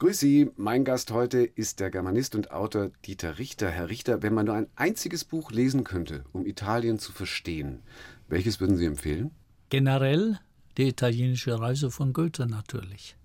Grüß 0.00 0.18
Sie, 0.18 0.50
mein 0.56 0.84
Gast 0.84 1.12
heute 1.12 1.38
ist 1.38 1.78
der 1.78 1.88
Germanist 1.88 2.34
und 2.34 2.50
Autor 2.50 2.90
Dieter 3.06 3.38
Richter. 3.38 3.70
Herr 3.70 3.88
Richter, 3.88 4.22
wenn 4.22 4.34
man 4.34 4.46
nur 4.46 4.56
ein 4.56 4.66
einziges 4.74 5.24
Buch 5.24 5.52
lesen 5.52 5.84
könnte, 5.84 6.24
um 6.32 6.46
Italien 6.46 6.98
zu 6.98 7.12
verstehen, 7.12 7.80
welches 8.26 8.58
würden 8.58 8.76
Sie 8.76 8.86
empfehlen? 8.86 9.30
Generell 9.70 10.40
die 10.78 10.88
italienische 10.88 11.60
Reise 11.60 11.92
von 11.92 12.12
Goethe 12.12 12.46
natürlich. 12.46 13.16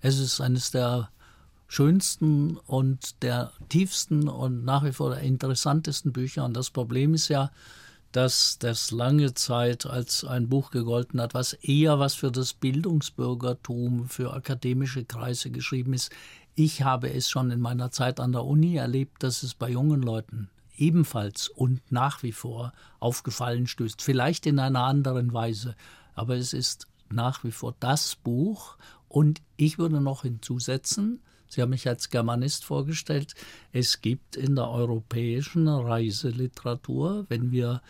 Es 0.00 0.18
ist 0.18 0.40
eines 0.40 0.70
der 0.70 1.10
schönsten 1.68 2.56
und 2.56 3.22
der 3.22 3.52
tiefsten 3.68 4.26
und 4.26 4.64
nach 4.64 4.82
wie 4.82 4.92
vor 4.92 5.10
der 5.10 5.20
interessantesten 5.20 6.14
Bücher. 6.14 6.46
Und 6.46 6.56
das 6.56 6.70
Problem 6.70 7.12
ist 7.12 7.28
ja, 7.28 7.50
dass 8.14 8.60
das 8.60 8.92
lange 8.92 9.34
Zeit 9.34 9.86
als 9.86 10.24
ein 10.24 10.48
Buch 10.48 10.70
gegolten 10.70 11.20
hat, 11.20 11.34
was 11.34 11.52
eher 11.52 11.98
was 11.98 12.14
für 12.14 12.30
das 12.30 12.52
Bildungsbürgertum, 12.54 14.08
für 14.08 14.32
akademische 14.32 15.04
Kreise 15.04 15.50
geschrieben 15.50 15.94
ist. 15.94 16.12
Ich 16.54 16.82
habe 16.82 17.12
es 17.12 17.28
schon 17.28 17.50
in 17.50 17.58
meiner 17.58 17.90
Zeit 17.90 18.20
an 18.20 18.30
der 18.30 18.44
Uni 18.44 18.76
erlebt, 18.76 19.24
dass 19.24 19.42
es 19.42 19.54
bei 19.54 19.68
jungen 19.68 20.00
Leuten 20.00 20.48
ebenfalls 20.76 21.48
und 21.48 21.80
nach 21.90 22.22
wie 22.22 22.30
vor 22.30 22.72
aufgefallen 23.00 23.66
stößt. 23.66 24.00
Vielleicht 24.00 24.46
in 24.46 24.60
einer 24.60 24.84
anderen 24.84 25.32
Weise, 25.32 25.74
aber 26.14 26.36
es 26.36 26.52
ist 26.52 26.86
nach 27.10 27.42
wie 27.42 27.50
vor 27.50 27.74
das 27.80 28.14
Buch. 28.14 28.76
Und 29.08 29.42
ich 29.56 29.76
würde 29.78 30.00
noch 30.00 30.22
hinzusetzen, 30.22 31.20
Sie 31.54 31.62
haben 31.62 31.70
mich 31.70 31.86
als 31.86 32.10
Germanist 32.10 32.64
vorgestellt. 32.64 33.34
Es 33.72 34.00
gibt 34.00 34.34
in 34.36 34.56
der 34.56 34.68
europäischen 34.68 35.68
Reiseliteratur, 35.68 37.26
wenn 37.28 37.52
wir 37.52 37.80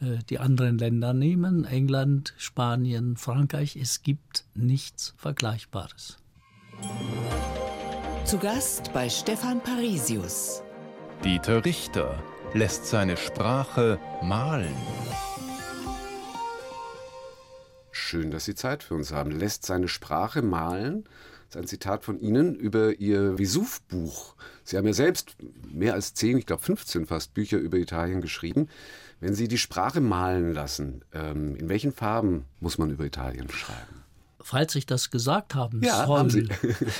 äh, 0.00 0.18
die 0.28 0.38
anderen 0.38 0.76
Länder 0.76 1.14
nehmen, 1.14 1.64
England, 1.64 2.34
Spanien, 2.36 3.16
Frankreich, 3.16 3.76
es 3.76 4.02
gibt 4.02 4.44
nichts 4.54 5.14
Vergleichbares. 5.16 6.18
Zu 8.26 8.38
Gast 8.38 8.92
bei 8.92 9.08
Stefan 9.08 9.62
Parisius. 9.62 10.62
Dieter 11.24 11.64
Richter 11.64 12.22
lässt 12.52 12.84
seine 12.84 13.16
Sprache 13.16 13.98
malen. 14.22 14.74
Schön, 17.90 18.30
dass 18.30 18.44
Sie 18.44 18.54
Zeit 18.54 18.82
für 18.82 18.94
uns 18.94 19.12
haben. 19.12 19.30
Lässt 19.30 19.64
seine 19.64 19.88
Sprache 19.88 20.42
malen 20.42 21.04
ist 21.48 21.56
ein 21.56 21.66
Zitat 21.66 22.04
von 22.04 22.18
Ihnen 22.20 22.54
über 22.54 22.98
Ihr 22.98 23.38
Vesuv-Buch. 23.38 24.34
Sie 24.64 24.76
haben 24.76 24.86
ja 24.86 24.92
selbst 24.92 25.36
mehr 25.72 25.94
als 25.94 26.14
zehn, 26.14 26.38
ich 26.38 26.46
glaube 26.46 26.62
15 26.62 27.06
fast 27.06 27.34
Bücher 27.34 27.58
über 27.58 27.78
Italien 27.78 28.20
geschrieben. 28.20 28.68
Wenn 29.20 29.34
Sie 29.34 29.48
die 29.48 29.58
Sprache 29.58 30.00
malen 30.00 30.52
lassen, 30.52 31.02
ähm, 31.12 31.56
in 31.56 31.68
welchen 31.68 31.92
Farben 31.92 32.44
muss 32.60 32.78
man 32.78 32.90
über 32.90 33.04
Italien 33.04 33.48
schreiben? 33.50 34.02
Falls 34.40 34.74
ich 34.74 34.84
das 34.84 35.10
gesagt 35.10 35.54
haben 35.54 35.80
ja, 35.82 36.06
soll, 36.06 36.18
haben 36.18 36.50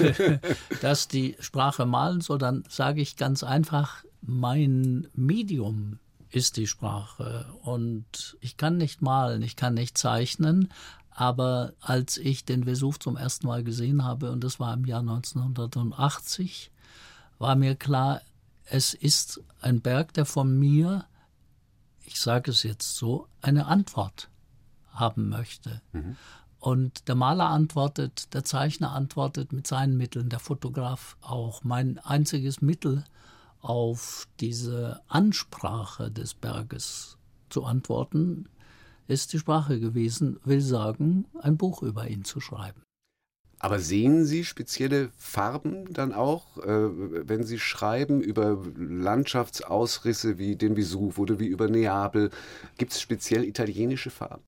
dass 0.81 1.09
die 1.09 1.37
Sprache 1.41 1.85
malen 1.85 2.21
soll, 2.21 2.39
dann 2.39 2.65
sage 2.69 3.03
ich 3.03 3.17
ganz 3.17 3.43
einfach, 3.43 4.05
mein 4.23 5.09
Medium 5.15 5.99
ist 6.31 6.57
die 6.57 6.67
Sprache 6.67 7.47
und 7.63 8.37
ich 8.41 8.57
kann 8.57 8.77
nicht 8.77 9.03
malen, 9.03 9.43
ich 9.43 9.55
kann 9.55 9.75
nicht 9.75 9.97
zeichnen, 9.97 10.73
aber 11.15 11.75
als 11.81 12.19
ich 12.19 12.45
den 12.45 12.67
Vesuv 12.67 12.99
zum 12.99 13.17
ersten 13.17 13.47
Mal 13.47 13.63
gesehen 13.63 14.05
habe, 14.05 14.33
und 14.33 14.43
das 14.43 14.59
war 14.59 14.75
im 14.75 14.85
Jahr 14.85 15.01
1980, 15.01 16.71
war 17.39 17.55
mir 17.55 17.77
klar, 17.77 18.21
es 18.65 18.95
ist 18.95 19.41
ein 19.61 19.81
Berg, 19.81 20.13
der 20.15 20.27
von 20.27 20.59
mir, 20.59 21.07
ich 22.05 22.21
sage 22.21 22.51
es 22.51 22.65
jetzt 22.65 22.97
so, 22.97 23.29
eine 23.41 23.67
Antwort 23.67 24.29
haben 24.91 25.29
möchte. 25.29 25.81
Mhm. 25.93 26.17
Und 26.59 27.09
der 27.09 27.15
Maler 27.15 27.51
antwortet, 27.51 28.33
der 28.33 28.43
Zeichner 28.43 28.93
antwortet 28.93 29.53
mit 29.53 29.67
seinen 29.67 29.97
Mitteln, 29.97 30.31
der 30.31 30.39
Fotograf 30.39 31.17
auch. 31.21 31.63
Mein 31.63 31.99
einziges 31.99 32.63
Mittel 32.63 33.05
auf 33.61 34.27
diese 34.41 35.03
Ansprache 35.09 36.11
des 36.11 36.35
Berges 36.35 37.19
zu 37.51 37.65
antworten, 37.65 38.49
ist 39.07 39.33
die 39.33 39.39
Sprache 39.39 39.81
gewesen, 39.81 40.39
will 40.45 40.61
sagen, 40.61 41.27
ein 41.41 41.57
Buch 41.57 41.83
über 41.83 42.09
ihn 42.09 42.25
zu 42.25 42.41
schreiben. 42.41 42.83
Aber 43.59 43.79
sehen 43.79 44.27
Sie 44.27 44.45
spezielle 44.45 45.09
Farben 45.17 45.91
dann 45.93 46.13
auch, 46.13 46.59
äh, 46.59 46.69
wenn 47.29 47.45
Sie 47.45 47.59
schreiben 47.59 48.21
über 48.21 48.63
Landschaftsausrisse 48.77 50.37
wie 50.37 50.57
den 50.57 50.77
Vesuv 50.77 51.19
oder 51.19 51.41
wie 51.41 51.47
über 51.47 51.69
Neapel? 51.69 52.31
Gibt 52.77 52.93
es 52.93 53.01
speziell 53.01 53.45
italienische 53.45 54.11
Farben? 54.11 54.43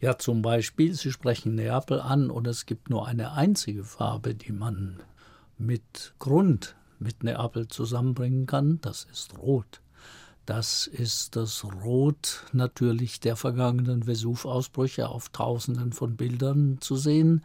Ja, 0.00 0.18
zum 0.18 0.42
Beispiel, 0.42 0.92
Sie 0.94 1.12
sprechen 1.12 1.54
Neapel 1.54 2.00
an 2.00 2.30
und 2.30 2.46
es 2.46 2.66
gibt 2.66 2.90
nur 2.90 3.06
eine 3.06 3.32
einzige 3.32 3.84
Farbe, 3.84 4.34
die 4.34 4.52
man 4.52 5.00
mit 5.56 6.14
Grund 6.18 6.76
mit 6.98 7.24
Neapel 7.24 7.68
zusammenbringen 7.68 8.46
kann, 8.46 8.80
das 8.80 9.06
ist 9.10 9.38
Rot. 9.38 9.80
Das 10.46 10.88
ist 10.88 11.36
das 11.36 11.64
Rot 11.84 12.44
natürlich 12.52 13.20
der 13.20 13.36
vergangenen 13.36 14.06
Vesuv-Ausbrüche 14.06 15.08
auf 15.08 15.28
Tausenden 15.28 15.92
von 15.92 16.16
Bildern 16.16 16.78
zu 16.80 16.96
sehen. 16.96 17.44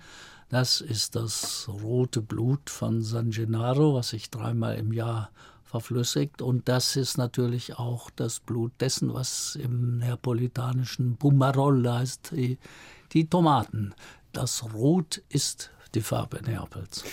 Das 0.50 0.81
ist 0.81 1.16
das 1.16 1.69
rote 1.84 2.22
Blut 2.22 2.69
von 2.69 3.03
San 3.03 3.31
Gennaro, 3.31 3.94
was 3.94 4.09
sich 4.09 4.31
dreimal 4.31 4.78
im 4.78 4.94
Jahr 4.94 5.30
verflüssigt. 5.63 6.41
Und 6.41 6.68
das 6.69 6.96
ist 6.96 7.18
natürlich 7.18 7.78
auch 7.78 8.09
das 8.09 8.40
Blut 8.40 8.72
dessen, 8.80 9.13
was 9.13 9.56
im 9.56 9.97
neapolitanischen 10.00 11.18
Bumarol 11.18 11.88
heißt, 11.88 12.31
die, 12.31 12.57
die 13.12 13.30
Tomaten. 13.30 13.94
Das 14.31 14.74
Rot 14.74 15.22
ist 15.30 15.69
die 15.94 16.02
Farbe 16.02 16.41
Neapels. 16.44 17.03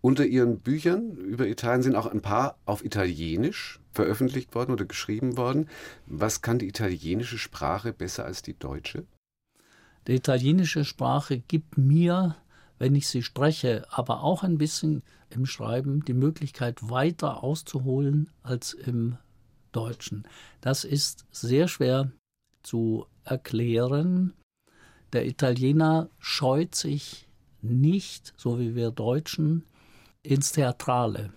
Unter 0.00 0.24
Ihren 0.24 0.60
Büchern 0.60 1.16
über 1.16 1.48
Italien 1.48 1.82
sind 1.82 1.96
auch 1.96 2.06
ein 2.06 2.22
paar 2.22 2.56
auf 2.64 2.84
Italienisch 2.84 3.77
veröffentlicht 3.92 4.54
worden 4.54 4.72
oder 4.72 4.84
geschrieben 4.84 5.36
worden. 5.36 5.68
Was 6.06 6.42
kann 6.42 6.58
die 6.58 6.68
italienische 6.68 7.38
Sprache 7.38 7.92
besser 7.92 8.24
als 8.24 8.42
die 8.42 8.58
deutsche? 8.58 9.04
Die 10.06 10.14
italienische 10.14 10.84
Sprache 10.84 11.38
gibt 11.38 11.76
mir, 11.76 12.36
wenn 12.78 12.94
ich 12.94 13.08
sie 13.08 13.22
spreche, 13.22 13.86
aber 13.90 14.22
auch 14.22 14.42
ein 14.42 14.58
bisschen 14.58 15.02
im 15.30 15.46
Schreiben 15.46 16.04
die 16.04 16.14
Möglichkeit 16.14 16.88
weiter 16.88 17.42
auszuholen 17.42 18.30
als 18.42 18.72
im 18.72 19.18
Deutschen. 19.72 20.26
Das 20.60 20.84
ist 20.84 21.26
sehr 21.30 21.68
schwer 21.68 22.10
zu 22.62 23.06
erklären. 23.24 24.32
Der 25.12 25.26
Italiener 25.26 26.08
scheut 26.18 26.74
sich 26.74 27.28
nicht, 27.60 28.32
so 28.36 28.58
wie 28.58 28.74
wir 28.74 28.90
Deutschen, 28.90 29.64
ins 30.22 30.52
Theatrale 30.52 31.32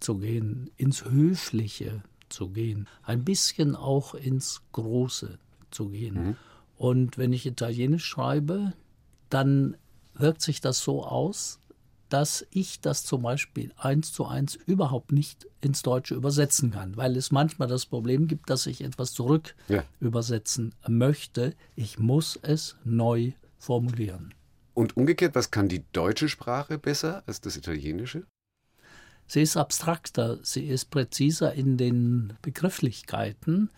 zu 0.00 0.18
gehen, 0.18 0.70
ins 0.76 1.04
Höfliche 1.04 2.02
zu 2.28 2.48
gehen, 2.50 2.88
ein 3.02 3.24
bisschen 3.24 3.74
auch 3.74 4.14
ins 4.14 4.62
Große 4.72 5.38
zu 5.70 5.88
gehen. 5.88 6.14
Mhm. 6.14 6.36
Und 6.76 7.18
wenn 7.18 7.32
ich 7.32 7.46
Italienisch 7.46 8.04
schreibe, 8.04 8.72
dann 9.30 9.76
wirkt 10.14 10.42
sich 10.42 10.60
das 10.60 10.80
so 10.80 11.04
aus, 11.04 11.60
dass 12.08 12.46
ich 12.50 12.80
das 12.80 13.04
zum 13.04 13.22
Beispiel 13.22 13.72
eins 13.76 14.12
zu 14.12 14.26
eins 14.26 14.54
überhaupt 14.54 15.12
nicht 15.12 15.46
ins 15.60 15.82
Deutsche 15.82 16.14
übersetzen 16.14 16.70
kann, 16.70 16.96
weil 16.96 17.16
es 17.16 17.30
manchmal 17.30 17.68
das 17.68 17.86
Problem 17.86 18.28
gibt, 18.28 18.48
dass 18.48 18.66
ich 18.66 18.82
etwas 18.82 19.12
zurück 19.12 19.54
ja. 19.68 19.84
übersetzen 20.00 20.74
möchte. 20.88 21.54
Ich 21.76 21.98
muss 21.98 22.38
es 22.40 22.76
neu 22.84 23.32
formulieren. 23.58 24.32
Und 24.74 24.96
umgekehrt, 24.96 25.34
was 25.34 25.50
kann 25.50 25.68
die 25.68 25.84
deutsche 25.92 26.28
Sprache 26.28 26.78
besser 26.78 27.22
als 27.26 27.40
das 27.40 27.56
Italienische? 27.56 28.24
Sie 29.28 29.42
ist 29.42 29.56
abstrakter, 29.56 30.38
sie 30.42 30.66
ist 30.66 30.90
präziser 30.90 31.52
in 31.52 31.76
den 31.76 32.32
Begrifflichkeiten 32.42 33.70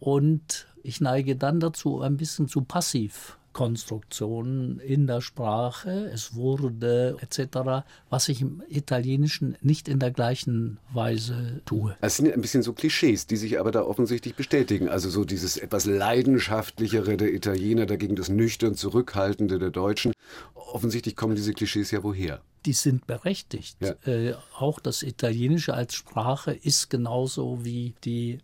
und 0.00 0.66
ich 0.82 1.00
neige 1.00 1.36
dann 1.36 1.60
dazu, 1.60 2.02
ein 2.02 2.16
bisschen 2.16 2.48
zu 2.48 2.62
passiv 2.62 3.37
Konstruktionen 3.58 4.78
in 4.78 5.08
der 5.08 5.20
Sprache, 5.20 6.08
es 6.14 6.36
wurde 6.36 7.16
etc., 7.20 7.84
was 8.08 8.28
ich 8.28 8.40
im 8.40 8.62
Italienischen 8.68 9.56
nicht 9.62 9.88
in 9.88 9.98
der 9.98 10.12
gleichen 10.12 10.78
Weise 10.92 11.60
tue. 11.64 11.96
Es 12.00 12.18
sind 12.18 12.32
ein 12.32 12.40
bisschen 12.40 12.62
so 12.62 12.72
Klischees, 12.72 13.26
die 13.26 13.34
sich 13.34 13.58
aber 13.58 13.72
da 13.72 13.82
offensichtlich 13.82 14.36
bestätigen. 14.36 14.88
Also 14.88 15.10
so 15.10 15.24
dieses 15.24 15.56
etwas 15.56 15.86
leidenschaftlichere 15.86 17.16
der 17.16 17.34
Italiener 17.34 17.86
dagegen 17.86 18.14
das 18.14 18.28
nüchtern 18.28 18.76
zurückhaltende 18.76 19.58
der 19.58 19.70
Deutschen. 19.70 20.12
Offensichtlich 20.54 21.16
kommen 21.16 21.34
diese 21.34 21.52
Klischees 21.52 21.90
ja 21.90 22.04
woher? 22.04 22.40
Die 22.64 22.72
sind 22.74 23.08
berechtigt. 23.08 23.76
Ja. 23.80 23.96
Äh, 24.08 24.34
auch 24.56 24.78
das 24.78 25.02
Italienische 25.02 25.74
als 25.74 25.96
Sprache 25.96 26.52
ist 26.52 26.90
genauso 26.90 27.64
wie 27.64 27.94
die 28.04 28.38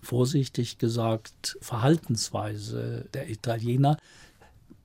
vorsichtig 0.00 0.78
gesagt 0.78 1.58
Verhaltensweise 1.60 3.06
der 3.12 3.28
Italiener 3.28 3.98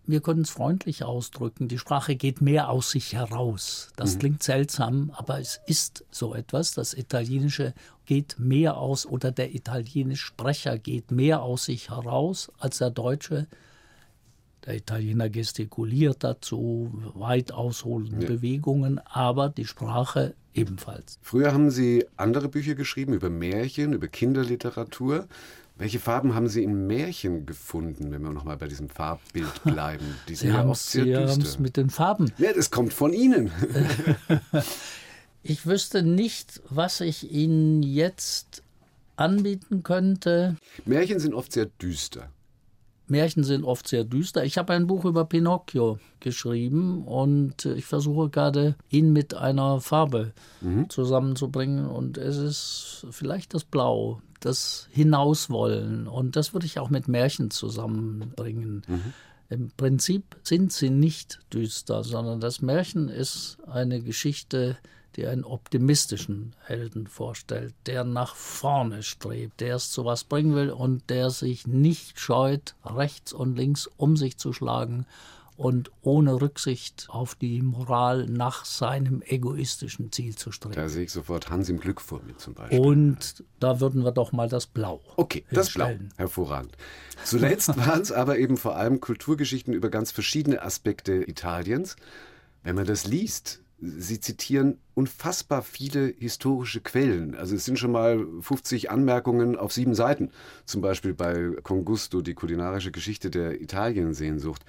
wir 0.06 0.22
können 0.22 0.42
es 0.42 0.50
freundlich 0.50 1.04
ausdrücken, 1.04 1.68
die 1.68 1.78
Sprache 1.78 2.16
geht 2.16 2.42
mehr 2.42 2.70
aus 2.70 2.92
sich 2.92 3.14
heraus. 3.14 3.90
Das 3.96 4.16
mhm. 4.16 4.20
klingt 4.20 4.44
seltsam, 4.44 5.12
aber 5.16 5.40
es 5.40 5.62
ist 5.68 6.04
so 6.12 6.34
etwas. 6.34 6.74
Das 6.74 6.94
Italienische 6.94 7.74
geht 8.06 8.38
mehr 8.40 8.78
aus 8.78 9.06
oder 9.06 9.32
der 9.32 9.54
italienische 9.54 10.26
Sprecher 10.26 10.78
geht 10.78 11.12
mehr 11.12 11.42
aus 11.42 11.66
sich 11.66 11.90
heraus 11.90 12.52
als 12.60 12.80
der 12.80 12.90
Deutsche 12.90 13.48
Der 14.66 14.76
Italiener 14.76 15.28
gestikuliert 15.28 16.24
dazu, 16.24 16.92
weit 17.16 17.52
ausholende 17.52 18.22
Ja. 18.22 18.28
Bewegungen, 18.28 19.00
aber 19.06 19.50
die 19.50 19.66
Sprache 19.66 20.36
ebenfalls. 20.54 21.18
Früher 21.24 21.52
haben 21.52 21.72
Sie 21.72 22.06
andere 22.16 22.48
Bücher 22.48 22.76
geschrieben 22.76 23.14
über 23.14 23.32
Märchen, 23.32 23.94
über 23.94 24.08
Kinderliteratur. 24.08 25.28
Welche 25.82 26.00
Farben 26.00 26.36
haben 26.36 26.48
Sie 26.48 26.62
in 26.62 26.86
Märchen 26.86 27.48
gefunden, 27.48 28.12
wenn 28.12 28.22
wir 28.22 28.30
nochmal 28.30 28.56
bei 28.56 28.68
diesem 28.68 28.88
Farbbild 28.88 29.64
bleiben? 29.64 30.06
Die 30.28 30.36
sind 30.36 30.52
Sie 30.52 30.56
ja 30.56 30.64
oft 30.64 30.80
sehr 30.80 31.28
Sie 31.28 31.40
düster. 31.40 31.60
mit 31.60 31.76
den 31.76 31.90
Farben. 31.90 32.32
Ja, 32.38 32.54
das 32.54 32.70
kommt 32.70 32.94
von 32.94 33.12
Ihnen. 33.12 33.52
Ich 35.44 35.66
wüsste 35.66 36.04
nicht, 36.04 36.62
was 36.70 37.02
ich 37.02 37.32
Ihnen 37.32 37.82
jetzt 37.82 38.62
anbieten 39.16 39.82
könnte. 39.82 40.56
Märchen 40.86 41.20
sind 41.20 41.34
oft 41.34 41.52
sehr 41.52 41.66
düster. 41.66 42.30
Märchen 43.12 43.44
sind 43.44 43.64
oft 43.66 43.88
sehr 43.88 44.04
düster. 44.06 44.44
Ich 44.46 44.58
habe 44.58 44.74
ein 44.74 44.88
Buch 44.88 45.06
über 45.06 45.26
Pinocchio 45.26 46.00
geschrieben 46.22 47.04
und 47.04 47.66
äh, 47.66 47.74
ich 47.74 47.86
versuche 47.86 48.30
gerade, 48.30 48.76
ihn 48.90 49.12
mit 49.14 49.36
einer 49.36 49.82
Farbe 49.82 50.32
zusammenzubringen. 50.90 51.88
Und 51.88 52.18
es 52.18 52.38
ist 52.38 53.06
vielleicht 53.12 53.54
das 53.54 53.66
Blau, 53.66 54.22
das 54.40 54.88
Hinauswollen. 54.92 56.08
Und 56.08 56.36
das 56.36 56.54
würde 56.54 56.66
ich 56.66 56.80
auch 56.80 56.90
mit 56.90 57.08
Märchen 57.08 57.52
zusammenbringen. 57.52 58.84
Im 59.50 59.70
Prinzip 59.76 60.38
sind 60.44 60.72
sie 60.72 60.90
nicht 60.90 61.40
düster, 61.54 62.06
sondern 62.06 62.40
das 62.40 62.62
Märchen 62.62 63.10
ist 63.10 63.58
eine 63.68 64.02
Geschichte, 64.02 64.78
die 65.18 65.28
einen 65.28 65.44
optimistischen 65.44 66.56
Helden 66.64 67.08
vorstellt, 67.08 67.74
der 67.86 68.04
nach 68.04 68.36
vorne 68.36 69.04
strebt, 69.04 69.60
der 69.60 69.76
es 69.76 69.92
zu 69.92 70.06
was 70.06 70.24
bringen 70.24 70.56
will 70.56 70.70
und 70.70 71.10
der 71.10 71.30
sich 71.30 71.68
nicht 71.68 72.20
scheut, 72.20 72.76
rechts 72.86 73.34
und 73.34 73.56
links 73.56 73.88
um 73.98 74.18
sich 74.18 74.38
zu 74.38 74.54
schlagen 74.54 75.06
und 75.62 75.92
ohne 76.02 76.42
Rücksicht 76.42 77.06
auf 77.10 77.36
die 77.36 77.62
Moral 77.62 78.26
nach 78.26 78.66
seinem 78.66 79.22
egoistischen 79.22 80.12
Ziel 80.12 80.36
zu 80.36 80.52
streben. 80.52 80.74
Da 80.74 80.90
sehe 80.90 81.04
ich 81.04 81.12
sofort 81.12 81.52
Hans 81.52 81.70
im 81.70 81.80
Glück 81.80 82.02
vor 82.02 82.20
mir 82.24 82.36
zum 82.38 82.56
Beispiel. 82.56 82.80
Und 82.80 83.44
da 83.60 83.80
würden 83.80 84.04
wir 84.04 84.12
doch 84.12 84.32
mal 84.32 84.50
das 84.50 84.66
Blau. 84.66 85.02
Okay, 85.18 85.46
das 85.52 85.72
Blau. 85.72 85.92
Hervorragend. 86.18 86.76
Zuletzt 87.24 87.78
waren 87.78 88.02
es 88.02 88.12
aber 88.12 88.40
eben 88.40 88.58
vor 88.58 88.76
allem 88.76 89.02
Kulturgeschichten 89.02 89.72
über 89.74 89.90
ganz 89.90 90.12
verschiedene 90.12 90.64
Aspekte 90.64 91.14
Italiens. 91.30 91.96
Wenn 92.64 92.76
man 92.76 92.88
das 92.88 93.06
liest, 93.06 93.61
Sie 93.82 94.20
zitieren 94.20 94.78
unfassbar 94.94 95.64
viele 95.64 96.14
historische 96.20 96.82
Quellen. 96.82 97.34
Also 97.34 97.56
es 97.56 97.66
sind 97.66 97.80
schon 97.80 97.92
mal 97.92 98.26
50 98.42 98.92
Anmerkungen 98.92 99.56
auf 99.56 99.74
sieben 99.74 99.96
Seiten. 99.96 100.30
Zum 100.66 100.82
Beispiel 100.82 101.16
bei 101.16 101.50
Congusto, 101.64 102.22
die 102.22 102.36
kulinarische 102.36 102.92
Geschichte 102.92 103.32
der 103.32 103.60
Italiensehnsucht. 103.60 104.64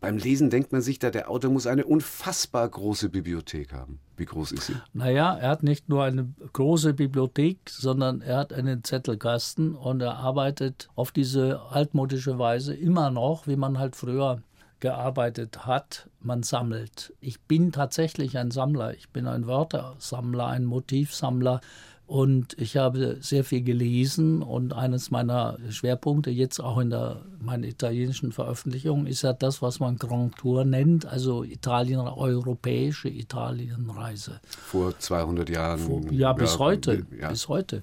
Beim 0.00 0.18
Lesen 0.18 0.50
denkt 0.50 0.72
man 0.72 0.82
sich 0.82 0.98
da, 0.98 1.10
der 1.10 1.30
Autor 1.30 1.50
muss 1.50 1.66
eine 1.66 1.84
unfassbar 1.84 2.68
große 2.68 3.08
Bibliothek 3.08 3.72
haben. 3.72 4.00
Wie 4.16 4.24
groß 4.24 4.52
ist 4.52 4.66
sie? 4.66 4.74
Naja, 4.92 5.36
er 5.36 5.50
hat 5.50 5.62
nicht 5.62 5.88
nur 5.88 6.04
eine 6.04 6.28
große 6.52 6.94
Bibliothek, 6.94 7.58
sondern 7.70 8.20
er 8.20 8.38
hat 8.38 8.52
einen 8.52 8.82
Zettelkasten 8.82 9.74
und 9.74 10.00
er 10.00 10.16
arbeitet 10.16 10.88
auf 10.96 11.12
diese 11.12 11.60
altmodische 11.70 12.38
Weise 12.38 12.74
immer 12.74 13.10
noch, 13.10 13.46
wie 13.46 13.56
man 13.56 13.78
halt 13.78 13.96
früher 13.96 14.42
gearbeitet 14.80 15.66
hat. 15.66 16.08
Man 16.20 16.42
sammelt. 16.42 17.12
Ich 17.20 17.40
bin 17.40 17.72
tatsächlich 17.72 18.38
ein 18.38 18.50
Sammler. 18.50 18.94
Ich 18.94 19.10
bin 19.10 19.26
ein 19.26 19.46
Wörtersammler, 19.46 20.46
ein 20.46 20.64
Motivsammler. 20.64 21.60
Und 22.06 22.56
ich 22.56 22.76
habe 22.76 23.18
sehr 23.20 23.42
viel 23.42 23.62
gelesen 23.62 24.40
und 24.40 24.72
eines 24.72 25.10
meiner 25.10 25.58
Schwerpunkte 25.70 26.30
jetzt 26.30 26.60
auch 26.60 26.78
in 26.78 26.90
der 26.90 27.22
meinen 27.40 27.64
italienischen 27.64 28.30
Veröffentlichungen 28.30 29.08
ist 29.08 29.22
ja 29.22 29.32
das, 29.32 29.60
was 29.60 29.80
man 29.80 29.96
Grand 29.96 30.36
Tour 30.36 30.64
nennt, 30.64 31.04
also 31.04 31.42
Italien, 31.42 31.98
europäische 31.98 33.08
Italienreise. 33.08 34.40
Vor 34.46 34.96
200 34.96 35.50
Jahren? 35.50 36.12
Ja, 36.12 36.32
bis 36.32 36.60
heute. 36.60 37.06
Ja. 37.18 37.30
Bis 37.30 37.48
heute. 37.48 37.82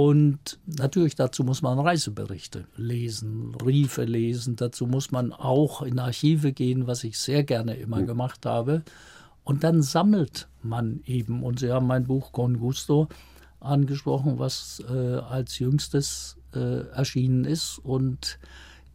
Und 0.00 0.60
natürlich 0.64 1.16
dazu 1.16 1.42
muss 1.42 1.60
man 1.60 1.76
Reiseberichte 1.76 2.66
lesen, 2.76 3.50
Briefe 3.50 4.04
lesen. 4.04 4.54
Dazu 4.54 4.86
muss 4.86 5.10
man 5.10 5.32
auch 5.32 5.82
in 5.82 5.98
Archive 5.98 6.52
gehen, 6.52 6.86
was 6.86 7.02
ich 7.02 7.18
sehr 7.18 7.42
gerne 7.42 7.74
immer 7.74 8.02
gemacht 8.04 8.46
habe. 8.46 8.84
Und 9.42 9.64
dann 9.64 9.82
sammelt 9.82 10.46
man 10.62 11.00
eben. 11.04 11.42
Und 11.42 11.58
Sie 11.58 11.72
haben 11.72 11.88
mein 11.88 12.04
Buch 12.04 12.30
Con 12.30 12.60
Gusto 12.60 13.08
angesprochen, 13.58 14.38
was 14.38 14.80
äh, 14.88 15.16
als 15.16 15.58
jüngstes 15.58 16.36
äh, 16.54 16.86
erschienen 16.90 17.44
ist. 17.44 17.80
Und 17.82 18.38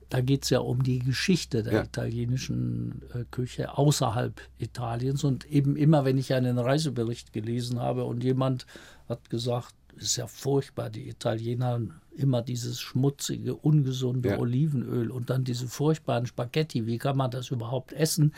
da 0.08 0.22
geht 0.22 0.44
es 0.46 0.52
ja 0.52 0.60
um 0.60 0.84
die 0.84 1.00
Geschichte 1.00 1.64
der 1.64 1.74
Ja. 1.74 1.84
italienischen 1.84 3.02
äh, 3.14 3.26
Küche 3.30 3.78
außerhalb 3.78 4.40
Italiens. 4.58 5.26
Und 5.26 5.44
eben 5.52 5.76
immer, 5.76 6.06
wenn 6.06 6.18
ich 6.18 6.34
einen 6.34 6.60
Reisebericht 6.60 7.34
gelesen 7.34 7.82
habe 7.82 8.06
und 8.06 8.24
jemand 8.24 8.68
hat 9.10 9.30
gesagt, 9.30 9.76
ist 9.98 10.16
ja 10.18 10.28
furchtbar, 10.28 10.90
die 10.90 11.10
Italiener 11.10 11.82
immer 12.16 12.42
dieses 12.42 12.80
schmutzige, 12.80 13.56
ungesunde 13.56 14.30
Ja. 14.30 14.40
Olivenöl 14.40 15.12
und 15.12 15.30
dann 15.30 15.44
diese 15.44 15.68
furchtbaren 15.68 16.26
Spaghetti. 16.26 16.86
Wie 16.86 16.98
kann 16.98 17.18
man 17.18 17.32
das 17.32 17.50
überhaupt 17.50 17.94
essen? 17.94 18.34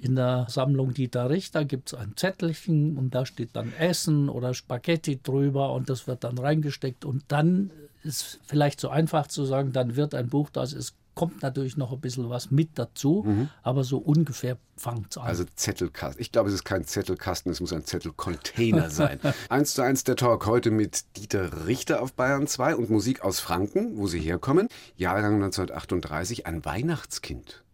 In 0.00 0.14
der 0.14 0.46
Sammlung 0.48 0.94
Dieter 0.94 1.28
Richter 1.28 1.64
gibt 1.64 1.92
es 1.92 1.98
ein 1.98 2.12
Zettelchen 2.16 2.96
und 2.96 3.14
da 3.14 3.26
steht 3.26 3.50
dann 3.54 3.72
Essen 3.72 4.28
oder 4.28 4.54
Spaghetti 4.54 5.20
drüber 5.20 5.72
und 5.72 5.90
das 5.90 6.06
wird 6.06 6.22
dann 6.22 6.38
reingesteckt 6.38 7.04
und 7.04 7.24
dann 7.28 7.72
ist 8.04 8.38
vielleicht 8.46 8.80
so 8.80 8.90
einfach 8.90 9.26
zu 9.26 9.44
sagen, 9.44 9.72
dann 9.72 9.96
wird 9.96 10.14
ein 10.14 10.28
Buch, 10.28 10.50
das 10.50 10.72
ist, 10.72 10.94
kommt 11.18 11.42
natürlich 11.42 11.76
noch 11.76 11.92
ein 11.92 12.00
bisschen 12.00 12.30
was 12.30 12.52
mit 12.52 12.78
dazu, 12.78 13.26
aber 13.64 13.82
so 13.82 13.98
ungefähr 13.98 14.56
fängt 14.76 15.10
es 15.10 15.18
an. 15.18 15.26
Also 15.26 15.44
Zettelkasten. 15.56 16.22
Ich 16.22 16.30
glaube, 16.30 16.48
es 16.48 16.54
ist 16.54 16.62
kein 16.64 16.84
Zettelkasten, 16.84 17.50
es 17.50 17.60
muss 17.60 17.72
ein 17.72 17.84
Zettelcontainer 17.84 18.88
sein. 19.00 19.18
eins 19.48 19.74
zu 19.74 19.82
eins 19.82 20.04
der 20.04 20.14
Talk 20.14 20.46
heute 20.46 20.70
mit 20.70 21.16
Dieter 21.16 21.66
Richter 21.66 22.02
auf 22.02 22.12
Bayern 22.12 22.46
2 22.46 22.76
und 22.76 22.88
Musik 22.88 23.22
aus 23.24 23.40
Franken, 23.40 23.96
wo 23.96 24.06
Sie 24.06 24.20
herkommen. 24.20 24.68
Jahrgang 24.96 25.34
1938, 25.42 26.46
ein 26.46 26.64
Weihnachtskind. 26.64 27.64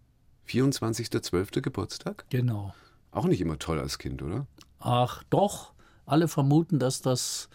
24.12. 0.49 1.61
Geburtstag? 1.61 2.25
genau. 2.31 2.75
Auch 3.11 3.27
nicht 3.27 3.43
immer 3.43 3.59
toll 3.59 3.79
als 3.79 3.99
Kind, 3.99 4.23
oder? 4.23 4.47
Ach 4.81 5.23
doch, 5.29 5.75
alle 6.07 6.29
vermuten, 6.29 6.79
dass 6.79 7.03
das 7.03 7.51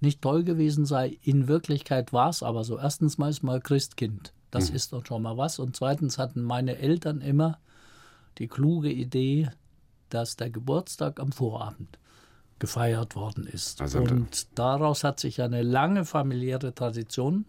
nicht 0.00 0.20
toll 0.20 0.44
gewesen 0.44 0.84
sei. 0.84 1.18
In 1.22 1.48
Wirklichkeit 1.48 2.12
war 2.12 2.28
es 2.28 2.42
aber 2.42 2.62
so. 2.62 2.78
Erstens 2.78 3.16
mal 3.16 3.30
ist 3.30 3.42
mal 3.42 3.60
Christkind. 3.60 4.34
Das 4.50 4.70
ist 4.70 4.92
doch 4.92 5.04
schon 5.06 5.22
mal 5.22 5.36
was. 5.36 5.58
Und 5.58 5.76
zweitens 5.76 6.18
hatten 6.18 6.42
meine 6.42 6.78
Eltern 6.78 7.20
immer 7.20 7.58
die 8.38 8.48
kluge 8.48 8.90
Idee, 8.90 9.50
dass 10.08 10.36
der 10.36 10.50
Geburtstag 10.50 11.20
am 11.20 11.32
Vorabend 11.32 11.98
gefeiert 12.58 13.14
worden 13.16 13.46
ist. 13.46 13.80
Also- 13.80 14.00
Und 14.00 14.46
daraus 14.58 15.04
hat 15.04 15.20
sich 15.20 15.40
eine 15.40 15.62
lange 15.62 16.04
familiäre 16.04 16.74
Tradition 16.74 17.46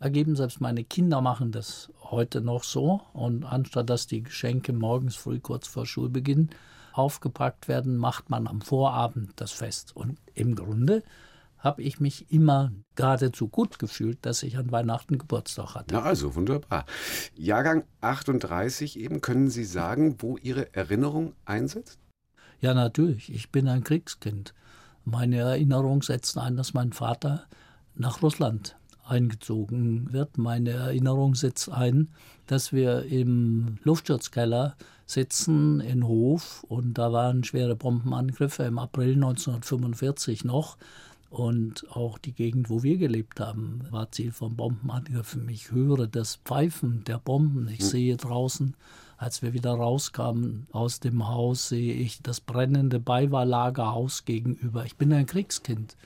ergeben. 0.00 0.34
Selbst 0.34 0.60
meine 0.60 0.82
Kinder 0.82 1.20
machen 1.20 1.52
das 1.52 1.90
heute 2.02 2.40
noch 2.40 2.64
so. 2.64 3.02
Und 3.12 3.44
anstatt 3.44 3.90
dass 3.90 4.06
die 4.06 4.22
Geschenke 4.22 4.72
morgens 4.72 5.16
früh 5.16 5.40
kurz 5.40 5.68
vor 5.68 5.86
Schulbeginn 5.86 6.50
aufgepackt 6.92 7.68
werden, 7.68 7.96
macht 7.96 8.30
man 8.30 8.46
am 8.48 8.60
Vorabend 8.62 9.32
das 9.36 9.52
Fest. 9.52 9.94
Und 9.94 10.18
im 10.34 10.56
Grunde 10.56 11.02
habe 11.60 11.82
ich 11.82 12.00
mich 12.00 12.30
immer 12.32 12.72
geradezu 12.96 13.48
gut 13.48 13.78
gefühlt, 13.78 14.18
dass 14.22 14.42
ich 14.42 14.56
an 14.56 14.72
Weihnachten 14.72 15.18
Geburtstag 15.18 15.74
hatte. 15.74 15.94
Na 15.94 16.02
also, 16.02 16.34
wunderbar. 16.34 16.86
Jahrgang 17.34 17.84
38 18.00 18.98
eben, 18.98 19.20
können 19.20 19.50
Sie 19.50 19.64
sagen, 19.64 20.16
wo 20.18 20.36
Ihre 20.38 20.74
Erinnerung 20.74 21.34
einsetzt? 21.44 21.98
Ja, 22.60 22.74
natürlich. 22.74 23.32
Ich 23.32 23.50
bin 23.50 23.68
ein 23.68 23.84
Kriegskind. 23.84 24.54
Meine 25.04 25.38
Erinnerung 25.38 26.02
setzt 26.02 26.36
ein, 26.36 26.56
dass 26.56 26.74
mein 26.74 26.92
Vater 26.92 27.44
nach 27.94 28.22
Russland 28.22 28.76
eingezogen 29.10 30.12
wird. 30.12 30.38
Meine 30.38 30.70
Erinnerung 30.70 31.34
setzt 31.34 31.70
ein, 31.70 32.08
dass 32.46 32.72
wir 32.72 33.04
im 33.04 33.78
Luftschutzkeller 33.82 34.76
sitzen 35.06 35.80
in 35.80 36.06
Hof 36.06 36.64
und 36.68 36.94
da 36.94 37.12
waren 37.12 37.42
schwere 37.42 37.74
Bombenangriffe 37.74 38.62
im 38.62 38.78
April 38.78 39.14
1945 39.14 40.44
noch. 40.44 40.76
Und 41.30 41.86
auch 41.90 42.18
die 42.18 42.32
Gegend, 42.32 42.70
wo 42.70 42.82
wir 42.82 42.98
gelebt 42.98 43.38
haben, 43.38 43.82
war 43.90 44.10
Ziel 44.10 44.32
von 44.32 44.56
Bombenangriffen. 44.56 45.48
Ich 45.48 45.70
höre 45.70 46.08
das 46.08 46.36
Pfeifen 46.44 47.04
der 47.04 47.18
Bomben. 47.18 47.68
Ich 47.68 47.84
sehe 47.84 48.16
draußen, 48.16 48.74
als 49.16 49.40
wir 49.40 49.52
wieder 49.52 49.70
rauskamen 49.70 50.66
aus 50.72 50.98
dem 50.98 51.28
Haus, 51.28 51.68
sehe 51.68 51.94
ich 51.94 52.20
das 52.20 52.40
brennende 52.40 52.98
Beiwahrlagerhaus 52.98 54.24
gegenüber. 54.24 54.84
Ich 54.84 54.96
bin 54.96 55.12
ein 55.12 55.26
Kriegskind. 55.26 55.96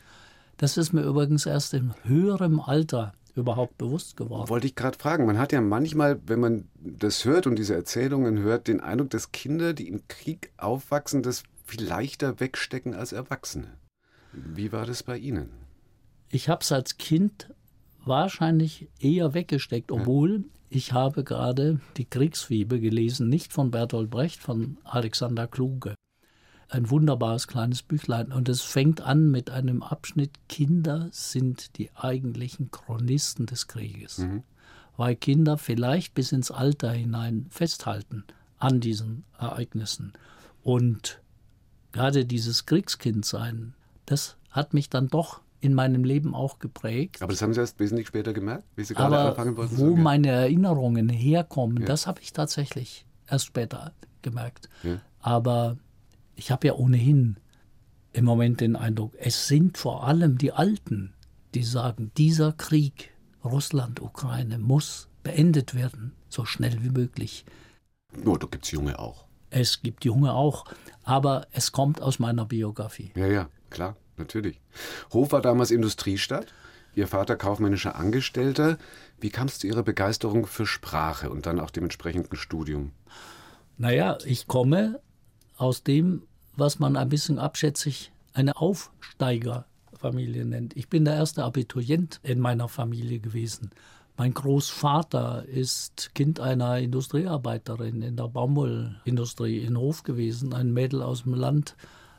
Das 0.59 0.77
ist 0.77 0.93
mir 0.93 1.03
übrigens 1.03 1.47
erst 1.47 1.73
in 1.73 1.95
höherem 2.03 2.61
Alter 2.61 3.15
überhaupt 3.35 3.79
bewusst 3.79 4.19
geworden. 4.19 4.51
Wollte 4.51 4.67
ich 4.67 4.75
gerade 4.75 4.99
fragen. 4.99 5.25
Man 5.25 5.39
hat 5.39 5.53
ja 5.53 5.63
manchmal, 5.63 6.21
wenn 6.27 6.41
man 6.41 6.69
das 6.75 7.25
hört 7.25 7.47
und 7.47 7.57
diese 7.57 7.75
Erzählungen 7.75 8.39
hört, 8.39 8.69
den 8.69 8.81
Eindruck, 8.81 9.09
dass 9.11 9.33
Kinder, 9.33 9.73
die 9.73 9.89
im 9.89 10.07
Krieg 10.07 10.51
aufwachsen, 10.59 11.23
das 11.23 11.45
viel 11.65 11.83
leichter 11.83 12.41
wegstecken 12.41 12.93
als 12.93 13.13
Erwachsene. 13.13 13.69
Wie 14.55 14.73
war 14.73 14.87
das 14.87 15.03
bei 15.03 15.19
Ihnen? 15.19 15.51
Ich 16.31 16.49
habe 16.49 16.63
es 16.63 16.73
als 16.73 16.97
Kind 16.99 17.51
wahrscheinlich 18.05 18.89
eher 18.99 19.35
weggesteckt, 19.35 19.93
obwohl 19.93 20.45
ich 20.69 20.93
habe 20.93 21.23
gerade 21.23 21.81
die 21.97 22.05
Kriegsfieber 22.05 22.79
gelesen, 22.79 23.29
nicht 23.29 23.53
von 23.53 23.71
Bertolt 23.71 24.11
Brecht, 24.11 24.41
von 24.41 24.79
Alexander 24.83 25.47
Kluge. 25.47 25.95
Ein 26.69 26.91
wunderbares 26.91 27.47
kleines 27.47 27.83
Büchlein. 27.83 28.33
Und 28.33 28.49
es 28.49 28.63
fängt 28.63 29.01
an 29.01 29.31
mit 29.31 29.51
einem 29.51 29.83
Abschnitt, 29.83 30.33
Kinder 30.49 31.09
sind 31.13 31.79
die 31.79 31.95
eigentlichen 31.95 32.71
Chronisten 32.73 33.47
des 33.47 33.69
Krieges. 33.69 34.19
Mhm. 34.19 34.43
Weil 34.97 35.15
Kinder 35.15 35.59
vielleicht 35.59 36.15
bis 36.15 36.33
ins 36.33 36.51
Alter 36.51 36.91
hinein 36.91 37.47
festhalten 37.51 38.25
an 38.59 38.81
diesen 38.81 39.25
Ereignissen. 39.39 40.13
Und 40.63 41.21
gerade 41.93 42.25
dieses 42.25 42.67
Kriegskindsein, 42.67 43.75
das 44.07 44.37
hat 44.51 44.75
mich 44.75 44.91
dann 44.91 45.09
doch 45.09 45.41
in 45.61 45.75
meinem 45.75 46.05
Leben 46.05 46.35
auch 46.35 46.59
geprägt. 46.59 47.23
Aber 47.23 47.33
das 47.33 47.41
haben 47.41 47.55
Sie 47.55 47.61
erst 47.61 47.81
wesentlich 47.81 48.07
später 48.07 48.33
gemerkt, 48.33 48.65
wie 48.77 48.85
Sie 48.85 48.95
gerade 48.95 49.17
Aber 49.17 49.31
anfangen 49.31 49.57
wollten? 49.57 49.79
Wo 49.79 49.97
meine 49.97 50.29
Erinnerungen 50.29 51.09
herkommen, 51.09 51.81
ja. 51.81 51.87
das 51.87 52.07
habe 52.07 52.21
ich 52.21 52.33
tatsächlich 52.33 53.07
erst 53.29 53.47
später 53.47 53.93
gemerkt. 54.23 54.69
Ja. 54.83 55.01
Aber 55.21 55.79
ich 56.35 56.51
habe 56.51 56.67
ja 56.67 56.75
ohnehin 56.75 57.39
im 58.13 58.27
Moment 58.27 58.61
den 58.61 58.77
Eindruck, 58.77 59.15
es 59.19 59.49
sind 59.49 59.79
vor 59.79 60.07
allem 60.07 60.39
die 60.39 60.53
Alten, 60.53 61.15
die 61.55 61.65
sagen, 61.65 62.13
dieser 62.17 62.53
Krieg 62.53 63.11
Russland, 63.45 64.01
Ukraine 64.01 64.59
muss 64.59 65.09
beendet 65.23 65.75
werden, 65.75 66.13
so 66.29 66.45
schnell 66.45 66.83
wie 66.83 66.91
möglich. 66.91 67.45
Nur, 68.23 68.39
da 68.39 68.47
gibt 68.47 68.65
es 68.65 68.71
Junge 68.71 68.99
auch. 68.99 69.27
Es 69.51 69.83
gibt 69.83 70.05
Junge 70.05 70.33
auch, 70.33 70.65
aber 71.05 71.47
es 71.53 71.73
kommt 71.73 72.03
aus 72.03 72.19
meiner 72.19 72.45
Biografie. 72.45 73.13
Ja, 73.15 73.27
ja, 73.27 73.49
klar, 73.75 73.97
natürlich. 74.17 74.61
Hof 75.13 75.33
war 75.33 75.43
damals 75.43 75.71
Industriestadt, 75.71 76.55
Ihr 76.95 77.09
Vater 77.09 77.37
kaufmännischer 77.37 77.97
Angestellter. 77.97 78.79
Wie 79.21 79.31
kam 79.31 79.49
es 79.49 79.59
zu 79.59 79.67
Ihrer 79.67 79.83
Begeisterung 79.83 80.47
für 80.47 80.65
Sprache 80.65 81.29
und 81.29 81.45
dann 81.47 81.59
auch 81.59 81.71
dem 81.71 81.85
entsprechenden 81.85 82.37
Studium? 82.37 82.93
Naja, 83.77 84.17
ich 84.25 84.47
komme 84.47 85.01
aus 85.57 85.83
dem, 85.83 86.23
was 86.57 86.79
man 86.79 86.97
ein 86.97 87.09
bisschen 87.09 87.41
abschätzig 87.41 88.13
eine 88.33 88.57
Aufsteigerfamilie 88.57 90.45
nennt. 90.45 90.77
Ich 90.77 90.89
bin 90.89 91.05
der 91.05 91.15
erste 91.15 91.43
Abiturient 91.43 92.21
in 92.23 92.39
meiner 92.39 92.69
Familie 92.69 93.19
gewesen. 93.19 93.71
Mein 94.17 94.33
Großvater 94.33 95.45
ist 95.47 96.15
Kind 96.15 96.39
einer 96.39 96.79
Industriearbeiterin 96.79 98.03
in 98.03 98.17
der 98.17 98.29
Baumwollindustrie 98.29 99.59
in 99.59 99.77
Hof 99.77 100.05
gewesen, 100.05 100.55
ein 100.55 100.73
Mädel 100.73 101.03
aus 101.03 101.25
dem 101.25 101.35
Land, 101.35 101.77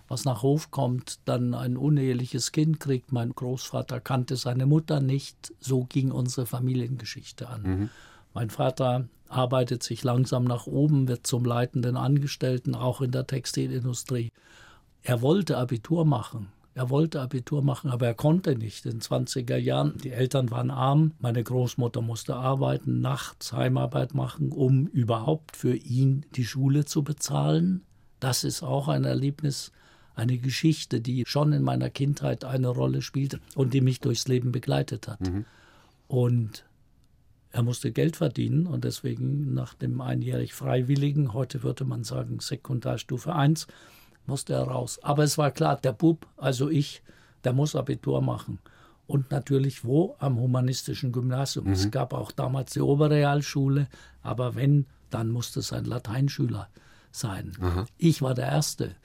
was 0.07 0.25
nach 0.25 0.41
Hof 0.41 0.71
kommt, 0.71 1.19
dann 1.25 1.53
ein 1.53 1.77
uneheliches 1.77 2.51
Kind 2.51 2.79
kriegt. 2.79 3.11
Mein 3.11 3.31
Großvater 3.31 3.99
kannte 3.99 4.35
seine 4.35 4.65
Mutter 4.65 4.99
nicht. 4.99 5.53
So 5.59 5.85
ging 5.85 6.11
unsere 6.11 6.45
Familiengeschichte 6.45 7.49
an. 7.49 7.61
Mhm. 7.63 7.89
Mein 8.33 8.49
Vater 8.49 9.07
arbeitet 9.27 9.81
sich 9.83 10.03
langsam 10.03 10.43
nach 10.43 10.67
oben, 10.67 11.07
wird 11.07 11.25
zum 11.25 11.45
leitenden 11.45 11.97
Angestellten, 11.97 12.75
auch 12.75 13.01
in 13.01 13.11
der 13.11 13.25
Textilindustrie. 13.25 14.31
Er 15.01 15.21
wollte 15.21 15.57
Abitur 15.57 16.05
machen, 16.05 16.47
er 16.75 16.89
wollte 16.89 17.21
Abitur 17.21 17.63
machen, 17.63 17.89
aber 17.89 18.05
er 18.05 18.13
konnte 18.13 18.55
nicht. 18.57 18.85
In 18.85 18.91
den 18.91 19.01
20er 19.01 19.55
Jahren, 19.55 19.97
die 20.03 20.11
Eltern 20.11 20.51
waren 20.51 20.69
arm, 20.69 21.13
meine 21.19 21.41
Großmutter 21.41 22.01
musste 22.01 22.35
arbeiten, 22.35 22.99
nachts 22.99 23.53
Heimarbeit 23.53 24.13
machen, 24.13 24.51
um 24.51 24.87
überhaupt 24.87 25.55
für 25.55 25.75
ihn 25.75 26.25
die 26.35 26.45
Schule 26.45 26.83
zu 26.83 27.03
bezahlen. 27.03 27.85
Das 28.19 28.43
ist 28.43 28.61
auch 28.61 28.89
ein 28.89 29.05
Erlebnis, 29.05 29.71
eine 30.15 30.37
Geschichte, 30.37 31.01
die 31.01 31.23
schon 31.27 31.53
in 31.53 31.63
meiner 31.63 31.89
Kindheit 31.89 32.45
eine 32.45 32.69
Rolle 32.69 33.01
spielte 33.01 33.39
und 33.55 33.73
die 33.73 33.81
mich 33.81 33.99
durchs 33.99 34.27
Leben 34.27 34.51
begleitet 34.51 35.07
hat. 35.07 35.21
Mhm. 35.21 35.45
Und 36.07 36.65
er 37.51 37.63
musste 37.63 37.91
Geld 37.91 38.17
verdienen 38.17 38.67
und 38.67 38.83
deswegen 38.83 39.53
nach 39.53 39.73
dem 39.73 40.01
einjährig 40.01 40.53
Freiwilligen, 40.53 41.33
heute 41.33 41.63
würde 41.63 41.85
man 41.85 42.03
sagen 42.03 42.39
Sekundarstufe 42.39 43.33
1, 43.33 43.67
musste 44.25 44.53
er 44.53 44.63
raus. 44.63 44.99
Aber 45.01 45.23
es 45.23 45.37
war 45.37 45.51
klar, 45.51 45.77
der 45.77 45.93
Bub, 45.93 46.27
also 46.37 46.69
ich, 46.69 47.01
der 47.43 47.53
muss 47.53 47.75
Abitur 47.75 48.21
machen. 48.21 48.59
Und 49.07 49.31
natürlich 49.31 49.85
wo? 49.85 50.15
Am 50.19 50.39
humanistischen 50.39 51.11
Gymnasium. 51.11 51.67
Mhm. 51.67 51.73
Es 51.73 51.91
gab 51.91 52.13
auch 52.13 52.31
damals 52.31 52.73
die 52.73 52.81
Oberrealschule, 52.81 53.87
aber 54.21 54.55
wenn, 54.55 54.85
dann 55.09 55.29
musste 55.29 55.59
es 55.59 55.71
ein 55.71 55.85
Lateinschüler 55.85 56.69
sein. 57.11 57.53
Aha. 57.61 57.85
Ich 57.97 58.21
war 58.21 58.33
der 58.33 58.47
Erste. 58.47 58.95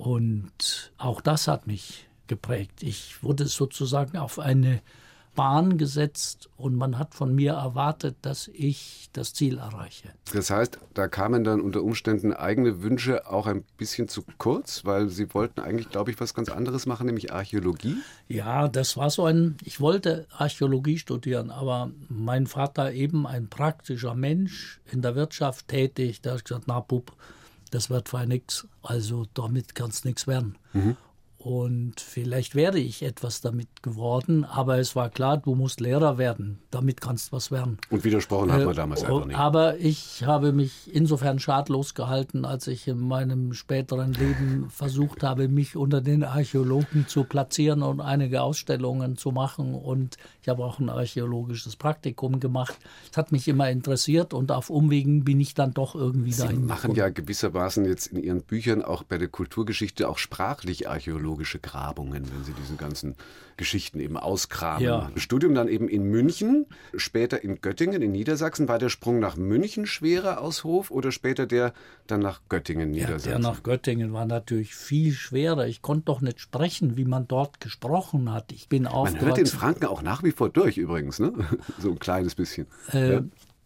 Und 0.00 0.92
auch 0.96 1.20
das 1.20 1.46
hat 1.46 1.66
mich 1.66 2.08
geprägt. 2.26 2.82
Ich 2.82 3.22
wurde 3.22 3.44
sozusagen 3.44 4.16
auf 4.16 4.38
eine 4.38 4.80
Bahn 5.34 5.76
gesetzt 5.76 6.48
und 6.56 6.74
man 6.74 6.98
hat 6.98 7.14
von 7.14 7.34
mir 7.34 7.52
erwartet, 7.52 8.16
dass 8.22 8.48
ich 8.48 9.10
das 9.12 9.34
Ziel 9.34 9.58
erreiche. 9.58 10.08
Das 10.32 10.48
heißt, 10.48 10.78
da 10.94 11.06
kamen 11.06 11.44
dann 11.44 11.60
unter 11.60 11.82
Umständen 11.82 12.32
eigene 12.32 12.82
Wünsche 12.82 13.30
auch 13.30 13.46
ein 13.46 13.62
bisschen 13.76 14.08
zu 14.08 14.24
kurz, 14.38 14.86
weil 14.86 15.10
Sie 15.10 15.34
wollten 15.34 15.60
eigentlich, 15.60 15.90
glaube 15.90 16.10
ich, 16.10 16.18
was 16.18 16.32
ganz 16.32 16.48
anderes 16.48 16.86
machen, 16.86 17.06
nämlich 17.06 17.30
Archäologie? 17.30 17.98
Ja, 18.26 18.68
das 18.68 18.96
war 18.96 19.10
so 19.10 19.26
ein, 19.26 19.58
ich 19.64 19.80
wollte 19.80 20.26
Archäologie 20.30 20.96
studieren, 20.96 21.50
aber 21.50 21.90
mein 22.08 22.46
Vater 22.46 22.92
eben 22.92 23.26
ein 23.26 23.48
praktischer 23.48 24.14
Mensch 24.14 24.80
in 24.90 25.02
der 25.02 25.14
Wirtschaft 25.14 25.68
tätig, 25.68 26.22
der 26.22 26.32
hat 26.32 26.46
gesagt, 26.46 26.64
na 26.68 26.80
Bub, 26.80 27.12
das 27.70 27.90
wird 27.90 28.08
für 28.08 28.26
nichts, 28.26 28.66
also 28.82 29.26
damit 29.34 29.74
kann 29.74 29.90
es 29.90 30.04
nichts 30.04 30.26
werden. 30.26 30.56
Mhm. 30.72 30.96
Und 31.42 32.00
vielleicht 32.00 32.54
wäre 32.54 32.78
ich 32.78 33.02
etwas 33.02 33.40
damit 33.40 33.82
geworden, 33.82 34.44
aber 34.44 34.78
es 34.78 34.94
war 34.94 35.08
klar, 35.08 35.38
du 35.38 35.54
musst 35.54 35.80
Lehrer 35.80 36.18
werden, 36.18 36.58
damit 36.70 37.00
kannst 37.00 37.28
du 37.28 37.36
was 37.36 37.50
werden. 37.50 37.78
Und 37.88 38.04
widersprochen 38.04 38.50
äh, 38.50 38.52
hat 38.52 38.64
man 38.66 38.76
damals 38.76 39.04
einfach 39.04 39.24
nicht. 39.24 39.38
Aber 39.38 39.78
ich 39.78 40.22
habe 40.26 40.52
mich 40.52 40.94
insofern 40.94 41.38
schadlos 41.38 41.94
gehalten, 41.94 42.44
als 42.44 42.66
ich 42.66 42.86
in 42.88 43.00
meinem 43.00 43.54
späteren 43.54 44.12
Leben 44.12 44.68
versucht 44.68 45.22
habe, 45.22 45.48
mich 45.48 45.76
unter 45.76 46.02
den 46.02 46.24
Archäologen 46.24 47.08
zu 47.08 47.24
platzieren 47.24 47.82
und 47.82 48.02
einige 48.02 48.42
Ausstellungen 48.42 49.16
zu 49.16 49.30
machen. 49.30 49.74
Und 49.74 50.18
ich 50.42 50.50
habe 50.50 50.62
auch 50.62 50.78
ein 50.78 50.90
archäologisches 50.90 51.74
Praktikum 51.74 52.38
gemacht. 52.40 52.76
Es 53.10 53.16
hat 53.16 53.32
mich 53.32 53.48
immer 53.48 53.70
interessiert 53.70 54.34
und 54.34 54.52
auf 54.52 54.68
Umwegen 54.68 55.24
bin 55.24 55.40
ich 55.40 55.54
dann 55.54 55.72
doch 55.72 55.94
irgendwie 55.94 56.32
Sie 56.32 56.42
dahin. 56.42 56.56
Sie 56.60 56.66
machen 56.66 56.94
ja 56.94 57.08
gewissermaßen 57.08 57.86
jetzt 57.86 58.08
in 58.08 58.22
Ihren 58.22 58.42
Büchern 58.42 58.82
auch 58.82 59.04
bei 59.04 59.16
der 59.16 59.28
Kulturgeschichte 59.28 60.06
auch 60.06 60.18
sprachlich 60.18 60.86
Archäologie 60.86 61.29
archäologische 61.30 61.58
Grabungen, 61.58 62.24
wenn 62.32 62.44
Sie 62.44 62.52
diesen 62.52 62.76
ganzen 62.76 63.14
Geschichten 63.56 64.00
eben 64.00 64.16
auskramen. 64.16 64.82
Ja. 64.82 65.10
Studium 65.16 65.54
dann 65.54 65.68
eben 65.68 65.88
in 65.88 66.04
München, 66.04 66.66
später 66.96 67.42
in 67.44 67.60
Göttingen 67.60 68.02
in 68.02 68.12
Niedersachsen. 68.12 68.68
War 68.68 68.78
der 68.78 68.88
Sprung 68.88 69.20
nach 69.20 69.36
München 69.36 69.86
schwerer 69.86 70.40
aus 70.40 70.64
Hof 70.64 70.90
oder 70.90 71.12
später 71.12 71.46
der 71.46 71.72
dann 72.06 72.20
nach 72.20 72.40
Göttingen, 72.48 72.90
Niedersachsen? 72.90 73.30
Ja, 73.30 73.38
der 73.38 73.50
nach 73.50 73.62
Göttingen 73.62 74.12
war 74.12 74.26
natürlich 74.26 74.74
viel 74.74 75.12
schwerer. 75.12 75.66
Ich 75.66 75.82
konnte 75.82 76.06
doch 76.06 76.20
nicht 76.20 76.40
sprechen, 76.40 76.96
wie 76.96 77.04
man 77.04 77.28
dort 77.28 77.60
gesprochen 77.60 78.32
hat. 78.32 78.52
Ich 78.52 78.68
bin 78.68 78.84
Man 78.84 79.20
hört 79.20 79.36
den 79.36 79.46
Franken 79.46 79.86
auch 79.86 80.02
nach 80.02 80.22
wie 80.22 80.32
vor 80.32 80.48
durch 80.48 80.78
übrigens, 80.78 81.18
ne? 81.18 81.32
so 81.78 81.90
ein 81.90 81.98
kleines 81.98 82.34
bisschen. 82.34 82.66
Äh, 82.92 83.12
ja 83.12 83.22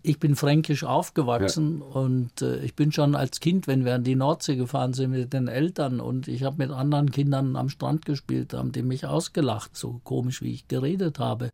ich 0.06 0.20
bin 0.20 0.36
fränkisch 0.36 0.84
aufgewachsen 0.84 1.80
ja. 1.80 1.86
und 1.98 2.42
äh, 2.42 2.58
ich 2.58 2.76
bin 2.76 2.92
schon 2.92 3.14
als 3.14 3.40
Kind, 3.40 3.66
wenn 3.66 3.86
wir 3.86 3.94
an 3.94 4.04
die 4.04 4.16
Nordsee 4.16 4.54
gefahren 4.54 4.92
sind 4.92 5.12
mit 5.12 5.32
den 5.32 5.48
Eltern 5.48 5.98
und 5.98 6.28
ich 6.28 6.42
habe 6.42 6.58
mit 6.58 6.70
anderen 6.70 7.10
Kindern 7.10 7.56
am 7.56 7.70
Strand 7.70 8.04
gespielt, 8.04 8.52
haben 8.52 8.70
die 8.70 8.82
mich 8.82 9.06
ausgelacht, 9.06 9.74
so 9.76 10.02
komisch 10.04 10.42
wie 10.42 10.52
ich 10.52 10.68
geredet 10.68 11.18
habe. 11.18 11.48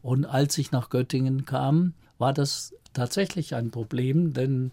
Und 0.00 0.24
als 0.24 0.56
ich 0.56 0.72
nach 0.72 0.88
Göttingen 0.88 1.44
kam, 1.44 1.92
war 2.16 2.32
das 2.32 2.74
tatsächlich 2.94 3.54
ein 3.54 3.70
Problem, 3.70 4.32
denn 4.32 4.70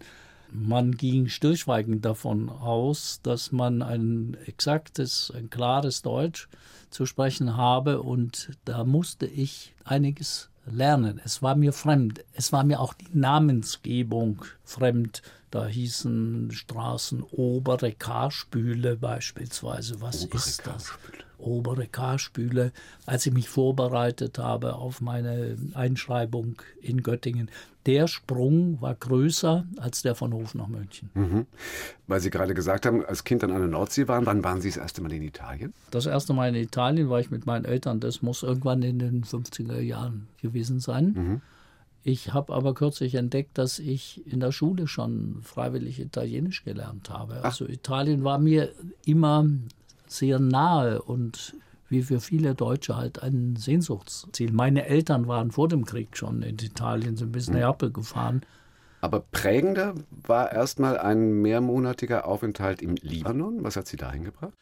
man 0.52 0.92
ging 0.92 1.28
stillschweigend 1.28 2.04
davon 2.04 2.48
aus, 2.48 3.20
dass 3.22 3.52
man 3.52 3.82
ein 3.82 4.36
exaktes, 4.46 5.32
ein 5.34 5.50
klares 5.50 6.02
Deutsch 6.02 6.48
zu 6.90 7.06
sprechen 7.06 7.56
habe 7.56 8.02
und 8.02 8.50
da 8.64 8.84
musste 8.84 9.26
ich 9.26 9.74
einiges 9.84 10.50
lernen. 10.66 11.20
Es 11.24 11.42
war 11.42 11.54
mir 11.54 11.72
fremd. 11.72 12.24
Es 12.32 12.52
war 12.52 12.64
mir 12.64 12.80
auch 12.80 12.94
die 12.94 13.10
Namensgebung 13.12 14.44
fremd. 14.64 15.22
Da 15.50 15.66
hießen 15.66 16.50
Straßen 16.52 17.22
obere 17.22 17.92
Karspüle 17.92 18.96
beispielsweise. 18.96 20.00
Was 20.00 20.24
obere 20.24 20.36
ist 20.36 20.66
das? 20.66 20.88
Karspüle 20.88 21.27
obere 21.38 21.86
Karspüle, 21.86 22.72
als 23.06 23.26
ich 23.26 23.32
mich 23.32 23.48
vorbereitet 23.48 24.38
habe 24.38 24.74
auf 24.74 25.00
meine 25.00 25.56
Einschreibung 25.74 26.60
in 26.80 27.02
Göttingen. 27.02 27.50
Der 27.86 28.06
Sprung 28.06 28.80
war 28.82 28.94
größer 28.94 29.64
als 29.78 30.02
der 30.02 30.14
von 30.14 30.34
Hof 30.34 30.54
nach 30.54 30.68
München. 30.68 31.10
Mhm. 31.14 31.46
Weil 32.06 32.20
Sie 32.20 32.28
gerade 32.28 32.52
gesagt 32.52 32.84
haben, 32.84 33.04
als 33.04 33.24
Kind 33.24 33.42
an 33.42 33.50
der 33.50 33.60
Nordsee 33.60 34.08
waren, 34.08 34.26
wann 34.26 34.44
waren 34.44 34.60
Sie 34.60 34.68
das 34.68 34.76
erste 34.76 35.00
Mal 35.00 35.12
in 35.12 35.22
Italien? 35.22 35.72
Das 35.90 36.04
erste 36.04 36.34
Mal 36.34 36.50
in 36.50 36.54
Italien 36.54 37.08
war 37.08 37.20
ich 37.20 37.30
mit 37.30 37.46
meinen 37.46 37.64
Eltern. 37.64 38.00
Das 38.00 38.20
muss 38.20 38.42
irgendwann 38.42 38.82
in 38.82 38.98
den 38.98 39.24
50er 39.24 39.80
Jahren 39.80 40.28
gewesen 40.42 40.80
sein. 40.80 41.12
Mhm. 41.16 41.40
Ich 42.02 42.32
habe 42.32 42.54
aber 42.54 42.74
kürzlich 42.74 43.14
entdeckt, 43.14 43.58
dass 43.58 43.78
ich 43.78 44.26
in 44.26 44.40
der 44.40 44.52
Schule 44.52 44.86
schon 44.86 45.40
freiwillig 45.42 46.00
Italienisch 46.00 46.64
gelernt 46.64 47.10
habe. 47.10 47.38
Ach. 47.40 47.44
Also 47.44 47.66
Italien 47.66 48.24
war 48.24 48.38
mir 48.38 48.72
immer 49.04 49.46
sehr 50.08 50.38
nahe 50.38 51.02
und 51.02 51.54
wie 51.88 52.02
für 52.02 52.20
viele 52.20 52.54
Deutsche 52.54 52.96
halt 52.96 53.22
ein 53.22 53.56
Sehnsuchtsziel. 53.56 54.52
Meine 54.52 54.86
Eltern 54.86 55.26
waren 55.26 55.50
vor 55.50 55.68
dem 55.68 55.84
Krieg 55.84 56.16
schon 56.16 56.42
in 56.42 56.58
Italien, 56.58 57.16
sind 57.16 57.32
bis 57.32 57.48
Neapel 57.48 57.90
gefahren. 57.90 58.42
Aber 59.00 59.20
prägender 59.20 59.94
war 60.26 60.52
erstmal 60.52 60.98
ein 60.98 61.40
mehrmonatiger 61.40 62.26
Aufenthalt 62.26 62.82
im 62.82 62.96
Libanon. 62.96 63.62
Was 63.62 63.76
hat 63.76 63.86
Sie 63.86 63.96
dahin 63.96 64.24
gebracht? 64.24 64.52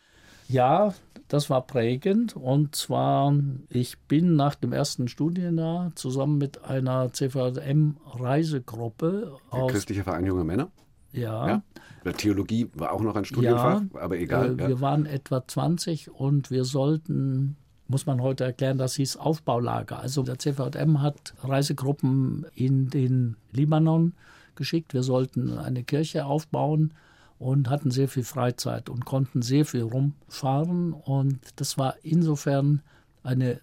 Ja, 0.48 0.94
das 1.28 1.48
war 1.50 1.66
prägend. 1.66 2.36
Und 2.36 2.76
zwar, 2.76 3.34
ich 3.68 3.98
bin 4.00 4.36
nach 4.36 4.54
dem 4.54 4.72
ersten 4.72 5.08
Studienjahr 5.08 5.90
zusammen 5.96 6.38
mit 6.38 6.62
einer 6.64 7.12
CVM-Reisegruppe 7.12 9.36
aus. 9.50 9.72
Christlicher 9.72 10.04
Verein 10.04 10.26
Junge 10.26 10.44
Männer? 10.44 10.70
Ja. 11.12 11.62
ja. 12.04 12.12
Theologie 12.12 12.70
war 12.74 12.92
auch 12.92 13.00
noch 13.00 13.16
ein 13.16 13.24
Studienfach, 13.24 13.82
ja, 13.82 14.00
aber 14.00 14.18
egal. 14.18 14.60
Äh. 14.60 14.68
Wir 14.68 14.80
waren 14.80 15.06
etwa 15.06 15.46
20 15.46 16.10
und 16.10 16.50
wir 16.50 16.64
sollten 16.64 17.56
muss 17.88 18.06
man 18.06 18.20
heute 18.20 18.44
erklären, 18.44 18.78
das 18.78 18.96
hieß 18.96 19.16
Aufbaulager. 19.16 20.00
Also 20.00 20.22
der 20.22 20.38
CVM 20.38 21.00
hat 21.02 21.34
Reisegruppen 21.42 22.46
in 22.54 22.90
den 22.90 23.36
Libanon 23.52 24.14
geschickt. 24.56 24.94
Wir 24.94 25.02
sollten 25.02 25.56
eine 25.56 25.84
Kirche 25.84 26.26
aufbauen 26.26 26.94
und 27.38 27.70
hatten 27.70 27.90
sehr 27.90 28.08
viel 28.08 28.24
Freizeit 28.24 28.88
und 28.88 29.04
konnten 29.04 29.42
sehr 29.42 29.64
viel 29.64 29.82
rumfahren. 29.82 30.92
Und 30.92 31.38
das 31.56 31.78
war 31.78 31.94
insofern 32.02 32.82
eine 33.22 33.60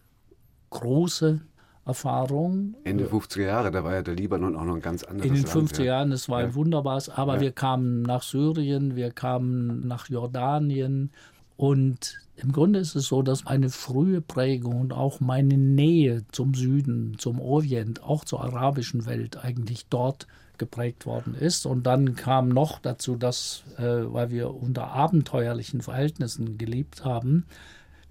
große 0.70 1.42
Erfahrung. 1.86 2.76
Ende 2.84 3.06
50er 3.06 3.44
Jahre, 3.44 3.72
da 3.72 3.84
war 3.84 3.94
ja 3.94 4.02
der 4.02 4.16
Libanon 4.16 4.56
auch 4.56 4.64
noch 4.64 4.76
ein 4.76 4.82
ganz 4.82 5.04
anderes 5.04 5.28
In 5.28 5.34
den 5.34 5.44
Land, 5.44 5.72
50er 5.74 5.84
Jahren, 5.84 6.12
es 6.12 6.30
war 6.30 6.42
ja. 6.42 6.48
ein 6.48 6.56
wunderbares, 6.56 7.10
aber 7.10 7.36
ja. 7.36 7.42
wir 7.42 7.52
kamen 7.52 8.04
nach 8.04 8.24
Syrien, 8.24 8.96
wir 8.96 9.12
kamen 9.12 9.86
nach 9.88 10.10
Jordanien 10.10 11.12
und 11.58 12.20
im 12.36 12.52
Grunde 12.52 12.80
ist 12.80 12.96
es 12.96 13.08
so, 13.08 13.22
dass 13.22 13.46
eine 13.46 13.70
frühe 13.70 14.22
Prägung 14.22 14.82
und 14.82 14.94
auch 14.94 15.20
meine 15.20 15.58
Nähe 15.58 16.24
zum 16.32 16.54
Süden, 16.54 17.18
zum 17.20 17.40
Orient, 17.40 18.02
auch 18.02 18.26
zur 18.26 18.44
arabischen 18.44 19.06
Welt 19.06 19.44
eigentlich 19.44 19.86
dort 19.88 20.28
geprägt 20.58 21.06
worden 21.06 21.36
ist. 21.36 21.66
Und 21.66 21.84
dann 21.84 22.16
kam 22.16 22.50
noch 22.50 22.80
dazu, 22.80 23.16
dass, 23.16 23.64
äh, 23.78 23.84
weil 23.84 24.32
wir 24.32 24.54
unter 24.54 24.88
abenteuerlichen 24.88 25.82
Verhältnissen 25.82 26.58
gelebt 26.58 27.06
haben, 27.06 27.46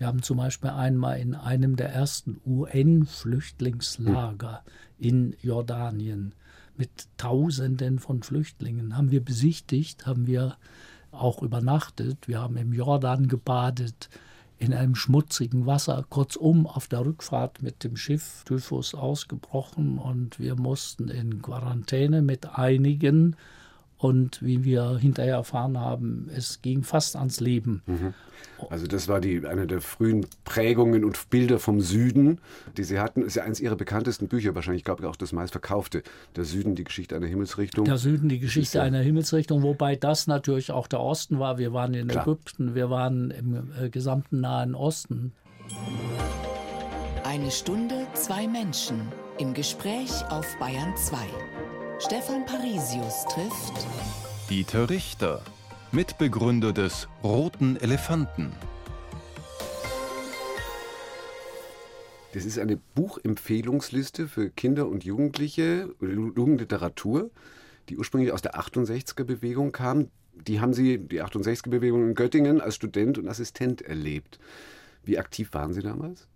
wir 0.02 0.08
haben 0.08 0.22
zum 0.24 0.38
Beispiel 0.38 0.70
einmal 0.70 1.20
in 1.20 1.36
einem 1.36 1.76
der 1.76 1.90
ersten 1.90 2.40
UN-Flüchtlingslager 2.44 4.64
in 4.98 5.36
Jordanien 5.40 6.34
mit 6.76 7.06
Tausenden 7.18 8.00
von 8.00 8.24
Flüchtlingen 8.24 8.96
haben 8.96 9.12
wir 9.12 9.24
besichtigt, 9.24 10.04
haben 10.04 10.26
wir 10.26 10.56
auch 11.12 11.40
übernachtet. 11.40 12.26
Wir 12.26 12.40
haben 12.40 12.56
im 12.56 12.72
Jordan 12.72 13.28
gebadet, 13.28 14.08
in 14.58 14.74
einem 14.74 14.96
schmutzigen 14.96 15.66
Wasser. 15.66 16.04
Kurzum, 16.10 16.66
auf 16.66 16.88
der 16.88 17.06
Rückfahrt 17.06 17.62
mit 17.62 17.84
dem 17.84 17.96
Schiff 17.96 18.42
Typhus 18.44 18.96
ausgebrochen 18.96 19.98
und 19.98 20.40
wir 20.40 20.56
mussten 20.56 21.10
in 21.10 21.40
Quarantäne 21.40 22.22
mit 22.22 22.58
einigen. 22.58 23.36
Und 24.02 24.42
wie 24.42 24.64
wir 24.64 24.98
hinterher 24.98 25.36
erfahren 25.36 25.78
haben, 25.78 26.28
es 26.34 26.60
ging 26.60 26.82
fast 26.82 27.14
ans 27.14 27.38
Leben. 27.38 27.82
Mhm. 27.86 28.14
Also 28.68 28.88
das 28.88 29.06
war 29.06 29.20
die, 29.20 29.46
eine 29.46 29.68
der 29.68 29.80
frühen 29.80 30.26
Prägungen 30.44 31.04
und 31.04 31.30
Bilder 31.30 31.60
vom 31.60 31.80
Süden, 31.80 32.40
die 32.76 32.82
Sie 32.82 32.98
hatten. 32.98 33.20
Das 33.20 33.28
ist 33.28 33.34
ja 33.36 33.44
eines 33.44 33.60
Ihrer 33.60 33.76
bekanntesten 33.76 34.26
Bücher, 34.26 34.56
wahrscheinlich, 34.56 34.80
ich 34.80 34.84
glaube 34.84 35.08
auch 35.08 35.14
das 35.14 35.30
meistverkaufte. 35.30 36.02
Der 36.34 36.44
Süden, 36.44 36.74
die 36.74 36.82
Geschichte 36.82 37.14
einer 37.14 37.28
Himmelsrichtung. 37.28 37.84
Der 37.84 37.96
Süden, 37.96 38.28
die 38.28 38.40
Geschichte 38.40 38.78
ja 38.78 38.84
einer 38.84 38.98
Himmelsrichtung, 38.98 39.62
wobei 39.62 39.94
das 39.94 40.26
natürlich 40.26 40.72
auch 40.72 40.88
der 40.88 40.98
Osten 40.98 41.38
war. 41.38 41.58
Wir 41.58 41.72
waren 41.72 41.94
in 41.94 42.08
Klar. 42.08 42.26
Ägypten, 42.26 42.74
wir 42.74 42.90
waren 42.90 43.30
im 43.30 43.70
äh, 43.80 43.88
gesamten 43.88 44.40
Nahen 44.40 44.74
Osten. 44.74 45.32
Eine 47.22 47.52
Stunde, 47.52 48.08
zwei 48.14 48.48
Menschen 48.48 49.00
im 49.38 49.54
Gespräch 49.54 50.10
auf 50.28 50.56
Bayern 50.58 50.92
2. 50.96 51.16
Stefan 52.04 52.44
Parisius 52.46 53.24
trifft 53.26 53.86
Dieter 54.50 54.90
Richter, 54.90 55.40
Mitbegründer 55.92 56.72
des 56.72 57.06
Roten 57.22 57.76
Elefanten. 57.76 58.52
Das 62.32 62.44
ist 62.44 62.58
eine 62.58 62.76
Buchempfehlungsliste 62.96 64.26
für 64.26 64.50
Kinder 64.50 64.88
und 64.88 65.04
Jugendliche, 65.04 65.94
Jugendliteratur, 66.00 67.30
die 67.88 67.96
ursprünglich 67.96 68.32
aus 68.32 68.42
der 68.42 68.56
68er-Bewegung 68.56 69.70
kam. 69.70 70.08
Die 70.34 70.60
haben 70.60 70.74
Sie, 70.74 70.98
die 70.98 71.22
68er-Bewegung 71.22 72.08
in 72.08 72.14
Göttingen, 72.16 72.60
als 72.60 72.74
Student 72.74 73.16
und 73.18 73.28
Assistent 73.28 73.80
erlebt. 73.80 74.40
Wie 75.04 75.18
aktiv 75.18 75.50
waren 75.52 75.72
Sie 75.72 75.82
damals? 75.82 76.26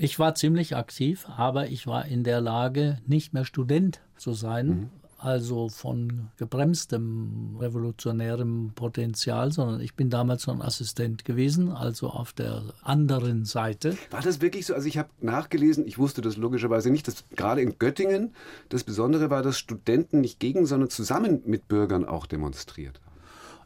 Ich 0.00 0.20
war 0.20 0.36
ziemlich 0.36 0.76
aktiv, 0.76 1.26
aber 1.36 1.70
ich 1.70 1.88
war 1.88 2.06
in 2.06 2.22
der 2.22 2.40
Lage, 2.40 2.98
nicht 3.08 3.34
mehr 3.34 3.44
Student 3.44 4.00
zu 4.16 4.32
sein, 4.32 4.68
mhm. 4.68 4.90
also 5.18 5.68
von 5.68 6.28
gebremstem 6.36 7.56
revolutionärem 7.58 8.70
Potenzial, 8.76 9.50
sondern 9.50 9.80
ich 9.80 9.96
bin 9.96 10.08
damals 10.08 10.44
schon 10.44 10.62
Assistent 10.62 11.24
gewesen, 11.24 11.72
also 11.72 12.10
auf 12.10 12.32
der 12.32 12.62
anderen 12.80 13.44
Seite. 13.44 13.98
War 14.12 14.22
das 14.22 14.40
wirklich 14.40 14.66
so? 14.66 14.74
Also 14.74 14.86
ich 14.86 14.98
habe 14.98 15.08
nachgelesen, 15.20 15.84
ich 15.84 15.98
wusste 15.98 16.20
das 16.20 16.36
logischerweise 16.36 16.90
nicht, 16.90 17.08
dass 17.08 17.24
gerade 17.34 17.60
in 17.60 17.80
Göttingen 17.80 18.34
das 18.68 18.84
Besondere 18.84 19.30
war, 19.30 19.42
dass 19.42 19.58
Studenten 19.58 20.20
nicht 20.20 20.38
gegen, 20.38 20.64
sondern 20.64 20.90
zusammen 20.90 21.42
mit 21.44 21.66
Bürgern 21.66 22.04
auch 22.04 22.26
demonstriert 22.26 23.00
haben. 23.04 23.07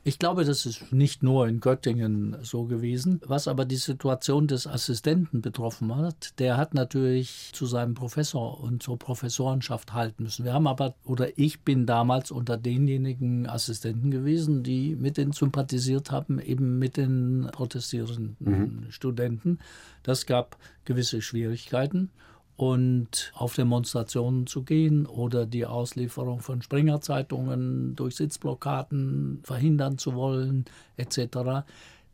Ich 0.04 0.18
glaube, 0.18 0.44
das 0.44 0.66
ist 0.66 0.92
nicht 0.92 1.22
nur 1.22 1.46
in 1.46 1.60
Göttingen 1.60 2.36
so 2.42 2.64
gewesen. 2.64 3.20
Was 3.24 3.46
aber 3.46 3.64
die 3.64 3.76
Situation 3.76 4.48
des 4.48 4.66
Assistenten 4.66 5.42
betroffen 5.42 5.94
hat, 5.94 6.40
der 6.40 6.56
hat 6.56 6.74
natürlich 6.74 7.50
zu 7.52 7.66
seinem 7.66 7.94
Professor 7.94 8.60
und 8.60 8.82
zur 8.82 8.98
Professorenschaft 8.98 9.92
halten 9.92 10.24
müssen. 10.24 10.44
Wir 10.44 10.54
haben 10.54 10.66
aber, 10.66 10.96
oder 11.04 11.38
ich 11.38 11.60
bin 11.60 11.86
damals 11.86 12.32
unter 12.32 12.56
denjenigen 12.56 13.46
Assistenten 13.46 14.10
gewesen, 14.10 14.64
die 14.64 14.96
mit 14.96 15.18
denen 15.18 15.32
sympathisiert 15.32 16.10
haben, 16.10 16.40
eben 16.40 16.80
mit 16.80 16.96
den 16.96 17.48
protestierenden 17.52 18.36
mhm. 18.40 18.86
Studenten. 18.90 19.60
Das 20.02 20.26
gab 20.26 20.56
gewisse 20.84 21.22
Schwierigkeiten 21.22 22.10
und 22.56 23.32
auf 23.34 23.54
Demonstrationen 23.54 24.46
zu 24.46 24.62
gehen 24.62 25.06
oder 25.06 25.46
die 25.46 25.66
Auslieferung 25.66 26.40
von 26.40 26.62
Springerzeitungen 26.62 27.96
durch 27.96 28.16
Sitzblockaden 28.16 29.40
verhindern 29.42 29.98
zu 29.98 30.14
wollen, 30.14 30.66
etc. 30.96 31.64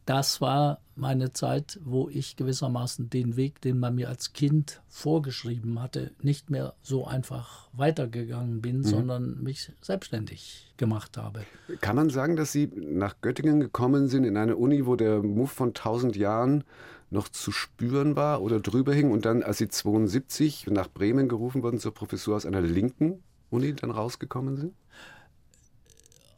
Das 0.08 0.40
war 0.40 0.80
meine 0.96 1.34
Zeit, 1.34 1.78
wo 1.84 2.08
ich 2.08 2.36
gewissermaßen 2.36 3.10
den 3.10 3.36
Weg, 3.36 3.60
den 3.60 3.78
man 3.78 3.94
mir 3.94 4.08
als 4.08 4.32
Kind 4.32 4.80
vorgeschrieben 4.88 5.82
hatte, 5.82 6.12
nicht 6.22 6.48
mehr 6.48 6.72
so 6.80 7.06
einfach 7.06 7.68
weitergegangen 7.74 8.62
bin, 8.62 8.78
mhm. 8.78 8.84
sondern 8.84 9.42
mich 9.42 9.70
selbstständig 9.82 10.72
gemacht 10.78 11.18
habe. 11.18 11.40
Kann 11.82 11.94
man 11.94 12.08
sagen, 12.08 12.36
dass 12.36 12.52
Sie 12.52 12.70
nach 12.74 13.20
Göttingen 13.20 13.60
gekommen 13.60 14.08
sind, 14.08 14.24
in 14.24 14.38
eine 14.38 14.56
Uni, 14.56 14.86
wo 14.86 14.96
der 14.96 15.22
Move 15.22 15.48
von 15.48 15.68
1000 15.68 16.16
Jahren 16.16 16.64
noch 17.10 17.28
zu 17.28 17.52
spüren 17.52 18.16
war 18.16 18.42
oder 18.42 18.60
drüber 18.60 18.92
hing 18.92 19.10
und 19.10 19.24
dann, 19.24 19.42
als 19.42 19.58
Sie 19.58 19.68
72 19.68 20.66
nach 20.68 20.88
Bremen 20.88 21.28
gerufen 21.28 21.62
wurden 21.62 21.78
zur 21.78 21.94
Professur 21.94 22.36
aus 22.36 22.46
einer 22.46 22.60
linken 22.60 23.22
Uni 23.50 23.74
dann 23.74 23.90
rausgekommen 23.90 24.56
sind? 24.56 24.74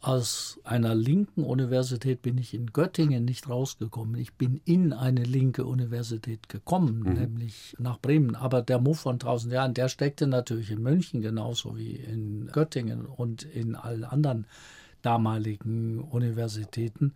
Aus 0.02 0.58
einer 0.64 0.94
linken 0.94 1.44
Universität 1.44 2.22
bin 2.22 2.38
ich 2.38 2.54
in 2.54 2.68
Göttingen 2.68 3.26
nicht 3.26 3.50
rausgekommen. 3.50 4.14
Ich 4.14 4.32
bin 4.32 4.58
in 4.64 4.94
eine 4.94 5.24
linke 5.24 5.66
Universität 5.66 6.48
gekommen, 6.48 7.00
mhm. 7.00 7.12
nämlich 7.12 7.76
nach 7.78 8.00
Bremen. 8.00 8.34
Aber 8.34 8.62
der 8.62 8.80
Move 8.80 8.96
von 8.96 9.16
1000 9.16 9.52
Jahren, 9.52 9.74
der 9.74 9.90
steckte 9.90 10.26
natürlich 10.26 10.70
in 10.70 10.82
München 10.82 11.20
genauso 11.20 11.76
wie 11.76 11.96
in 11.96 12.46
Göttingen 12.46 13.04
und 13.04 13.42
in 13.42 13.74
allen 13.74 14.04
anderen 14.04 14.46
damaligen 15.02 15.98
Universitäten. 16.00 17.14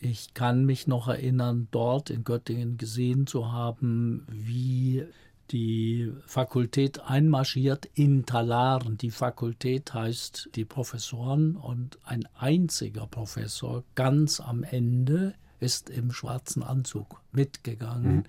Ich 0.00 0.34
kann 0.34 0.64
mich 0.64 0.86
noch 0.86 1.08
erinnern, 1.08 1.68
dort 1.70 2.10
in 2.10 2.24
Göttingen 2.24 2.76
gesehen 2.76 3.26
zu 3.26 3.50
haben, 3.50 4.26
wie 4.28 5.04
die 5.50 6.12
Fakultät 6.26 7.00
einmarschiert 7.00 7.86
in 7.94 8.26
Talaren. 8.26 8.98
Die 8.98 9.10
Fakultät 9.10 9.92
heißt 9.94 10.50
die 10.54 10.64
Professoren 10.64 11.56
und 11.56 11.98
ein 12.04 12.28
einziger 12.38 13.06
Professor 13.06 13.82
ganz 13.94 14.40
am 14.40 14.62
Ende 14.62 15.34
ist 15.60 15.90
im 15.90 16.12
schwarzen 16.12 16.62
Anzug 16.62 17.20
mitgegangen. 17.32 18.16
Mhm. 18.16 18.24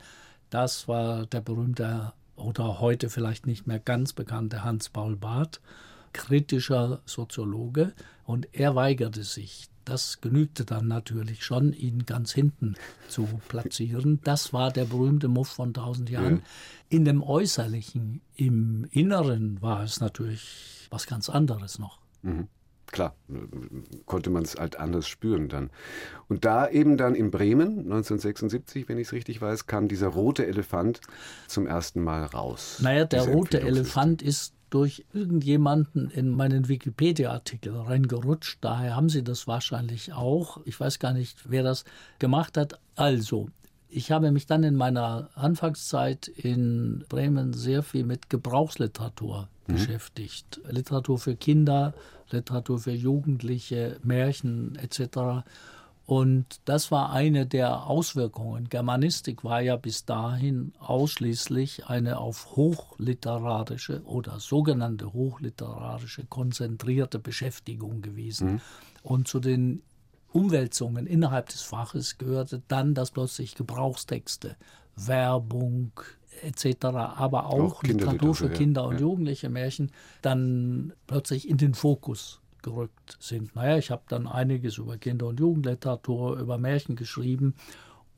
Das 0.50 0.88
war 0.88 1.26
der 1.26 1.42
berühmte 1.42 2.14
oder 2.36 2.80
heute 2.80 3.10
vielleicht 3.10 3.46
nicht 3.46 3.68
mehr 3.68 3.80
ganz 3.80 4.14
bekannte 4.14 4.64
Hans-Paul 4.64 5.16
Barth, 5.16 5.60
kritischer 6.14 7.02
Soziologe, 7.06 7.94
und 8.26 8.48
er 8.54 8.76
weigerte 8.76 9.24
sich, 9.24 9.68
das 9.90 10.22
genügte 10.22 10.66
dann 10.66 10.88
natürlich 10.88 11.44
schon, 11.44 11.74
ihn 11.74 12.06
ganz 12.06 12.32
hinten 12.32 12.76
zu 13.08 13.28
platzieren. 13.48 14.20
Das 14.24 14.54
war 14.54 14.72
der 14.72 14.86
berühmte 14.86 15.28
Muff 15.28 15.50
von 15.50 15.74
tausend 15.74 16.10
Jahren. 16.10 16.38
Ja. 16.38 16.42
In 16.90 17.06
dem 17.06 17.24
Äußerlichen, 17.24 18.22
im 18.36 18.86
Inneren 18.92 19.62
war 19.62 19.84
es 19.84 20.00
natürlich 20.00 20.88
was 20.92 21.08
ganz 21.08 21.30
anderes 21.30 21.80
noch. 21.80 22.00
Mhm. 22.22 22.48
klar, 22.88 23.16
konnte 24.06 24.30
man 24.30 24.44
es 24.44 24.56
halt 24.56 24.78
anders 24.78 25.08
spüren 25.08 25.48
dann. 25.48 25.70
Und 26.28 26.44
da 26.44 26.68
eben 26.68 26.98
dann 26.98 27.16
in 27.16 27.32
Bremen, 27.32 27.80
1976, 27.80 28.90
wenn 28.90 28.98
ich 28.98 29.08
es 29.08 29.14
richtig 29.14 29.42
weiß, 29.42 29.68
kam 29.68 29.88
dieser 29.88 30.08
rote 30.08 30.46
Elefant 30.46 31.02
zum 31.48 31.66
ersten 31.66 32.02
Mal 32.02 32.24
raus. 32.26 32.80
Naja, 32.82 33.06
der 33.06 33.28
rote 33.28 33.62
Elefant 33.62 34.22
ist 34.22 34.54
durch 34.70 35.06
irgendjemanden 35.14 36.10
in 36.10 36.32
meinen 36.32 36.68
Wikipedia-Artikel 36.68 37.76
reingerutscht. 37.76 38.60
Daher 38.62 38.96
haben 38.96 39.10
Sie 39.10 39.24
das 39.24 39.48
wahrscheinlich 39.48 40.14
auch. 40.14 40.60
Ich 40.66 40.80
weiß 40.80 41.00
gar 41.00 41.14
nicht, 41.14 41.38
wer 41.50 41.64
das 41.64 41.86
gemacht 42.20 42.58
hat. 42.58 42.80
Also, 42.96 43.50
ich 43.90 44.12
habe 44.12 44.32
mich 44.32 44.46
dann 44.46 44.64
in 44.64 44.76
meiner 44.76 45.30
Anfangszeit 45.34 46.28
in 46.28 47.04
Bremen 47.10 47.54
sehr 47.54 47.82
viel 47.82 48.06
mit 48.06 48.30
Gebrauchsliteratur 48.30 49.48
mhm. 49.68 49.74
beschäftigt. 49.74 50.62
Literatur 50.70 51.18
für 51.18 51.36
Kinder, 51.36 51.94
Literatur 52.30 52.80
für 52.80 52.92
Jugendliche, 52.92 53.98
Märchen 54.04 54.76
etc. 54.76 55.44
Und 56.10 56.62
das 56.66 56.90
war 56.90 57.12
eine 57.12 57.46
der 57.46 57.86
Auswirkungen. 57.86 58.68
Germanistik 58.68 59.44
war 59.44 59.62
ja 59.62 59.76
bis 59.76 60.06
dahin 60.06 60.74
ausschließlich 60.80 61.86
eine 61.86 62.18
auf 62.18 62.56
hochliterarische 62.56 64.02
oder 64.06 64.40
sogenannte 64.40 65.14
hochliterarische 65.14 66.26
konzentrierte 66.26 67.20
Beschäftigung 67.20 68.02
gewesen. 68.02 68.54
Mhm. 68.54 68.62
Und 69.04 69.28
zu 69.28 69.40
den 69.40 69.84
Umwälzungen 70.34 71.06
innerhalb 71.06 71.50
des 71.50 71.62
Faches 71.62 72.18
gehörte 72.18 72.64
dann, 72.68 72.96
dass 72.96 73.12
plötzlich 73.12 73.54
Gebrauchstexte, 73.54 74.56
Werbung 74.96 75.92
etc., 76.42 76.86
aber 76.86 77.46
auch, 77.46 77.76
auch 77.76 77.84
Literatur 77.84 78.34
für 78.34 78.50
Kinder 78.50 78.88
und 78.88 78.96
ja. 78.96 79.02
Jugendliche 79.02 79.50
Märchen 79.50 79.92
dann 80.24 80.92
plötzlich 81.06 81.48
in 81.48 81.58
den 81.58 81.76
Fokus 81.76 82.42
gerückt 82.64 83.18
sind. 83.20 83.56
Naja, 83.56 83.78
ich 83.78 83.92
habe 83.92 84.04
dann 84.08 84.28
einiges 84.28 84.78
über 84.78 84.98
Kinder- 84.98 85.28
und 85.28 85.40
Jugendliteratur, 85.40 86.38
über 86.38 86.58
Märchen 86.58 86.96
geschrieben 86.96 87.56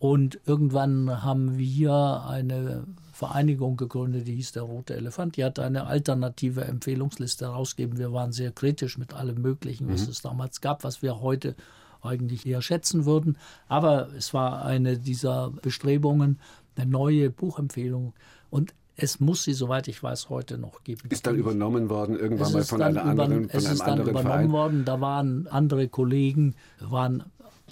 und 0.02 0.40
irgendwann 0.48 1.24
haben 1.24 1.60
wir 1.60 2.26
eine 2.28 2.88
Vereinigung 3.14 3.78
gegründet, 3.78 4.28
die 4.28 4.34
hieß 4.34 4.54
der 4.54 4.64
Rote 4.64 4.96
Elefant. 4.96 5.38
Die 5.38 5.44
hat 5.44 5.60
eine 5.60 5.86
alternative 5.86 6.66
Empfehlungsliste 6.66 7.46
herausgegeben. 7.46 8.00
Wir 8.00 8.12
waren 8.12 8.32
sehr 8.32 8.52
kritisch 8.52 8.98
mit 8.98 9.14
allem 9.14 9.40
Möglichen, 9.44 9.88
was 9.94 10.06
mhm. 10.06 10.10
es 10.10 10.22
damals 10.24 10.60
gab, 10.60 10.84
was 10.84 11.04
wir 11.04 11.22
heute 11.22 11.56
eigentlich 12.02 12.48
eher 12.48 12.64
schätzen 12.64 13.06
würden. 13.06 13.38
Aber 13.68 14.12
es 14.18 14.34
war 14.34 14.66
eine 14.66 14.98
dieser 14.98 15.52
Bestrebungen, 15.52 16.40
eine 16.76 16.90
neue 16.90 17.30
Buchempfehlung. 17.30 18.16
Und 18.50 18.74
es 19.02 19.20
muss 19.20 19.44
sie, 19.44 19.54
soweit 19.54 19.88
ich 19.88 20.02
weiß, 20.04 20.30
heute 20.30 20.58
noch 20.58 20.84
geben. 20.84 21.10
Ist 21.10 21.26
dann 21.26 21.36
übernommen 21.36 21.90
worden, 21.90 22.18
irgendwann 22.18 22.54
mal 22.54 22.64
von 22.64 22.82
einer 22.82 23.04
anderen 23.04 23.50
Es 23.50 23.70
ist 23.70 23.82
dann 23.82 24.02
übernommen 24.02 24.24
Verein. 24.24 24.52
worden, 24.52 24.86
da 24.86 25.02
waren 25.02 25.48
andere 25.48 25.88
Kollegen, 25.88 26.56
waren 26.80 27.24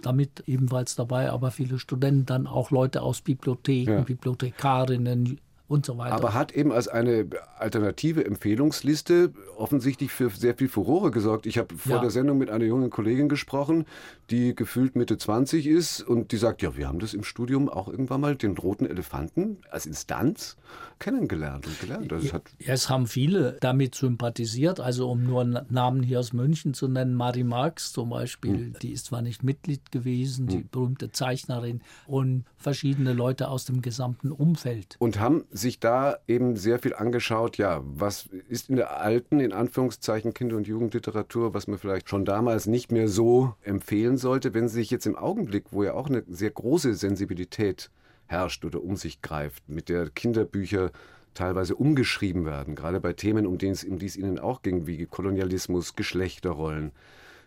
damit 0.01 0.43
ebenfalls 0.47 0.95
dabei, 0.95 1.29
aber 1.29 1.51
viele 1.51 1.77
Studenten, 1.77 2.25
dann 2.25 2.47
auch 2.47 2.71
Leute 2.71 3.03
aus 3.03 3.21
Bibliotheken, 3.21 3.91
ja. 3.91 4.01
Bibliothekarinnen, 4.01 5.39
und 5.69 5.85
so 5.85 5.97
weiter. 5.97 6.15
Aber 6.15 6.33
hat 6.33 6.51
eben 6.51 6.71
als 6.71 6.87
eine 6.87 7.27
alternative 7.57 8.25
Empfehlungsliste 8.25 9.31
offensichtlich 9.55 10.11
für 10.11 10.29
sehr 10.31 10.55
viel 10.55 10.67
Furore 10.67 11.11
gesorgt. 11.11 11.45
Ich 11.45 11.57
habe 11.59 11.75
vor 11.75 11.97
ja. 11.97 12.01
der 12.01 12.09
Sendung 12.09 12.39
mit 12.39 12.49
einer 12.49 12.65
jungen 12.65 12.89
Kollegin 12.89 13.29
gesprochen, 13.29 13.85
die 14.31 14.55
gefühlt 14.55 14.95
Mitte 14.95 15.17
20 15.17 15.67
ist 15.67 16.01
und 16.01 16.31
die 16.31 16.37
sagt, 16.37 16.63
ja, 16.63 16.75
wir 16.75 16.87
haben 16.87 16.99
das 16.99 17.13
im 17.13 17.23
Studium 17.23 17.69
auch 17.69 17.87
irgendwann 17.87 18.21
mal 18.21 18.35
den 18.35 18.57
roten 18.57 18.87
Elefanten 18.87 19.57
als 19.69 19.85
Instanz 19.85 20.57
kennengelernt 20.97 21.67
und 21.67 21.79
gelernt. 21.79 22.11
Also 22.11 22.25
es, 22.25 22.33
hat 22.33 22.43
es 22.57 22.89
haben 22.89 23.05
viele 23.05 23.57
damit 23.61 23.93
sympathisiert, 23.93 24.79
also 24.79 25.09
um 25.09 25.23
nur 25.23 25.43
Namen 25.43 26.01
hier 26.01 26.19
aus 26.19 26.33
München 26.33 26.73
zu 26.73 26.87
nennen, 26.87 27.13
Marie 27.13 27.43
Marx 27.43 27.93
zum 27.93 28.09
Beispiel, 28.09 28.57
hm. 28.57 28.73
die 28.81 28.91
ist 28.91 29.05
zwar 29.05 29.21
nicht 29.21 29.43
Mitglied 29.43 29.91
gewesen, 29.91 30.47
hm. 30.47 30.57
die 30.57 30.63
berühmte 30.63 31.11
Zeichnerin 31.11 31.81
und 32.07 32.45
verschiedene 32.57 33.13
Leute 33.13 33.49
aus 33.49 33.65
dem 33.65 33.81
gesamten 33.81 34.31
Umfeld. 34.31 34.95
Und 34.99 35.19
haben 35.19 35.45
sich 35.59 35.79
da 35.79 36.17
eben 36.27 36.55
sehr 36.55 36.79
viel 36.79 36.95
angeschaut, 36.95 37.57
ja, 37.57 37.81
was 37.83 38.27
ist 38.47 38.69
in 38.69 38.77
der 38.77 38.99
alten, 38.99 39.39
in 39.39 39.53
Anführungszeichen, 39.53 40.33
Kinder- 40.33 40.57
und 40.57 40.67
Jugendliteratur, 40.67 41.53
was 41.53 41.67
man 41.67 41.77
vielleicht 41.77 42.09
schon 42.09 42.25
damals 42.25 42.65
nicht 42.65 42.91
mehr 42.91 43.07
so 43.07 43.53
empfehlen 43.61 44.17
sollte, 44.17 44.53
wenn 44.53 44.67
Sie 44.67 44.79
sich 44.79 44.89
jetzt 44.89 45.05
im 45.05 45.15
Augenblick, 45.15 45.65
wo 45.71 45.83
ja 45.83 45.93
auch 45.93 46.07
eine 46.07 46.23
sehr 46.27 46.51
große 46.51 46.95
Sensibilität 46.95 47.91
herrscht 48.25 48.65
oder 48.65 48.81
um 48.81 48.95
sich 48.95 49.21
greift, 49.21 49.69
mit 49.69 49.89
der 49.89 50.09
Kinderbücher 50.09 50.91
teilweise 51.33 51.75
umgeschrieben 51.75 52.45
werden, 52.45 52.75
gerade 52.75 52.99
bei 52.99 53.13
Themen, 53.13 53.45
um, 53.45 53.57
den 53.57 53.71
es, 53.71 53.83
um 53.83 53.99
die 53.99 54.07
es 54.07 54.17
Ihnen 54.17 54.39
auch 54.39 54.61
ging, 54.61 54.87
wie 54.87 55.05
Kolonialismus, 55.05 55.95
Geschlechterrollen. 55.95 56.91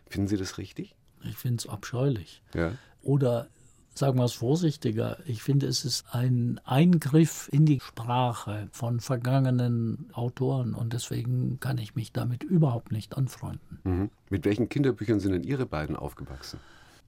Finden 0.09 0.29
Sie 0.29 0.37
das 0.37 0.59
richtig? 0.59 0.95
Ich 1.25 1.37
finde 1.37 1.59
es 1.59 1.69
abscheulich. 1.69 2.43
Ja. 2.55 2.73
Oder 3.03 3.49
sagen 3.95 4.19
wir 4.19 4.25
es 4.25 4.33
vorsichtiger, 4.33 5.19
ich 5.27 5.43
finde, 5.43 5.67
es 5.67 5.85
ist 5.85 6.05
ein 6.13 6.61
Eingriff 6.65 7.49
in 7.53 7.67
die 7.67 7.81
Sprache 7.81 8.69
von 8.73 9.01
vergangenen 9.01 10.11
Autoren 10.13 10.75
und 10.75 10.93
deswegen 10.93 11.61
kann 11.61 11.79
ich 11.79 11.95
mich 11.95 12.13
damit 12.13 12.43
überhaupt 12.43 12.93
nicht 12.93 13.17
anfreunden. 13.17 13.81
Mhm. 13.85 14.11
Mit 14.31 14.45
welchen 14.45 14.69
Kinderbüchern 14.69 15.21
sind 15.21 15.33
denn 15.33 15.45
Ihre 15.45 15.67
beiden 15.67 15.97
aufgewachsen? 15.97 16.59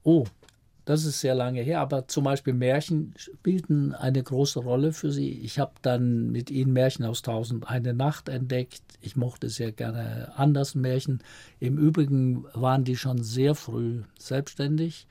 Oh, 0.03 0.25
das 0.85 1.03
ist 1.03 1.19
sehr 1.19 1.33
lange 1.33 1.61
her, 1.61 1.79
aber 1.79 2.07
zum 2.07 2.25
Beispiel 2.25 2.53
Märchen 2.53 3.15
spielten 3.17 3.95
eine 3.95 4.21
große 4.21 4.59
Rolle 4.59 4.93
für 4.93 5.11
sie. 5.11 5.31
Ich 5.31 5.57
habe 5.57 5.73
dann 5.81 6.31
mit 6.31 6.51
ihnen 6.51 6.73
Märchen 6.73 7.05
aus 7.05 7.23
Tausend 7.23 7.67
eine 7.67 7.95
Nacht 7.95 8.29
entdeckt. 8.29 8.83
Ich 9.01 9.15
mochte 9.15 9.49
sehr 9.49 9.71
gerne 9.71 10.31
anders 10.35 10.75
Märchen. 10.75 11.23
Im 11.59 11.79
Übrigen 11.79 12.45
waren 12.53 12.83
die 12.83 12.97
schon 12.97 13.23
sehr 13.23 13.55
früh 13.55 14.03
selbstständig 14.19 15.07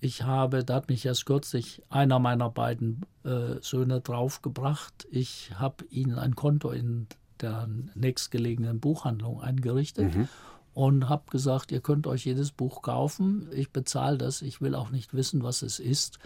ich 0.00 0.22
habe, 0.22 0.64
da 0.64 0.74
hat 0.74 0.88
mich 0.88 1.06
erst 1.06 1.26
kürzlich 1.26 1.82
einer 1.88 2.18
meiner 2.18 2.50
beiden 2.50 3.06
äh, 3.24 3.60
Söhne 3.60 4.00
draufgebracht. 4.00 5.06
Ich 5.10 5.52
habe 5.54 5.84
ihnen 5.86 6.18
ein 6.18 6.36
Konto 6.36 6.70
in 6.70 7.06
der 7.40 7.68
nächstgelegenen 7.94 8.80
Buchhandlung 8.80 9.40
eingerichtet 9.40 10.14
mhm. 10.14 10.28
und 10.74 11.08
habe 11.08 11.30
gesagt, 11.30 11.72
ihr 11.72 11.80
könnt 11.80 12.06
euch 12.06 12.24
jedes 12.24 12.52
Buch 12.52 12.82
kaufen. 12.82 13.48
Ich 13.52 13.70
bezahle 13.70 14.18
das. 14.18 14.42
Ich 14.42 14.60
will 14.60 14.74
auch 14.74 14.90
nicht 14.90 15.14
wissen, 15.14 15.42
was 15.42 15.62
es 15.62 15.78
ist. 15.78 16.18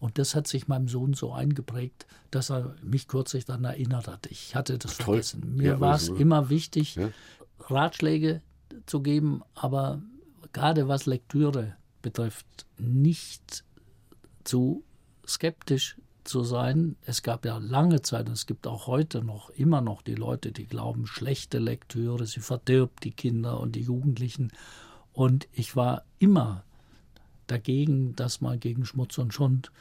Und 0.00 0.18
das 0.18 0.34
hat 0.34 0.46
sich 0.46 0.68
meinem 0.68 0.88
Sohn 0.88 1.12
so 1.14 1.32
eingeprägt, 1.32 2.06
dass 2.30 2.50
er 2.50 2.76
mich 2.82 3.08
kürzlich 3.08 3.44
dann 3.44 3.64
erinnert 3.64 4.08
hat. 4.08 4.26
Ich 4.26 4.54
hatte 4.54 4.78
das 4.78 4.96
Toll. 4.96 5.04
vergessen. 5.04 5.56
Mir 5.56 5.72
ja, 5.72 5.80
war 5.80 5.96
es 5.96 6.08
immer 6.08 6.50
wichtig, 6.50 6.94
ja. 6.94 7.10
Ratschläge 7.60 8.40
zu 8.86 9.00
geben, 9.00 9.42
aber 9.54 10.00
gerade 10.52 10.88
was 10.88 11.06
Lektüre 11.06 11.74
betrifft, 12.02 12.66
nicht 12.78 13.64
zu 14.44 14.84
skeptisch 15.26 15.96
zu 16.24 16.44
sein. 16.44 16.96
Es 17.02 17.22
gab 17.22 17.44
ja 17.44 17.58
lange 17.58 18.02
Zeit 18.02 18.28
und 18.28 18.34
es 18.34 18.46
gibt 18.46 18.66
auch 18.66 18.86
heute 18.86 19.22
noch 19.22 19.50
immer 19.50 19.80
noch 19.80 20.02
die 20.02 20.14
Leute, 20.14 20.52
die 20.52 20.66
glauben, 20.66 21.06
schlechte 21.06 21.58
Lektüre, 21.58 22.26
sie 22.26 22.40
verdirbt 22.40 23.04
die 23.04 23.12
Kinder 23.12 23.60
und 23.60 23.74
die 23.74 23.82
Jugendlichen. 23.82 24.52
Und 25.12 25.48
ich 25.52 25.74
war 25.74 26.04
immer 26.18 26.64
dagegen, 27.46 28.14
dass 28.14 28.40
man 28.40 28.60
gegen 28.60 28.84
Schmutz 28.84 29.18
und 29.18 29.34
Schund 29.34 29.72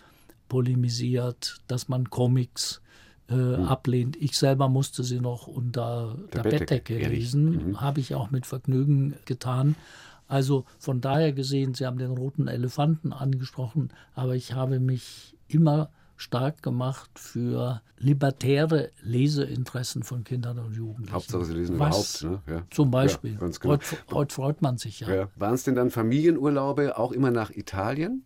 polemisiert, 0.48 1.58
dass 1.68 1.90
man 1.90 2.10
Comics 2.10 2.82
äh, 3.28 3.34
hm. 3.34 3.66
ablehnt. 3.66 4.16
Ich 4.16 4.38
selber 4.38 4.70
musste 4.70 5.04
sie 5.04 5.20
noch 5.20 5.48
unter 5.48 6.18
der, 6.34 6.44
der 6.44 6.50
Bettdecke, 6.50 6.98
lesen, 6.98 7.72
mhm. 7.72 7.82
habe 7.82 8.00
ich 8.00 8.16
auch 8.16 8.32
mit 8.32 8.46
Vergnügen 8.46 9.16
getan. 9.26 9.76
Also 10.28 10.66
von 10.80 11.02
daher 11.02 11.34
gesehen, 11.34 11.74
Sie 11.74 11.86
haben 11.86 11.98
den 11.98 12.12
roten 12.12 12.48
Elefanten 12.48 13.14
angesprochen, 13.14 13.90
aber 14.14 14.36
ich 14.36 14.54
habe 14.54 14.80
mich 14.80 15.36
immer 15.48 15.90
stark 16.18 16.64
gemacht 16.64 17.12
für 17.16 17.82
libertäre 18.00 18.92
Leseinteressen 19.04 20.04
von 20.04 20.24
Kindern 20.24 20.60
und 20.60 20.76
Jugendlichen. 20.76 21.14
Hauptsache, 21.14 21.46
sie 21.46 21.54
lesen 21.54 21.80
Was, 21.80 22.22
überhaupt. 22.22 22.48
Ne? 22.48 22.54
Ja. 22.56 22.64
Zum 22.72 22.92
Beispiel. 22.92 23.34
Ja, 23.34 23.40
genau. 23.40 23.74
heute, 23.74 23.86
heute, 24.12 24.36
freut 24.36 24.62
man 24.62 24.78
sich 24.78 25.00
ja. 25.02 25.14
ja. 25.14 25.30
Waren 25.36 25.54
es 25.54 25.64
denn 25.64 25.76
dann 25.76 25.92
Familienurlaube 25.92 26.98
auch 26.98 27.12
immer 27.12 27.32
nach 27.32 27.52
Italien? 27.52 28.26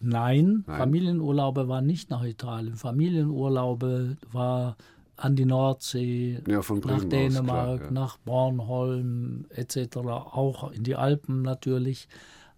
Nein, 0.00 0.64
Nein, 0.66 0.78
Familienurlaube 0.78 1.68
waren 1.68 1.86
nicht 1.86 2.10
nach 2.10 2.24
Italien. 2.24 2.74
Familienurlaube 2.74 4.16
war 4.32 4.76
an 5.22 5.36
die 5.36 5.44
Nordsee, 5.44 6.42
ja, 6.48 6.58
nach 6.58 7.04
Dänemark, 7.04 7.68
aus, 7.68 7.78
klar, 7.78 7.84
ja. 7.84 7.90
nach 7.92 8.16
Bornholm 8.18 9.46
etc., 9.50 9.98
auch 9.98 10.72
in 10.72 10.82
die 10.82 10.96
Alpen 10.96 11.42
natürlich. 11.42 12.08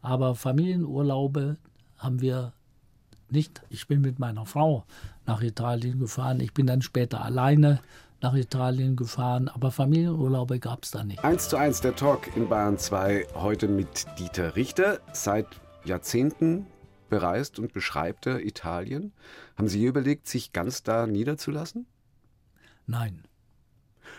Aber 0.01 0.35
Familienurlaube 0.35 1.59
haben 1.99 2.23
wir 2.23 2.55
nicht. 3.29 3.61
Ich 3.69 3.87
bin 3.87 4.01
mit 4.01 4.19
meiner 4.19 4.47
Frau 4.47 4.85
nach 5.27 5.43
Italien 5.43 5.99
gefahren. 5.99 6.41
Ich 6.41 6.55
bin 6.55 6.67
dann 6.67 6.81
später 6.81 7.23
alleine 7.23 7.81
nach 8.23 8.35
Italien 8.35 8.97
gefahren, 8.97 9.49
aber 9.49 9.71
Familienurlaube 9.71 10.59
gab 10.59 10.85
es 10.85 10.91
da 10.91 11.05
nicht. 11.05 11.23
1 11.23 11.51
zu 11.51 11.59
1 11.59 11.83
der 11.83 11.95
Talk 11.95 12.35
in 12.35 12.49
Bayern 12.49 12.79
2 12.79 13.27
heute 13.35 13.69
mit 13.69 14.07
Dieter 14.19 14.57
Richter. 14.57 15.01
Seit 15.13 15.49
Jahrzehnten 15.85 16.65
bereist 17.11 17.59
und 17.59 17.75
beschreibt 17.75 18.27
er 18.27 18.41
Italien. 18.41 19.13
Haben 19.59 19.69
Sie 19.69 19.85
überlegt, 19.85 20.29
sich 20.29 20.53
ganz 20.53 20.83
da 20.83 21.07
niederzulassen? 21.07 21.87
Nein. 22.87 23.23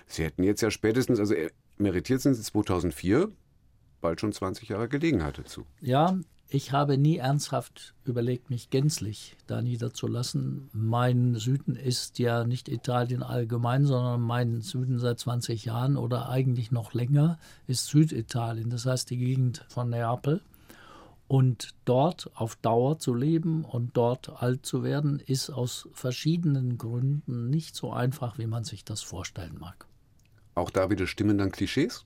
Sie 0.07 0.23
hätten 0.23 0.43
jetzt 0.43 0.61
ja 0.61 0.71
spätestens, 0.71 1.19
also 1.19 1.33
emeritiert 1.77 2.21
sind 2.21 2.35
Sie 2.35 2.43
2004, 2.43 3.31
bald 4.01 4.21
schon 4.21 4.33
20 4.33 4.69
Jahre 4.69 4.87
Gelegenheit 4.87 5.37
dazu. 5.37 5.65
Ja, 5.81 6.17
ich 6.47 6.71
habe 6.71 6.97
nie 6.97 7.17
ernsthaft 7.17 7.95
überlegt, 8.03 8.51
mich 8.51 8.69
gänzlich 8.69 9.35
da 9.47 9.63
niederzulassen. 9.63 10.69
Mein 10.73 11.35
Süden 11.35 11.75
ist 11.75 12.19
ja 12.19 12.43
nicht 12.43 12.69
Italien 12.69 13.23
allgemein, 13.23 13.85
sondern 13.85 14.21
mein 14.21 14.61
Süden 14.61 14.99
seit 14.99 15.19
20 15.19 15.65
Jahren 15.65 15.97
oder 15.97 16.29
eigentlich 16.29 16.71
noch 16.71 16.93
länger 16.93 17.39
ist 17.65 17.87
Süditalien, 17.87 18.69
das 18.69 18.85
heißt 18.85 19.09
die 19.09 19.17
Gegend 19.17 19.65
von 19.69 19.89
Neapel. 19.89 20.41
Und 21.27 21.73
dort 21.85 22.29
auf 22.35 22.55
Dauer 22.57 22.99
zu 22.99 23.13
leben 23.13 23.65
und 23.65 23.97
dort 23.97 24.41
alt 24.41 24.65
zu 24.65 24.83
werden, 24.83 25.19
ist 25.19 25.49
aus 25.49 25.89
verschiedenen 25.93 26.77
Gründen 26.77 27.49
nicht 27.49 27.75
so 27.75 27.91
einfach, 27.91 28.37
wie 28.37 28.45
man 28.45 28.63
sich 28.63 28.85
das 28.85 29.01
vorstellen 29.01 29.57
mag. 29.59 29.87
Auch 30.53 30.69
da 30.69 30.89
wieder 30.89 31.07
stimmen 31.07 31.37
dann 31.39 31.51
Klischees? 31.51 32.05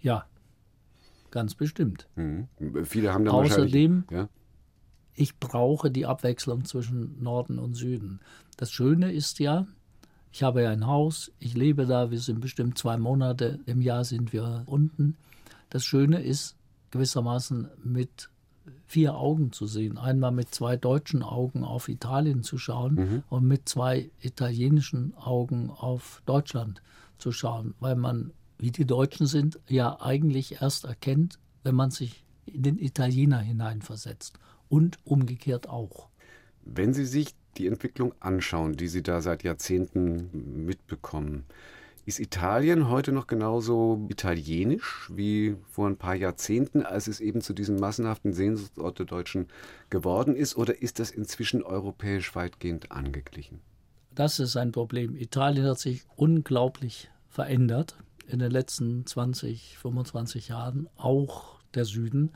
Ja, 0.00 0.26
ganz 1.30 1.54
bestimmt. 1.54 2.08
Mhm. 2.16 2.48
Viele 2.84 3.12
haben 3.12 3.24
dann 3.24 3.34
Außerdem, 3.34 4.04
ja? 4.10 4.28
ich 5.14 5.38
brauche 5.38 5.90
die 5.90 6.06
Abwechslung 6.06 6.64
zwischen 6.64 7.22
Norden 7.22 7.58
und 7.58 7.74
Süden. 7.74 8.20
Das 8.58 8.70
Schöne 8.70 9.12
ist 9.12 9.38
ja, 9.38 9.66
ich 10.30 10.42
habe 10.42 10.62
ja 10.62 10.70
ein 10.70 10.86
Haus, 10.86 11.32
ich 11.38 11.54
lebe 11.54 11.86
da, 11.86 12.10
wir 12.10 12.20
sind 12.20 12.40
bestimmt 12.40 12.76
zwei 12.76 12.98
Monate 12.98 13.60
im 13.64 13.80
Jahr 13.80 14.04
sind 14.04 14.32
wir 14.32 14.62
unten. 14.66 15.16
Das 15.70 15.84
Schöne 15.84 16.22
ist 16.22 16.56
gewissermaßen 16.90 17.68
mit 17.82 18.30
vier 18.86 19.14
Augen 19.14 19.52
zu 19.52 19.66
sehen. 19.66 19.98
Einmal 19.98 20.32
mit 20.32 20.54
zwei 20.54 20.76
deutschen 20.76 21.22
Augen 21.22 21.64
auf 21.64 21.88
Italien 21.88 22.42
zu 22.42 22.58
schauen 22.58 22.94
mhm. 22.94 23.22
und 23.28 23.46
mit 23.46 23.68
zwei 23.68 24.10
italienischen 24.20 25.14
Augen 25.16 25.70
auf 25.70 26.22
Deutschland 26.26 26.82
zu 27.18 27.32
schauen, 27.32 27.74
weil 27.80 27.96
man 27.96 28.32
wie 28.60 28.70
die 28.70 28.84
Deutschen 28.84 29.26
sind, 29.26 29.58
ja 29.68 30.00
eigentlich 30.00 30.60
erst 30.60 30.84
erkennt, 30.84 31.38
wenn 31.64 31.74
man 31.74 31.90
sich 31.90 32.24
in 32.44 32.62
den 32.62 32.78
Italiener 32.78 33.38
hineinversetzt. 33.38 34.38
Und 34.68 34.98
umgekehrt 35.04 35.68
auch. 35.68 36.08
Wenn 36.64 36.94
Sie 36.94 37.06
sich 37.06 37.34
die 37.56 37.66
Entwicklung 37.66 38.14
anschauen, 38.20 38.76
die 38.76 38.86
Sie 38.86 39.02
da 39.02 39.20
seit 39.20 39.42
Jahrzehnten 39.42 40.64
mitbekommen, 40.64 41.44
ist 42.06 42.18
Italien 42.18 42.88
heute 42.88 43.12
noch 43.12 43.26
genauso 43.26 44.06
italienisch 44.08 45.10
wie 45.14 45.56
vor 45.70 45.86
ein 45.86 45.96
paar 45.96 46.14
Jahrzehnten, 46.14 46.84
als 46.84 47.06
es 47.06 47.20
eben 47.20 47.40
zu 47.40 47.52
diesem 47.52 47.76
massenhaften 47.76 48.32
Sehnsuchtsort 48.32 48.98
der 48.98 49.06
Deutschen 49.06 49.48
geworden 49.90 50.34
ist? 50.34 50.56
Oder 50.56 50.82
ist 50.82 50.98
das 50.98 51.10
inzwischen 51.10 51.62
europäisch 51.62 52.34
weitgehend 52.34 52.90
angeglichen? 52.90 53.60
Das 54.14 54.38
ist 54.40 54.56
ein 54.56 54.72
Problem. 54.72 55.16
Italien 55.16 55.66
hat 55.66 55.78
sich 55.78 56.04
unglaublich 56.16 57.10
verändert 57.28 57.96
in 58.26 58.38
den 58.38 58.50
letzten 58.50 59.06
20, 59.06 59.78
25 59.78 60.48
Jahren, 60.48 60.88
auch 60.96 61.60
der 61.74 61.84
Süden. 61.84 62.32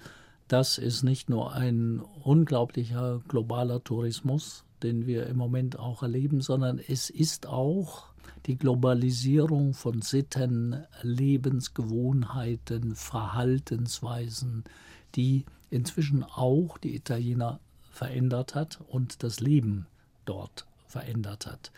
Das 0.48 0.78
ist 0.78 1.02
nicht 1.02 1.30
nur 1.30 1.52
ein 1.52 2.00
unglaublicher 2.00 3.22
globaler 3.28 3.82
Tourismus, 3.82 4.64
den 4.82 5.06
wir 5.06 5.26
im 5.26 5.36
Moment 5.36 5.78
auch 5.78 6.02
erleben, 6.02 6.40
sondern 6.40 6.78
es 6.78 7.10
ist 7.10 7.46
auch 7.46 8.13
die 8.46 8.56
Globalisierung 8.56 9.74
von 9.74 10.02
Sitten, 10.02 10.84
Lebensgewohnheiten, 11.02 12.94
Verhaltensweisen, 12.94 14.64
die 15.14 15.44
inzwischen 15.70 16.24
auch 16.24 16.78
die 16.78 16.94
Italiener 16.94 17.60
verändert 17.90 18.54
hat 18.54 18.80
und 18.88 19.22
das 19.22 19.40
Leben 19.40 19.86
dort 20.24 20.66
verändert 20.86 21.46
hat. 21.46 21.72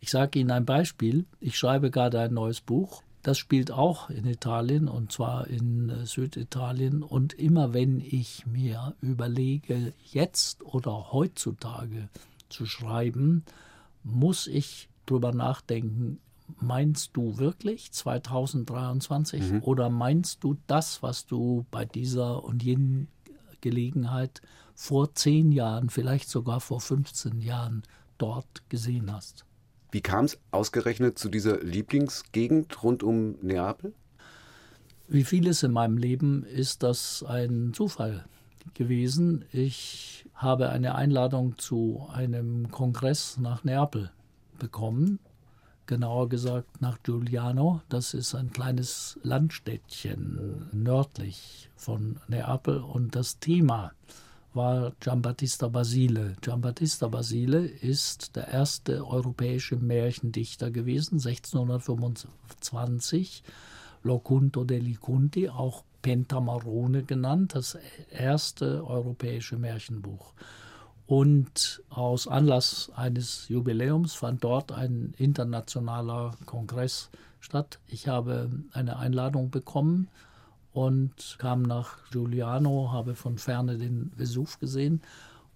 Ich 0.00 0.10
sage 0.10 0.38
Ihnen 0.38 0.50
ein 0.50 0.66
Beispiel. 0.66 1.24
Ich 1.40 1.56
schreibe 1.56 1.90
gerade 1.90 2.20
ein 2.20 2.34
neues 2.34 2.60
Buch 2.60 3.02
das 3.24 3.38
spielt 3.38 3.70
auch 3.70 4.10
in 4.10 4.26
Italien 4.26 4.86
und 4.86 5.10
zwar 5.10 5.46
in 5.46 5.88
äh, 5.88 6.04
Süditalien. 6.04 7.02
Und 7.02 7.32
immer 7.32 7.72
wenn 7.72 8.00
ich 8.00 8.46
mir 8.46 8.94
überlege, 9.00 9.94
jetzt 10.12 10.62
oder 10.62 11.10
heutzutage 11.10 12.10
zu 12.50 12.66
schreiben, 12.66 13.42
muss 14.02 14.46
ich 14.46 14.90
drüber 15.06 15.32
nachdenken, 15.32 16.20
meinst 16.60 17.16
du 17.16 17.38
wirklich 17.38 17.92
2023 17.92 19.52
mhm. 19.52 19.62
oder 19.62 19.88
meinst 19.90 20.44
du 20.44 20.56
das, 20.66 21.02
was 21.02 21.26
du 21.26 21.66
bei 21.70 21.84
dieser 21.84 22.44
und 22.44 22.62
jenen 22.62 23.08
Gelegenheit 23.60 24.42
vor 24.74 25.14
zehn 25.14 25.52
Jahren, 25.52 25.88
vielleicht 25.88 26.28
sogar 26.28 26.60
vor 26.60 26.80
15 26.80 27.40
Jahren 27.40 27.82
dort 28.18 28.68
gesehen 28.68 29.12
hast? 29.12 29.44
Wie 29.90 30.00
kam 30.00 30.24
es 30.24 30.38
ausgerechnet 30.50 31.18
zu 31.18 31.28
dieser 31.28 31.62
Lieblingsgegend 31.62 32.82
rund 32.82 33.02
um 33.02 33.36
Neapel? 33.42 33.94
Wie 35.06 35.24
vieles 35.24 35.62
in 35.62 35.70
meinem 35.70 35.98
Leben 35.98 36.44
ist 36.44 36.82
das 36.82 37.22
ein 37.22 37.72
Zufall 37.74 38.24
gewesen. 38.72 39.44
Ich 39.52 40.26
habe 40.34 40.70
eine 40.70 40.94
Einladung 40.94 41.58
zu 41.58 42.08
einem 42.12 42.70
Kongress 42.70 43.36
nach 43.38 43.62
Neapel 43.64 44.10
bekommen, 44.58 45.18
genauer 45.86 46.28
gesagt 46.28 46.80
nach 46.80 47.02
Giuliano. 47.02 47.82
Das 47.88 48.14
ist 48.14 48.34
ein 48.34 48.50
kleines 48.50 49.18
Landstädtchen 49.22 50.68
nördlich 50.72 51.70
von 51.76 52.16
Neapel 52.28 52.78
und 52.78 53.14
das 53.14 53.38
Thema 53.38 53.92
war 54.54 54.92
Giambattista 55.00 55.68
Basile. 55.68 56.36
Giambattista 56.40 57.08
Basile 57.08 57.66
ist 57.66 58.36
der 58.36 58.48
erste 58.48 59.06
europäische 59.06 59.76
Märchendichter 59.76 60.70
gewesen, 60.70 61.16
1625. 61.16 63.42
Locunto 64.04 64.64
degli 64.64 64.96
Conti, 64.96 65.48
auch 65.48 65.82
Pentamarone 66.02 67.02
genannt, 67.02 67.54
das 67.54 67.78
erste 68.10 68.86
europäische 68.86 69.56
Märchenbuch. 69.56 70.34
Und 71.06 71.82
aus 71.90 72.26
Anlass 72.26 72.90
eines 72.96 73.48
Jubiläums 73.48 74.14
fand 74.14 74.42
dort 74.42 74.72
ein 74.72 75.14
internationaler 75.18 76.32
Kongress 76.46 77.10
statt. 77.40 77.78
Ich 77.88 78.08
habe 78.08 78.50
eine 78.72 78.98
Einladung 78.98 79.50
bekommen 79.50 80.08
und 80.72 81.36
kam 81.38 81.62
nach 81.62 81.98
Giuliano, 82.10 82.90
habe 82.90 83.14
von 83.14 83.36
ferne 83.36 83.76
den 83.76 84.12
Vesuv 84.16 84.58
gesehen. 84.60 85.02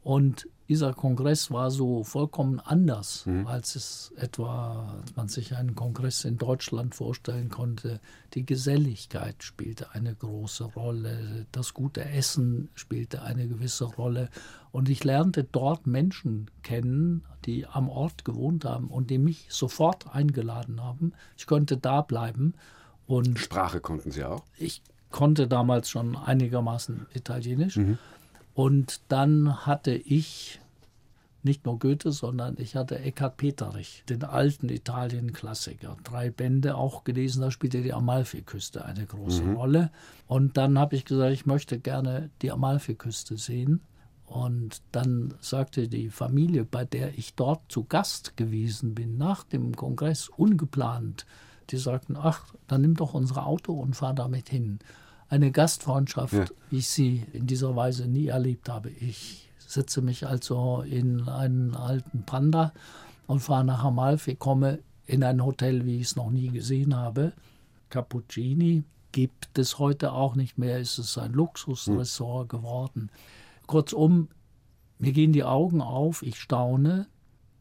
Und 0.02 0.48
dieser 0.68 0.92
Kongress 0.92 1.50
war 1.50 1.70
so 1.70 2.04
vollkommen 2.04 2.60
anders, 2.60 3.24
mhm. 3.24 3.46
als 3.46 3.74
es 3.74 4.12
etwa, 4.16 4.94
als 5.00 5.16
man 5.16 5.28
sich 5.28 5.56
einen 5.56 5.74
Kongress 5.74 6.24
in 6.24 6.36
Deutschland 6.36 6.94
vorstellen 6.94 7.48
konnte. 7.48 8.00
Die 8.34 8.44
Geselligkeit 8.44 9.42
spielte 9.42 9.92
eine 9.92 10.14
große 10.14 10.64
Rolle, 10.64 11.46
das 11.52 11.72
gute 11.72 12.04
Essen 12.04 12.68
spielte 12.74 13.22
eine 13.22 13.48
gewisse 13.48 13.84
Rolle. 13.84 14.28
Und 14.70 14.90
ich 14.90 15.04
lernte 15.04 15.44
dort 15.44 15.86
Menschen 15.86 16.50
kennen, 16.62 17.24
die 17.46 17.66
am 17.66 17.88
Ort 17.88 18.26
gewohnt 18.26 18.66
haben 18.66 18.88
und 18.88 19.08
die 19.08 19.18
mich 19.18 19.46
sofort 19.48 20.14
eingeladen 20.14 20.82
haben. 20.82 21.14
Ich 21.38 21.46
konnte 21.46 21.78
da 21.78 22.02
bleiben. 22.02 22.52
Und 23.06 23.38
Sprache 23.38 23.80
konnten 23.80 24.10
Sie 24.10 24.22
auch? 24.22 24.44
Ich 24.58 24.82
konnte 25.10 25.48
damals 25.48 25.88
schon 25.88 26.14
einigermaßen 26.14 27.06
Italienisch. 27.14 27.76
Mhm. 27.76 27.96
Und 28.58 29.02
dann 29.06 29.66
hatte 29.66 29.92
ich 29.92 30.58
nicht 31.44 31.64
nur 31.64 31.78
Goethe, 31.78 32.10
sondern 32.10 32.56
ich 32.58 32.74
hatte 32.74 32.98
Eckhard 32.98 33.36
Peterich, 33.36 34.02
den 34.08 34.24
alten 34.24 34.68
Italien-Klassiker. 34.68 35.96
Drei 36.02 36.30
Bände 36.30 36.74
auch 36.74 37.04
gelesen, 37.04 37.42
da 37.42 37.52
spielte 37.52 37.82
die 37.82 37.92
Amalfiküste 37.92 38.84
eine 38.84 39.06
große 39.06 39.44
mhm. 39.44 39.54
Rolle. 39.54 39.90
Und 40.26 40.56
dann 40.56 40.76
habe 40.76 40.96
ich 40.96 41.04
gesagt, 41.04 41.32
ich 41.32 41.46
möchte 41.46 41.78
gerne 41.78 42.30
die 42.42 42.50
Amalfiküste 42.50 43.36
sehen. 43.36 43.80
Und 44.26 44.82
dann 44.90 45.34
sagte 45.38 45.86
die 45.86 46.10
Familie, 46.10 46.64
bei 46.64 46.84
der 46.84 47.16
ich 47.16 47.36
dort 47.36 47.60
zu 47.70 47.84
Gast 47.84 48.36
gewesen 48.36 48.96
bin, 48.96 49.18
nach 49.18 49.44
dem 49.44 49.76
Kongress 49.76 50.30
ungeplant, 50.30 51.26
die 51.70 51.76
sagten, 51.76 52.16
ach, 52.16 52.52
dann 52.66 52.80
nimm 52.80 52.96
doch 52.96 53.14
unser 53.14 53.46
Auto 53.46 53.74
und 53.74 53.94
fahr 53.94 54.14
damit 54.14 54.48
hin. 54.48 54.80
Eine 55.28 55.50
Gastfreundschaft, 55.50 56.32
ja. 56.32 56.46
wie 56.70 56.78
ich 56.78 56.88
sie 56.88 57.26
in 57.32 57.46
dieser 57.46 57.76
Weise 57.76 58.06
nie 58.06 58.28
erlebt 58.28 58.68
habe. 58.68 58.90
Ich 58.90 59.48
setze 59.58 60.00
mich 60.00 60.26
also 60.26 60.82
in 60.82 61.28
einen 61.28 61.74
alten 61.74 62.22
Panda 62.24 62.72
und 63.26 63.40
fahre 63.40 63.64
nach 63.64 63.84
Amalfi, 63.84 64.36
komme 64.36 64.78
in 65.06 65.22
ein 65.22 65.44
Hotel, 65.44 65.84
wie 65.84 65.96
ich 65.96 66.08
es 66.08 66.16
noch 66.16 66.30
nie 66.30 66.48
gesehen 66.48 66.96
habe. 66.96 67.32
Cappuccini 67.90 68.84
gibt 69.12 69.58
es 69.58 69.78
heute 69.78 70.12
auch 70.12 70.34
nicht 70.34 70.58
mehr, 70.58 70.78
es 70.78 70.98
ist 70.98 71.18
ein 71.18 71.32
Luxusressort 71.32 72.52
hm. 72.52 72.58
geworden. 72.58 73.10
Kurzum, 73.66 74.28
mir 74.98 75.12
gehen 75.12 75.32
die 75.32 75.44
Augen 75.44 75.80
auf, 75.80 76.22
ich 76.22 76.40
staune, 76.40 77.06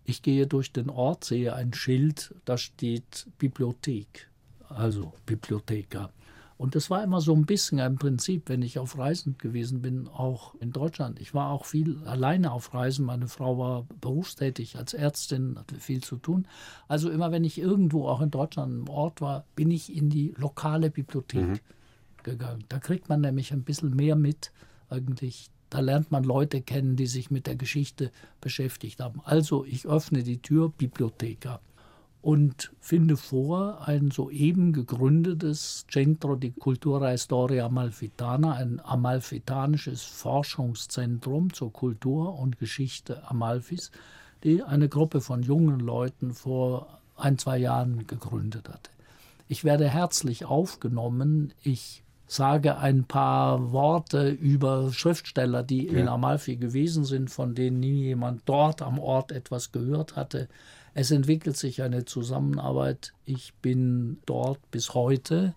ich 0.03 0.21
gehe 0.21 0.47
durch 0.47 0.71
den 0.71 0.89
Ort, 0.89 1.25
sehe 1.25 1.53
ein 1.53 1.73
Schild, 1.73 2.34
da 2.45 2.58
steht 2.58 3.27
Bibliothek, 3.38 4.30
also 4.69 5.13
Bibliotheker. 5.25 6.12
Und 6.58 6.74
das 6.74 6.89
war 6.89 7.04
immer 7.04 7.22
so 7.22 7.36
ein 7.36 7.46
bisschen 7.46 7.80
ein 7.80 7.98
Prinzip, 7.98 8.50
wenn 8.50 8.63
ich 8.63 8.80
auf 8.80 8.98
Reisen 8.98 9.38
gewesen 9.38 9.82
bin, 9.82 10.08
auch 10.08 10.56
in 10.56 10.72
Deutschland. 10.72 11.20
Ich 11.20 11.36
war 11.36 11.52
auch 11.52 11.65
viel 11.65 12.02
alleine 12.06 12.52
auf 12.52 12.74
Reisen. 12.74 13.06
Meine 13.06 13.28
Frau 13.28 13.60
war 13.60 13.86
berufstätig 14.02 14.76
als 14.76 14.96
Ärztin, 14.96 15.60
hatte 15.60 15.76
viel 15.76 16.04
zu 16.04 16.17
tun. 16.17 16.48
Also 16.88 17.12
immer, 17.12 17.32
wenn 17.32 17.43
ich 17.43 17.60
irgendwo 17.60 18.08
auch 18.08 18.22
in 18.22 18.32
Deutschland 18.32 18.74
im 18.74 18.89
Ort 18.89 19.22
war, 19.22 19.46
bin 19.56 19.70
ich 19.70 19.96
in 19.96 20.10
die 20.10 20.34
lokale 20.36 20.89
Bibliothek 20.89 21.48
mhm. 21.48 21.60
gegangen. 22.24 22.63
Da 22.70 22.80
kriegt 22.80 23.08
man 23.08 23.22
nämlich 23.22 23.54
ein 23.54 23.63
bisschen 23.63 23.96
mehr 23.96 24.15
mit, 24.15 24.52
eigentlich. 24.89 25.52
Da 25.70 25.82
lernt 25.82 26.12
man 26.12 26.24
Leute 26.24 26.62
kennen, 26.62 26.96
die 26.96 27.08
sich 27.08 27.30
mit 27.30 27.46
der 27.46 27.58
Geschichte 27.58 28.10
beschäftigt 28.39 29.02
haben. 29.02 29.20
Also 29.26 29.65
ich 29.65 29.86
öffne 29.86 30.24
die 30.24 30.41
Tür, 30.41 30.70
Bibliotheker 30.70 31.60
und 32.27 32.73
finde 32.81 33.15
vor 33.15 33.87
ein 33.87 34.11
soeben 34.11 34.73
gegründetes 34.73 35.85
Centro 35.89 36.35
di 36.35 36.51
Cultura 36.51 37.13
e 37.13 37.17
Storia 37.17 37.67
Amalfitana, 37.67 38.51
ein 38.51 38.81
amalfitanisches 38.83 40.03
Forschungszentrum 40.03 41.53
zur 41.53 41.71
Kultur 41.71 42.37
und 42.37 42.59
Geschichte 42.59 43.23
Amalfis, 43.29 43.91
die 44.43 44.61
eine 44.61 44.89
Gruppe 44.89 45.21
von 45.21 45.41
jungen 45.41 45.79
Leuten 45.79 46.33
vor 46.33 46.99
ein, 47.15 47.37
zwei 47.37 47.59
Jahren 47.59 48.07
gegründet 48.07 48.67
hatte. 48.67 48.91
Ich 49.47 49.63
werde 49.63 49.87
herzlich 49.87 50.43
aufgenommen. 50.43 51.53
Ich 51.63 52.03
sage 52.27 52.77
ein 52.77 53.05
paar 53.05 53.71
Worte 53.71 54.31
über 54.31 54.91
Schriftsteller, 54.91 55.63
die 55.63 55.85
ja. 55.85 55.93
in 55.93 56.09
Amalfi 56.09 56.57
gewesen 56.57 57.05
sind, 57.05 57.29
von 57.31 57.55
denen 57.55 57.79
nie 57.79 58.03
jemand 58.03 58.41
dort 58.47 58.81
am 58.81 58.99
Ort 58.99 59.31
etwas 59.31 59.71
gehört 59.71 60.17
hatte. 60.17 60.49
Es 60.99 61.12
entwickelt 61.12 61.55
sich 61.55 61.83
eine 61.83 62.05
Zusammenarbeit. 62.05 63.13
Ich 63.23 63.53
bin 63.62 64.17
dort 64.25 64.60
bis 64.71 64.95
heute 64.95 65.53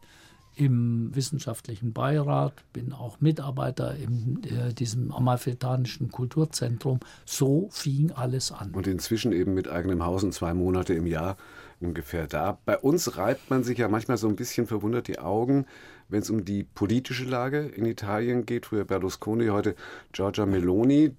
im 0.55 1.15
wissenschaftlichen 1.15 1.95
Beirat, 1.95 2.53
bin 2.75 2.93
auch 2.93 3.23
Mitarbeiter 3.23 3.97
in 3.97 4.43
äh, 4.45 4.75
diesem 4.75 5.11
amalfitanischen 5.11 6.11
Kulturzentrum. 6.11 7.01
So 7.25 7.71
fing 7.71 8.13
alles 8.13 8.53
an. 8.53 8.73
Und 8.73 8.87
inzwischen 8.87 9.33
eben 9.33 9.55
mit 9.55 9.67
eigenem 9.67 10.05
Haus 10.05 10.25
und 10.25 10.35
zwei 10.35 10.53
Monate 10.53 10.93
im 10.93 11.07
Jahr 11.07 11.39
ungefähr 11.81 12.27
da. 12.27 12.59
Bei 12.67 12.77
uns 12.77 13.17
reibt 13.17 13.49
man 13.49 13.65
sich 13.65 13.79
ja 13.79 13.89
manchmal 13.89 14.19
so 14.19 14.29
ein 14.29 14.37
bisschen 14.37 14.67
verwundert 14.67 15.09
die 15.09 15.21
Augen, 15.21 15.65
wenn 16.11 16.21
es 16.21 16.29
um 16.29 16.45
die 16.45 16.65
politische 16.65 17.25
Lage 17.25 17.61
in 17.61 17.87
Italien 17.87 18.45
geht. 18.45 18.67
Früher 18.67 18.85
Berlusconi, 18.85 19.47
heute 19.47 19.75
Giorgia 20.13 20.45
Meloni 20.45 21.17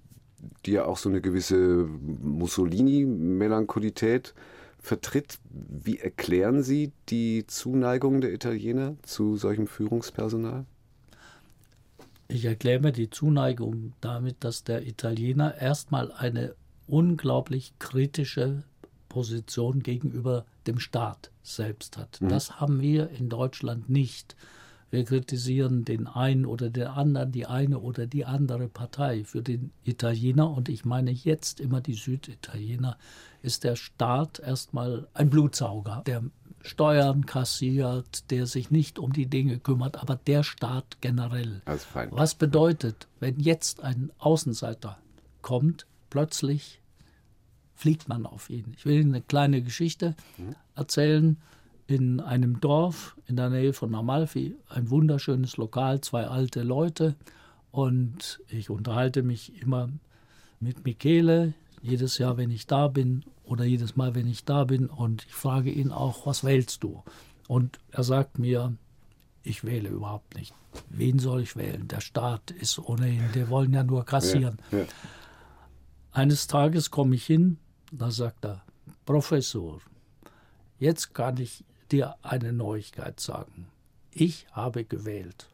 die 0.66 0.72
ja 0.72 0.86
auch 0.86 0.96
so 0.96 1.08
eine 1.08 1.20
gewisse 1.20 1.86
Mussolini-Melancholität 1.86 4.34
vertritt. 4.78 5.38
Wie 5.48 5.98
erklären 5.98 6.62
Sie 6.62 6.92
die 7.08 7.44
Zuneigung 7.46 8.20
der 8.20 8.32
Italiener 8.32 8.94
zu 9.02 9.36
solchem 9.36 9.66
Führungspersonal? 9.66 10.64
Ich 12.28 12.44
erkläre 12.44 12.92
die 12.92 13.10
Zuneigung 13.10 13.94
damit, 14.00 14.36
dass 14.40 14.62
der 14.64 14.86
Italiener 14.86 15.54
erstmal 15.54 16.12
eine 16.12 16.54
unglaublich 16.86 17.74
kritische 17.78 18.62
Position 19.08 19.82
gegenüber 19.82 20.44
dem 20.66 20.78
Staat 20.78 21.30
selbst 21.42 21.98
hat. 21.98 22.20
Mhm. 22.20 22.30
Das 22.30 22.60
haben 22.60 22.80
wir 22.80 23.10
in 23.10 23.28
Deutschland 23.28 23.90
nicht. 23.90 24.36
Wir 24.92 25.06
kritisieren 25.06 25.86
den 25.86 26.06
einen 26.06 26.44
oder 26.44 26.68
den 26.68 26.86
anderen, 26.86 27.32
die 27.32 27.46
eine 27.46 27.78
oder 27.78 28.06
die 28.06 28.26
andere 28.26 28.68
Partei. 28.68 29.24
Für 29.24 29.40
den 29.40 29.72
Italiener, 29.84 30.50
und 30.50 30.68
ich 30.68 30.84
meine 30.84 31.10
jetzt 31.10 31.60
immer 31.60 31.80
die 31.80 31.94
Süditaliener, 31.94 32.98
ist 33.40 33.64
der 33.64 33.74
Staat 33.74 34.38
erstmal 34.38 35.08
ein 35.14 35.30
Blutsauger, 35.30 36.02
der 36.06 36.22
Steuern 36.60 37.24
kassiert, 37.24 38.30
der 38.30 38.46
sich 38.46 38.70
nicht 38.70 38.98
um 38.98 39.14
die 39.14 39.24
Dinge 39.24 39.58
kümmert, 39.58 39.96
aber 39.96 40.14
der 40.14 40.42
Staat 40.42 40.98
generell. 41.00 41.62
Was 42.10 42.34
bedeutet, 42.34 43.08
wenn 43.18 43.40
jetzt 43.40 43.82
ein 43.82 44.12
Außenseiter 44.18 44.98
kommt, 45.40 45.86
plötzlich 46.10 46.82
fliegt 47.74 48.10
man 48.10 48.26
auf 48.26 48.50
ihn. 48.50 48.74
Ich 48.76 48.84
will 48.84 49.00
Ihnen 49.00 49.14
eine 49.14 49.22
kleine 49.22 49.62
Geschichte 49.62 50.14
mhm. 50.36 50.54
erzählen 50.74 51.38
in 51.92 52.20
einem 52.20 52.60
Dorf 52.60 53.16
in 53.26 53.36
der 53.36 53.50
Nähe 53.50 53.72
von 53.72 53.94
Amalfi, 53.94 54.56
ein 54.68 54.90
wunderschönes 54.90 55.56
Lokal, 55.56 56.00
zwei 56.00 56.26
alte 56.26 56.62
Leute. 56.62 57.14
Und 57.70 58.40
ich 58.48 58.70
unterhalte 58.70 59.22
mich 59.22 59.60
immer 59.62 59.88
mit 60.60 60.84
Michele, 60.84 61.54
jedes 61.82 62.18
Jahr, 62.18 62.36
wenn 62.36 62.50
ich 62.50 62.66
da 62.66 62.88
bin 62.88 63.24
oder 63.44 63.64
jedes 63.64 63.96
Mal, 63.96 64.14
wenn 64.14 64.26
ich 64.26 64.44
da 64.44 64.64
bin. 64.64 64.86
Und 64.86 65.24
ich 65.26 65.34
frage 65.34 65.70
ihn 65.70 65.90
auch, 65.90 66.26
was 66.26 66.44
wählst 66.44 66.82
du? 66.82 67.02
Und 67.48 67.78
er 67.90 68.04
sagt 68.04 68.38
mir, 68.38 68.74
ich 69.42 69.64
wähle 69.64 69.88
überhaupt 69.88 70.36
nicht. 70.36 70.54
Wen 70.88 71.18
soll 71.18 71.42
ich 71.42 71.56
wählen? 71.56 71.88
Der 71.88 72.00
Staat 72.00 72.50
ist 72.50 72.78
ohnehin, 72.78 73.24
die 73.34 73.48
wollen 73.48 73.72
ja 73.72 73.82
nur 73.82 74.04
kassieren. 74.04 74.58
Ja, 74.70 74.78
ja. 74.78 74.84
Eines 76.12 76.46
Tages 76.46 76.90
komme 76.90 77.14
ich 77.14 77.26
hin, 77.26 77.58
da 77.90 78.10
sagt 78.10 78.44
er, 78.44 78.62
Professor, 79.04 79.80
jetzt 80.78 81.14
kann 81.14 81.38
ich 81.38 81.64
dir 81.92 82.16
eine 82.22 82.52
Neuigkeit 82.52 83.20
sagen. 83.20 83.68
Ich 84.10 84.46
habe 84.52 84.84
gewählt. 84.84 85.48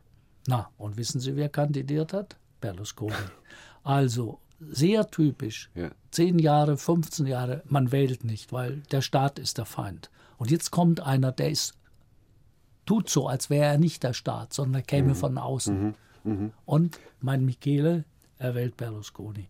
Na, 0.47 0.71
und 0.79 0.97
wissen 0.97 1.21
Sie, 1.21 1.37
wer 1.37 1.49
kandidiert 1.49 2.13
hat? 2.13 2.37
Berlusconi. 2.61 3.15
Also 3.85 4.41
sehr 4.61 5.07
typisch. 5.07 5.71
Ja. 5.75 5.91
Zehn 6.11 6.39
Jahre, 6.39 6.77
15 6.77 7.27
Jahre, 7.27 7.63
man 7.67 7.91
wählt 7.91 8.25
nicht, 8.25 8.53
weil 8.53 8.83
der 8.91 9.01
Staat 9.01 9.39
ist 9.39 9.57
der 9.57 9.65
Feind. 9.65 10.11
Und 10.37 10.51
jetzt 10.51 10.71
kommt 10.71 11.01
einer, 11.01 11.33
der 11.33 11.51
ist, 11.51 11.75
tut 12.85 13.09
so, 13.09 13.29
als 13.29 13.51
wäre 13.51 13.67
er 13.67 13.79
nicht 13.79 14.03
der 14.03 14.13
Staat, 14.13 14.53
sondern 14.53 14.83
käme 14.83 15.11
mhm. 15.11 15.15
von 15.15 15.39
außen. 15.39 15.83
Mhm. 15.83 15.95
Mhm. 16.25 16.53
Und 16.67 16.99
mein 17.21 17.45
Michele, 17.45 18.05
er 18.39 18.55
wählt 18.55 18.77
Berlusconi. 18.77 19.49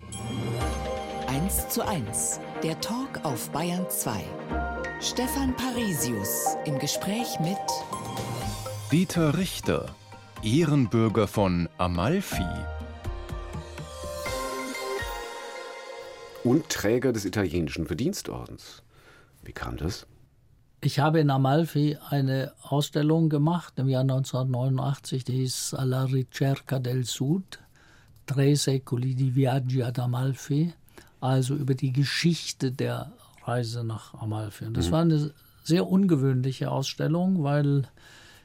1 1.26 1.68
zu 1.68 1.86
1, 1.86 2.40
der 2.62 2.80
Talk 2.80 3.24
auf 3.24 3.50
Bayern 3.50 3.86
2. 3.88 4.67
Stefan 5.00 5.54
Parisius 5.54 6.56
im 6.64 6.76
Gespräch 6.80 7.38
mit 7.38 7.56
Dieter 8.90 9.38
Richter, 9.38 9.94
Ehrenbürger 10.42 11.28
von 11.28 11.68
Amalfi. 11.78 12.42
Und 16.42 16.68
Träger 16.68 17.12
des 17.12 17.24
italienischen 17.24 17.86
Verdienstordens. 17.86 18.82
Wie 19.44 19.52
kam 19.52 19.76
das? 19.76 20.04
Ich 20.80 20.98
habe 20.98 21.20
in 21.20 21.30
Amalfi 21.30 21.96
eine 22.10 22.52
Ausstellung 22.62 23.28
gemacht 23.28 23.74
im 23.76 23.86
Jahr 23.86 24.02
1989, 24.02 25.22
die 25.22 25.32
hieß 25.32 25.74
Alla 25.74 26.06
ricerca 26.06 26.80
del 26.80 27.04
Sud, 27.04 27.60
Tre 28.26 28.56
secoli 28.56 29.14
di 29.14 29.32
viaggi 29.32 29.80
ad 29.80 30.00
Amalfi, 30.00 30.74
also 31.20 31.54
über 31.54 31.74
die 31.74 31.92
Geschichte 31.92 32.72
der 32.72 33.12
Reise 33.48 33.82
nach 33.82 34.14
Amalfi. 34.14 34.66
Und 34.66 34.76
das 34.76 34.88
mhm. 34.88 34.92
war 34.92 35.00
eine 35.00 35.30
sehr 35.64 35.88
ungewöhnliche 35.88 36.70
Ausstellung, 36.70 37.42
weil 37.42 37.88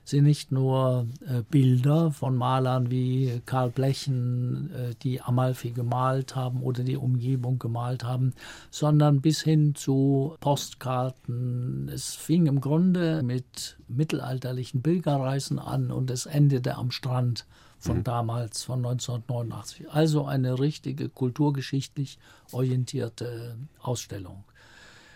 sie 0.04 0.22
nicht 0.22 0.52
nur 0.52 1.08
äh, 1.26 1.44
Bilder 1.50 2.12
von 2.12 2.36
Malern 2.36 2.92
wie 2.92 3.42
Karl 3.46 3.70
Blechen, 3.70 4.70
äh, 4.74 4.96
die 5.02 5.22
Amalfi 5.22 5.72
gemalt 5.72 6.36
haben 6.36 6.62
oder 6.62 6.84
die 6.84 6.98
Umgebung 6.98 7.60
gemalt 7.60 8.04
haben, 8.04 8.34
sondern 8.70 9.22
bis 9.22 9.42
hin 9.42 9.76
zu 9.76 10.36
Postkarten. 10.42 11.90
Es 11.94 12.16
fing 12.16 12.48
im 12.48 12.60
Grunde 12.60 13.24
mit 13.24 13.78
mittelalterlichen 13.88 14.82
Pilgerreisen 14.82 15.60
an 15.60 15.92
und 15.92 16.12
es 16.12 16.26
endete 16.26 16.76
am 16.76 16.92
Strand 16.92 17.46
von 17.80 17.98
mhm. 17.98 18.04
damals, 18.04 18.64
von 18.64 18.80
1989. 18.80 19.90
Also 19.90 20.26
eine 20.26 20.60
richtige 20.60 21.10
kulturgeschichtlich 21.10 22.18
orientierte 22.52 23.58
Ausstellung. 23.82 24.44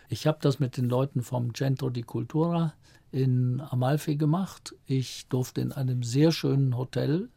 Ich 0.10 0.26
habe 0.26 0.38
das 0.41 0.60
mit 0.60 0.78
den 0.78 0.86
Leuten 0.86 1.22
vom 1.22 1.54
Centro 1.54 1.89
di 1.89 2.02
Cultura 2.02 2.74
in 3.12 3.62
Amalfi 3.62 4.15
gemacht. 4.15 4.76
Ich 4.86 5.28
durfte 5.28 5.62
in 5.62 5.72
einem 5.72 6.04
sehr 6.04 6.32
schönen 6.32 6.78
Hotel 6.78 7.30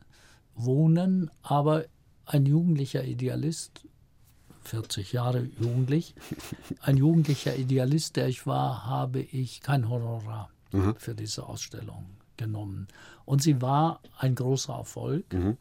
wohnen, 0.55 1.31
aber 1.43 1.85
ein 2.27 2.47
jugendlicher 2.47 3.05
Idealist, 3.05 3.87
40 4.65 5.13
Jahre 5.13 5.49
jugendlich, 5.59 6.15
ein 6.83 6.97
jugendlicher 6.97 7.57
Idealist, 7.57 8.17
der 8.17 8.29
ich 8.29 8.47
war, 8.47 8.87
habe 8.87 9.21
ich 9.21 9.63
kein 9.63 9.89
Honorar 9.89 10.51
mhm. 10.71 10.95
für 10.97 11.15
diese 11.15 11.47
Ausstellung 11.47 12.07
genommen. 12.37 12.87
Und 13.25 13.43
sie 13.43 13.61
war 13.61 14.01
ein 14.19 14.35
großer 14.35 14.75
Erfolg. 14.75 15.33
Mhm 15.33 15.57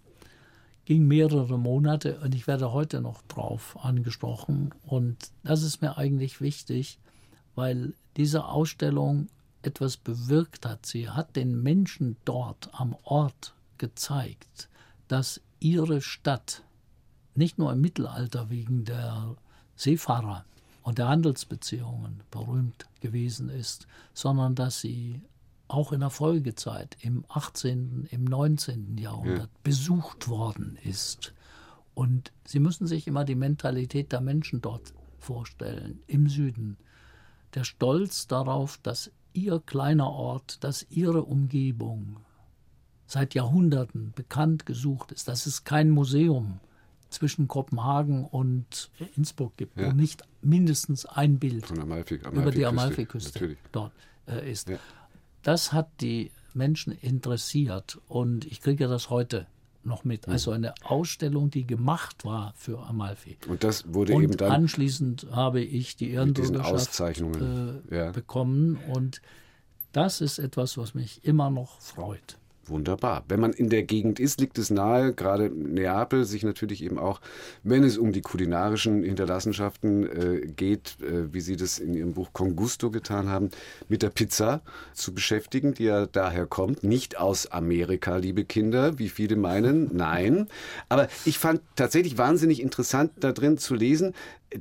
ging 0.89 1.05
mehrere 1.05 1.59
Monate 1.59 2.19
und 2.21 2.33
ich 2.33 2.47
werde 2.47 2.73
heute 2.73 2.99
noch 2.99 3.21
drauf 3.27 3.77
angesprochen. 3.79 4.73
Und 4.81 5.17
das 5.43 5.61
ist 5.61 5.83
mir 5.83 5.99
eigentlich 5.99 6.41
wichtig, 6.41 6.97
weil 7.53 7.93
diese 8.17 8.45
Ausstellung 8.45 9.27
etwas 9.61 9.97
bewirkt 9.97 10.65
hat. 10.65 10.87
Sie 10.87 11.07
hat 11.07 11.35
den 11.35 11.61
Menschen 11.61 12.17
dort 12.25 12.71
am 12.73 12.95
Ort 13.03 13.53
gezeigt, 13.77 14.67
dass 15.07 15.41
ihre 15.59 16.01
Stadt 16.01 16.63
nicht 17.35 17.59
nur 17.59 17.71
im 17.71 17.81
Mittelalter 17.81 18.49
wegen 18.49 18.83
der 18.83 19.35
Seefahrer 19.75 20.43
und 20.81 20.97
der 20.97 21.07
Handelsbeziehungen 21.07 22.23
berühmt 22.31 22.87
gewesen 22.99 23.49
ist, 23.49 23.85
sondern 24.15 24.55
dass 24.55 24.81
sie 24.81 25.21
auch 25.69 25.91
in 25.91 26.01
der 26.01 26.09
Folgezeit 26.09 26.97
im 26.99 27.23
18., 27.29 28.07
im 28.11 28.23
19. 28.25 28.97
Jahrhundert 28.97 29.39
ja. 29.39 29.59
besucht 29.63 30.27
worden 30.27 30.77
ist. 30.83 31.33
Und 31.93 32.31
Sie 32.45 32.59
müssen 32.59 32.87
sich 32.87 33.07
immer 33.07 33.23
die 33.23 33.35
Mentalität 33.35 34.11
der 34.11 34.21
Menschen 34.21 34.61
dort 34.61 34.93
vorstellen, 35.17 35.99
im 36.07 36.27
Süden. 36.27 36.77
Der 37.53 37.63
Stolz 37.63 38.27
darauf, 38.27 38.79
dass 38.81 39.11
Ihr 39.33 39.61
kleiner 39.63 40.09
Ort, 40.09 40.63
dass 40.63 40.87
Ihre 40.89 41.23
Umgebung 41.23 42.17
seit 43.05 43.33
Jahrhunderten 43.35 44.11
bekannt 44.15 44.65
gesucht 44.65 45.11
ist, 45.11 45.27
dass 45.27 45.45
es 45.45 45.63
kein 45.63 45.89
Museum 45.91 46.59
zwischen 47.09 47.47
Kopenhagen 47.47 48.25
und 48.25 48.91
Innsbruck 49.15 49.57
gibt, 49.57 49.79
Ja. 49.79 49.87
wo 49.87 49.91
nicht 49.91 50.23
mindestens 50.41 51.05
ein 51.05 51.39
Bild 51.39 51.65
Von 51.65 51.79
Amalfi, 51.79 52.15
über 52.15 52.51
die 52.51 52.65
Amalfiküste. 52.65 53.57
Dort 53.71 53.93
äh, 54.27 54.51
ist. 54.51 54.69
Ja. 54.69 54.77
Das 55.43 55.71
hat 55.73 55.89
die 56.01 56.31
Menschen 56.53 56.93
interessiert 56.93 57.99
und 58.07 58.45
ich 58.45 58.61
kriege 58.61 58.87
das 58.87 59.09
heute 59.09 59.47
noch 59.83 60.03
mit. 60.03 60.27
Mhm. 60.27 60.33
Also 60.33 60.51
eine 60.51 60.73
Ausstellung, 60.83 61.49
die 61.49 61.65
gemacht 61.65 62.25
war 62.25 62.53
für 62.57 62.79
Amalfi. 62.79 63.37
Und 63.47 63.63
das 63.63 63.93
wurde 63.93 64.13
eben 64.13 64.25
Und 64.25 64.41
dann 64.41 64.51
anschließend 64.51 65.27
habe 65.31 65.61
ich 65.61 65.95
die 65.95 66.11
Ehrenbürgerschaft 66.11 66.73
Auszeichnungen. 66.73 67.83
äh, 67.89 67.95
ja. 67.95 68.11
bekommen 68.11 68.77
und 68.87 69.21
das 69.91 70.21
ist 70.21 70.37
etwas, 70.39 70.77
was 70.77 70.93
mich 70.93 71.23
immer 71.23 71.49
noch 71.49 71.79
freut. 71.79 72.37
Wunderbar. 72.69 73.23
Wenn 73.27 73.39
man 73.39 73.51
in 73.51 73.69
der 73.69 73.83
Gegend 73.83 74.19
ist, 74.19 74.39
liegt 74.39 74.57
es 74.57 74.69
nahe, 74.69 75.13
gerade 75.13 75.49
Neapel, 75.49 76.25
sich 76.25 76.43
natürlich 76.43 76.83
eben 76.83 76.97
auch, 76.99 77.21
wenn 77.63 77.83
es 77.83 77.97
um 77.97 78.11
die 78.11 78.21
kulinarischen 78.21 79.03
Hinterlassenschaften 79.03 80.03
äh, 80.03 80.47
geht, 80.47 80.97
äh, 81.01 81.33
wie 81.33 81.41
Sie 81.41 81.55
das 81.55 81.79
in 81.79 81.93
Ihrem 81.93 82.13
Buch 82.13 82.29
Con 82.33 82.55
Gusto 82.55 82.91
getan 82.91 83.29
haben, 83.29 83.49
mit 83.87 84.01
der 84.01 84.09
Pizza 84.09 84.61
zu 84.93 85.13
beschäftigen, 85.13 85.73
die 85.73 85.85
ja 85.85 86.05
daher 86.05 86.45
kommt. 86.45 86.83
Nicht 86.83 87.17
aus 87.17 87.47
Amerika, 87.47 88.17
liebe 88.17 88.45
Kinder, 88.45 88.99
wie 88.99 89.09
viele 89.09 89.35
meinen. 89.35 89.95
Nein. 89.95 90.47
Aber 90.87 91.07
ich 91.25 91.39
fand 91.39 91.61
tatsächlich 91.75 92.17
wahnsinnig 92.17 92.61
interessant 92.61 93.11
da 93.19 93.31
drin 93.31 93.57
zu 93.57 93.75
lesen, 93.75 94.13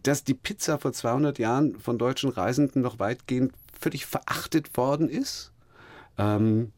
dass 0.03 0.25
die 0.25 0.35
Pizza 0.35 0.79
vor 0.79 0.93
200 0.93 1.39
Jahren 1.39 1.79
von 1.79 1.99
deutschen 1.99 2.31
Reisenden 2.31 2.83
noch 2.83 2.99
weitgehend 2.99 3.53
völlig 3.79 4.07
verachtet 4.07 4.77
worden 4.77 5.09
ist. 5.09 5.53
Ähm, 6.19 6.73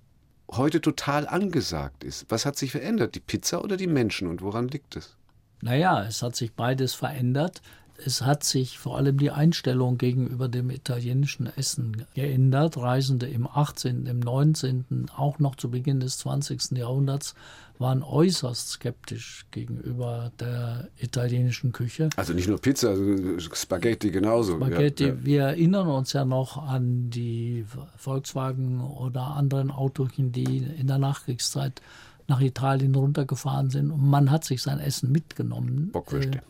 heute 0.52 0.80
total 0.80 1.26
angesagt 1.28 2.04
ist. 2.04 2.26
Was 2.28 2.46
hat 2.46 2.56
sich 2.56 2.72
verändert, 2.72 3.14
die 3.14 3.20
Pizza 3.20 3.62
oder 3.62 3.76
die 3.76 3.86
Menschen 3.86 4.28
und 4.28 4.42
woran 4.42 4.68
liegt 4.68 4.96
es? 4.96 5.16
Naja, 5.62 6.04
es 6.04 6.22
hat 6.22 6.36
sich 6.36 6.52
beides 6.52 6.94
verändert. 6.94 7.60
Es 8.04 8.22
hat 8.22 8.44
sich 8.44 8.78
vor 8.78 8.96
allem 8.96 9.18
die 9.18 9.30
Einstellung 9.30 9.98
gegenüber 9.98 10.48
dem 10.48 10.70
italienischen 10.70 11.46
Essen 11.56 12.06
geändert. 12.14 12.76
Reisende 12.76 13.26
im 13.26 13.46
18., 13.46 14.06
im 14.06 14.20
19., 14.20 15.06
auch 15.16 15.38
noch 15.38 15.56
zu 15.56 15.70
Beginn 15.70 16.00
des 16.00 16.18
20. 16.18 16.72
Jahrhunderts 16.78 17.34
waren 17.78 18.02
äußerst 18.02 18.68
skeptisch 18.68 19.46
gegenüber 19.50 20.32
der 20.38 20.88
italienischen 20.98 21.72
Küche. 21.72 22.10
Also 22.16 22.34
nicht 22.34 22.48
nur 22.48 22.58
Pizza, 22.58 22.90
also 22.90 23.38
Spaghetti 23.54 24.10
genauso. 24.10 24.56
Spaghetti, 24.56 25.04
Ja, 25.04 25.08
ja. 25.10 25.24
wir 25.24 25.42
erinnern 25.42 25.88
uns 25.88 26.12
ja 26.12 26.26
noch 26.26 26.58
an 26.58 27.08
die 27.08 27.64
Volkswagen 27.96 28.82
oder 28.82 29.28
anderen 29.28 29.70
Autochen, 29.70 30.30
die 30.30 30.58
in 30.58 30.88
der 30.88 30.98
Nachkriegszeit 30.98 31.80
nach 32.28 32.40
Italien 32.40 32.94
runtergefahren 32.94 33.70
sind. 33.70 33.90
Und 33.90 34.08
man 34.08 34.30
hat 34.30 34.44
sich 34.44 34.62
sein 34.62 34.78
Essen 34.78 35.10
mitgenommen. 35.10 35.90
Bockwürste. 35.90 36.38
Äh, 36.38 36.42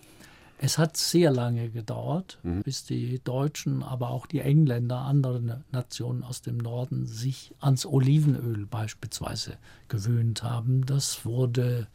Es 0.62 0.76
hat 0.76 0.96
sehr 0.98 1.30
lange 1.30 1.70
gedauert, 1.70 2.38
Mhm. 2.42 2.62
bis 2.62 2.84
die 2.84 3.18
Deutschen, 3.24 3.82
aber 3.82 4.11
auch 4.11 4.26
die 4.26 4.40
Engländer, 4.40 4.98
andere 4.98 5.40
Na- 5.40 5.62
Nationen 5.72 6.22
aus 6.22 6.42
dem 6.42 6.58
Norden 6.58 7.06
sich 7.06 7.54
ans 7.61 7.86
Olivenöl 7.86 8.66
beispielsweise 8.66 9.56
gewöhnt 9.88 10.42
haben. 10.42 10.84
Das 10.84 11.24
wurde 11.24 11.88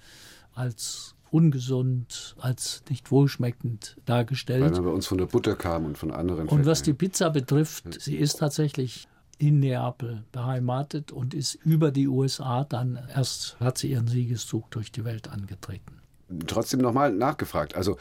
als 0.55 1.13
ungesund, 1.31 2.35
als 2.39 2.83
nicht 2.89 3.11
wohlschmeckend 3.11 3.93
Weil 3.97 4.03
dargestellt. 4.05 4.73
man 4.73 4.83
bei 4.83 4.89
uns 4.89 5.05
von 5.05 5.17
der 5.19 5.25
Butter 5.27 5.55
kam 5.55 5.85
und 5.85 5.97
von 5.97 6.11
anderen 6.11 6.47
Und 6.47 6.65
was 6.65 6.81
die. 6.81 6.93
Pizza 6.93 7.29
betrifft, 7.29 8.01
sie 8.01 8.15
ist 8.15 8.39
tatsächlich 8.39 9.07
in 9.37 9.59
Neapel 9.59 10.23
beheimatet 10.31 11.11
und 11.11 11.33
ist 11.33 11.55
über 11.55 11.91
die 11.91 12.07
USA 12.07 12.63
dann 12.63 12.97
erst 13.13 13.59
hat 13.59 13.77
sie 13.77 13.91
ihren 13.91 14.07
Siegeszug 14.07 14.71
durch 14.71 14.91
die 14.91 15.03
Welt 15.03 15.27
angetreten. 15.27 15.99
Trotzdem 16.47 16.79
nochmal 16.79 17.11
nachgefragt. 17.13 17.75
Also 17.75 17.97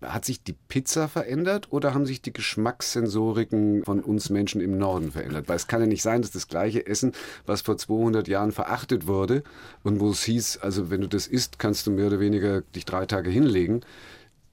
hat 0.00 0.24
sich 0.24 0.42
die 0.42 0.54
Pizza 0.68 1.08
verändert 1.08 1.72
oder 1.72 1.92
haben 1.92 2.06
sich 2.06 2.22
die 2.22 2.32
Geschmackssensoriken 2.32 3.84
von 3.84 4.00
uns 4.00 4.30
Menschen 4.30 4.60
im 4.60 4.78
Norden 4.78 5.10
verändert? 5.10 5.48
Weil 5.48 5.56
es 5.56 5.66
kann 5.66 5.80
ja 5.80 5.86
nicht 5.86 6.02
sein, 6.02 6.22
dass 6.22 6.30
das 6.30 6.46
gleiche 6.46 6.86
Essen, 6.86 7.12
was 7.46 7.62
vor 7.62 7.76
200 7.76 8.28
Jahren 8.28 8.52
verachtet 8.52 9.06
wurde 9.06 9.42
und 9.82 9.98
wo 9.98 10.10
es 10.10 10.22
hieß, 10.22 10.58
also 10.58 10.90
wenn 10.90 11.00
du 11.00 11.08
das 11.08 11.26
isst, 11.26 11.58
kannst 11.58 11.86
du 11.86 11.90
mehr 11.90 12.06
oder 12.06 12.20
weniger 12.20 12.60
dich 12.60 12.84
drei 12.84 13.06
Tage 13.06 13.30
hinlegen, 13.30 13.80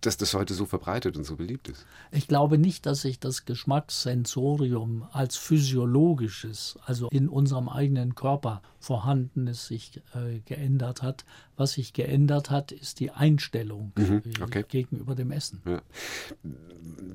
dass 0.06 0.18
das 0.18 0.34
heute 0.34 0.54
so 0.54 0.66
verbreitet 0.66 1.18
und 1.18 1.24
so 1.24 1.36
beliebt 1.36 1.70
ist. 1.70 1.86
Ich 2.12 2.28
glaube 2.28 2.58
nicht, 2.58 2.86
dass 2.86 3.02
sich 3.02 3.20
das 3.20 3.46
Geschmackssensorium 3.46 5.08
als 5.12 5.38
physiologisches, 5.38 6.78
also 6.86 7.10
in 7.10 7.30
unserem 7.30 7.70
eigenen 7.70 8.16
Körper 8.16 8.62
vorhandenes, 8.80 9.68
sich 9.68 10.02
äh, 10.14 10.40
geändert 10.46 11.02
hat. 11.02 11.26
Was 11.58 11.74
sich 11.74 11.94
geändert 11.94 12.52
hat, 12.52 12.72
ist 12.72 13.00
die 13.00 13.12
Einstellung 13.12 13.94
äh, 13.98 14.22
okay. 14.44 14.66
gegenüber 14.68 15.16
dem 15.16 15.32
Essen. 15.32 15.62
Ja. 15.66 15.82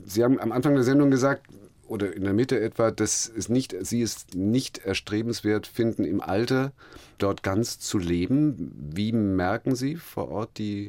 Sie 0.06 0.24
haben 0.24 0.40
am 0.40 0.52
Anfang 0.52 0.74
der 0.74 0.84
Sendung 0.84 1.10
gesagt, 1.10 1.46
oder 1.90 2.14
in 2.14 2.22
der 2.22 2.32
Mitte 2.32 2.60
etwa, 2.60 2.92
dass 2.92 3.28
es 3.28 3.48
nicht, 3.48 3.74
Sie 3.80 4.00
es 4.00 4.26
nicht 4.34 4.78
erstrebenswert 4.78 5.66
finden, 5.66 6.04
im 6.04 6.20
Alter 6.20 6.72
dort 7.18 7.42
ganz 7.42 7.80
zu 7.80 7.98
leben. 7.98 8.72
Wie 8.94 9.10
merken 9.10 9.74
Sie 9.74 9.96
vor 9.96 10.28
Ort 10.28 10.58
die 10.58 10.86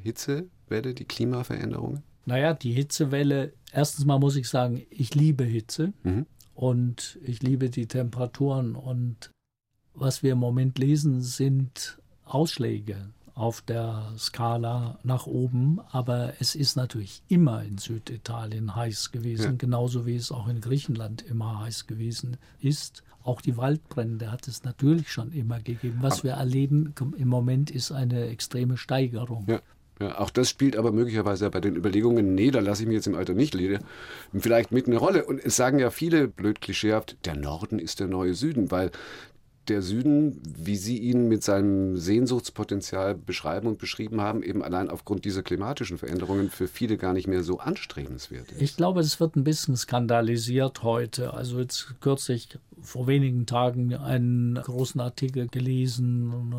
Hitzewelle, 0.71 0.93
die 0.93 1.05
Klimaveränderungen? 1.05 2.03
Naja, 2.25 2.53
die 2.53 2.71
Hitzewelle, 2.71 3.53
erstens 3.73 4.05
mal 4.05 4.19
muss 4.19 4.35
ich 4.35 4.47
sagen, 4.47 4.81
ich 4.89 5.13
liebe 5.15 5.43
Hitze 5.43 5.93
Mhm. 6.03 6.25
und 6.55 7.19
ich 7.23 7.41
liebe 7.43 7.69
die 7.69 7.87
Temperaturen 7.87 8.75
und 8.75 9.31
was 9.93 10.23
wir 10.23 10.33
im 10.33 10.37
Moment 10.39 10.77
lesen, 10.79 11.21
sind 11.21 11.97
Ausschläge 12.25 13.09
auf 13.33 13.61
der 13.61 14.13
Skala 14.17 14.99
nach 15.03 15.25
oben, 15.25 15.79
aber 15.91 16.33
es 16.39 16.55
ist 16.55 16.75
natürlich 16.75 17.23
immer 17.27 17.63
in 17.63 17.77
Süditalien 17.77 18.75
heiß 18.75 19.11
gewesen, 19.11 19.43
Ja. 19.43 19.51
genauso 19.57 20.05
wie 20.05 20.15
es 20.15 20.31
auch 20.31 20.47
in 20.47 20.61
Griechenland 20.61 21.21
immer 21.23 21.59
heiß 21.59 21.87
gewesen 21.87 22.37
ist. 22.59 23.03
Auch 23.23 23.41
die 23.41 23.57
Waldbrände 23.57 24.31
hat 24.31 24.47
es 24.47 24.63
natürlich 24.63 25.11
schon 25.11 25.31
immer 25.31 25.59
gegeben. 25.59 25.97
Was 26.01 26.23
wir 26.23 26.33
erleben 26.33 26.93
im 27.17 27.27
Moment 27.27 27.69
ist 27.71 27.91
eine 27.91 28.25
extreme 28.27 28.77
Steigerung. 28.77 29.45
Ja. 29.47 29.59
Ja, 30.01 30.19
auch 30.19 30.31
das 30.31 30.49
spielt 30.49 30.75
aber 30.75 30.91
möglicherweise 30.91 31.49
bei 31.51 31.61
den 31.61 31.75
Überlegungen, 31.75 32.33
nee, 32.33 32.49
da 32.49 32.59
lasse 32.59 32.81
ich 32.83 32.87
mich 32.87 32.95
jetzt 32.95 33.07
im 33.07 33.15
Alter 33.15 33.33
nicht 33.33 33.53
leben, 33.53 33.83
vielleicht 34.33 34.71
mit 34.71 34.87
eine 34.87 34.97
Rolle. 34.97 35.25
Und 35.25 35.43
es 35.43 35.55
sagen 35.55 35.77
ja 35.77 35.91
viele, 35.91 36.27
blöd 36.27 36.59
klischeehaft, 36.59 37.17
der 37.25 37.35
Norden 37.35 37.77
ist 37.77 37.99
der 37.99 38.07
neue 38.07 38.33
Süden, 38.33 38.71
weil 38.71 38.91
der 39.67 39.83
Süden, 39.83 40.41
wie 40.43 40.75
Sie 40.75 40.97
ihn 40.97 41.27
mit 41.27 41.43
seinem 41.43 41.95
Sehnsuchtspotenzial 41.95 43.13
beschreiben 43.13 43.67
und 43.67 43.77
beschrieben 43.77 44.19
haben, 44.19 44.41
eben 44.41 44.63
allein 44.63 44.89
aufgrund 44.89 45.23
dieser 45.23 45.43
klimatischen 45.43 45.99
Veränderungen 45.99 46.49
für 46.49 46.67
viele 46.67 46.97
gar 46.97 47.13
nicht 47.13 47.27
mehr 47.27 47.43
so 47.43 47.59
anstrebenswert 47.59 48.51
ist. 48.51 48.61
Ich 48.61 48.75
glaube, 48.75 49.01
es 49.01 49.19
wird 49.19 49.35
ein 49.35 49.43
bisschen 49.43 49.77
skandalisiert 49.77 50.81
heute. 50.81 51.35
Also 51.35 51.59
jetzt 51.59 51.93
kürzlich 52.01 52.57
vor 52.81 53.07
wenigen 53.07 53.45
Tagen 53.45 53.93
einen 53.95 54.55
großen 54.55 54.99
Artikel 55.01 55.47
gelesen. 55.47 56.53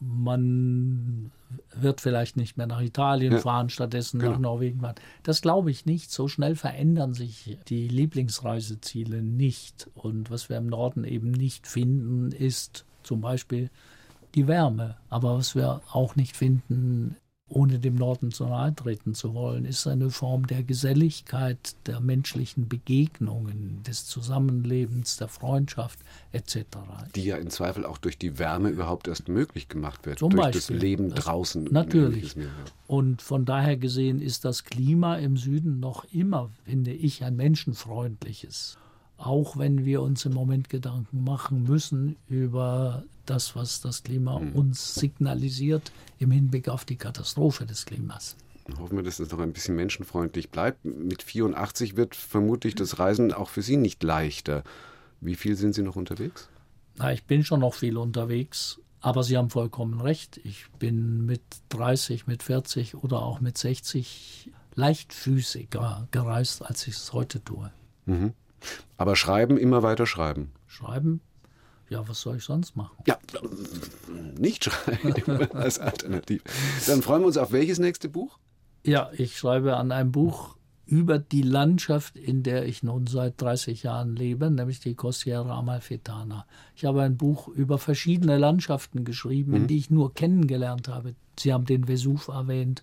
Man 0.00 1.30
wird 1.74 2.00
vielleicht 2.00 2.36
nicht 2.36 2.56
mehr 2.56 2.66
nach 2.66 2.80
Italien 2.80 3.34
Ja, 3.34 3.38
fahren, 3.38 3.70
stattdessen 3.70 4.18
genau. 4.18 4.32
nach 4.32 4.38
Norwegen 4.38 4.80
fahren. 4.80 4.96
Das 5.22 5.40
glaube 5.40 5.70
ich 5.70 5.86
nicht. 5.86 6.10
So 6.10 6.28
schnell 6.28 6.56
verändern 6.56 7.14
sich 7.14 7.58
die 7.68 7.88
Lieblingsreiseziele 7.88 9.22
nicht. 9.22 9.88
Und 9.94 10.30
was 10.30 10.48
wir 10.48 10.56
im 10.56 10.66
Norden 10.66 11.04
eben 11.04 11.30
nicht 11.30 11.66
finden, 11.66 12.32
ist 12.32 12.84
zum 13.02 13.20
Beispiel 13.20 13.70
die 14.34 14.46
Wärme. 14.48 14.96
Aber 15.08 15.38
was 15.38 15.54
wir 15.54 15.80
auch 15.92 16.16
nicht 16.16 16.36
finden, 16.36 17.16
ohne 17.50 17.78
dem 17.78 17.94
Norden 17.94 18.30
zu 18.30 18.44
nahe 18.44 18.74
treten 18.74 19.14
zu 19.14 19.32
wollen, 19.34 19.64
ist 19.64 19.86
eine 19.86 20.10
Form 20.10 20.46
der 20.46 20.62
Geselligkeit, 20.62 21.74
der 21.86 22.00
menschlichen 22.00 22.68
Begegnungen, 22.68 23.82
des 23.86 24.06
Zusammenlebens, 24.06 25.16
der 25.16 25.28
Freundschaft 25.28 25.98
etc. 26.32 26.58
Die 27.14 27.24
ja 27.24 27.36
im 27.38 27.48
Zweifel 27.50 27.86
auch 27.86 27.98
durch 27.98 28.18
die 28.18 28.38
Wärme 28.38 28.68
überhaupt 28.68 29.08
erst 29.08 29.28
möglich 29.28 29.68
gemacht 29.68 30.04
wird. 30.04 30.18
Zum 30.18 30.30
durch 30.30 30.46
das 30.46 30.54
Beispiel. 30.66 30.76
Leben 30.76 31.10
Das- 31.10 31.24
draußen. 31.24 31.64
natürlich. 31.70 32.34
Ja. 32.34 32.42
Und 32.86 33.22
von 33.22 33.44
daher 33.44 33.76
gesehen 33.76 34.20
ist 34.20 34.44
das 34.44 34.64
Klima 34.64 35.16
im 35.16 35.36
Süden 35.36 35.80
noch 35.80 36.04
immer, 36.12 36.50
finde 36.64 36.92
ich, 36.92 37.24
ein 37.24 37.36
menschenfreundliches. 37.36 38.76
Auch 39.16 39.56
wenn 39.56 39.84
wir 39.84 40.02
uns 40.02 40.24
im 40.26 40.32
Moment 40.32 40.68
Gedanken 40.68 41.24
machen 41.24 41.64
müssen 41.64 42.16
über 42.28 43.02
das, 43.30 43.54
was 43.56 43.80
das 43.80 44.02
Klima 44.02 44.38
Hm. 44.40 44.52
uns 44.54 44.94
signalisiert 44.94 45.92
im 46.18 46.30
Hinblick 46.30 46.68
auf 46.68 46.84
die 46.84 46.96
Katastrophe 46.96 47.66
des 47.66 47.86
Klimas. 47.86 48.36
Hoffen 48.78 48.96
wir, 48.96 49.02
dass 49.02 49.18
es 49.18 49.30
noch 49.30 49.38
ein 49.38 49.52
bisschen 49.52 49.76
menschenfreundlich 49.76 50.50
bleibt. 50.50 50.84
Mit 50.84 51.22
84 51.22 51.96
wird 51.96 52.14
vermutlich 52.14 52.74
das 52.74 52.98
Reisen 52.98 53.32
auch 53.32 53.48
für 53.48 53.62
Sie 53.62 53.76
nicht 53.78 54.02
leichter. 54.02 54.62
Wie 55.20 55.36
viel 55.36 55.56
sind 55.56 55.74
Sie 55.74 55.82
noch 55.82 55.96
unterwegs? 55.96 56.48
Na, 56.98 57.12
ich 57.12 57.24
bin 57.24 57.44
schon 57.44 57.60
noch 57.60 57.74
viel 57.74 57.96
unterwegs, 57.96 58.78
aber 59.00 59.22
Sie 59.22 59.38
haben 59.38 59.48
vollkommen 59.50 60.00
recht. 60.00 60.38
Ich 60.44 60.66
bin 60.78 61.24
mit 61.24 61.40
30, 61.70 62.26
mit 62.26 62.42
40 62.42 62.96
oder 62.96 63.22
auch 63.22 63.40
mit 63.40 63.56
60 63.56 64.50
leichtfüßiger 64.74 66.08
gereist, 66.10 66.62
als 66.64 66.86
ich 66.86 66.94
es 66.94 67.12
heute 67.12 67.42
tue. 67.42 67.72
Aber 68.96 69.16
schreiben, 69.16 69.56
immer 69.56 69.82
weiter 69.82 70.06
schreiben. 70.06 70.52
Schreiben, 70.66 71.20
Ja, 71.88 72.06
was 72.06 72.20
soll 72.20 72.36
ich 72.36 72.44
sonst 72.44 72.76
machen? 72.76 72.96
Ja, 73.06 73.18
nicht 74.38 74.64
schreiben 74.64 75.50
als 75.52 75.78
Alternative. 75.78 76.42
Dann 76.86 77.02
freuen 77.02 77.22
wir 77.22 77.26
uns 77.26 77.36
auf 77.36 77.52
welches 77.52 77.78
nächste 77.78 78.08
Buch? 78.08 78.38
Ja, 78.84 79.10
ich 79.12 79.36
schreibe 79.36 79.76
an 79.76 79.92
einem 79.92 80.12
Buch 80.12 80.56
über 80.88 81.18
die 81.18 81.42
Landschaft, 81.42 82.16
in 82.16 82.42
der 82.42 82.66
ich 82.66 82.82
nun 82.82 83.06
seit 83.06 83.40
30 83.40 83.82
Jahren 83.82 84.16
lebe, 84.16 84.50
nämlich 84.50 84.80
die 84.80 84.94
Costiera 84.94 85.58
Amalfitana. 85.58 86.46
Ich 86.74 86.86
habe 86.86 87.02
ein 87.02 87.18
Buch 87.18 87.48
über 87.48 87.76
verschiedene 87.76 88.38
Landschaften 88.38 89.04
geschrieben, 89.04 89.52
mhm. 89.52 89.66
die 89.66 89.76
ich 89.76 89.90
nur 89.90 90.14
kennengelernt 90.14 90.88
habe. 90.88 91.14
Sie 91.38 91.52
haben 91.52 91.66
den 91.66 91.88
Vesuv 91.88 92.28
erwähnt. 92.28 92.82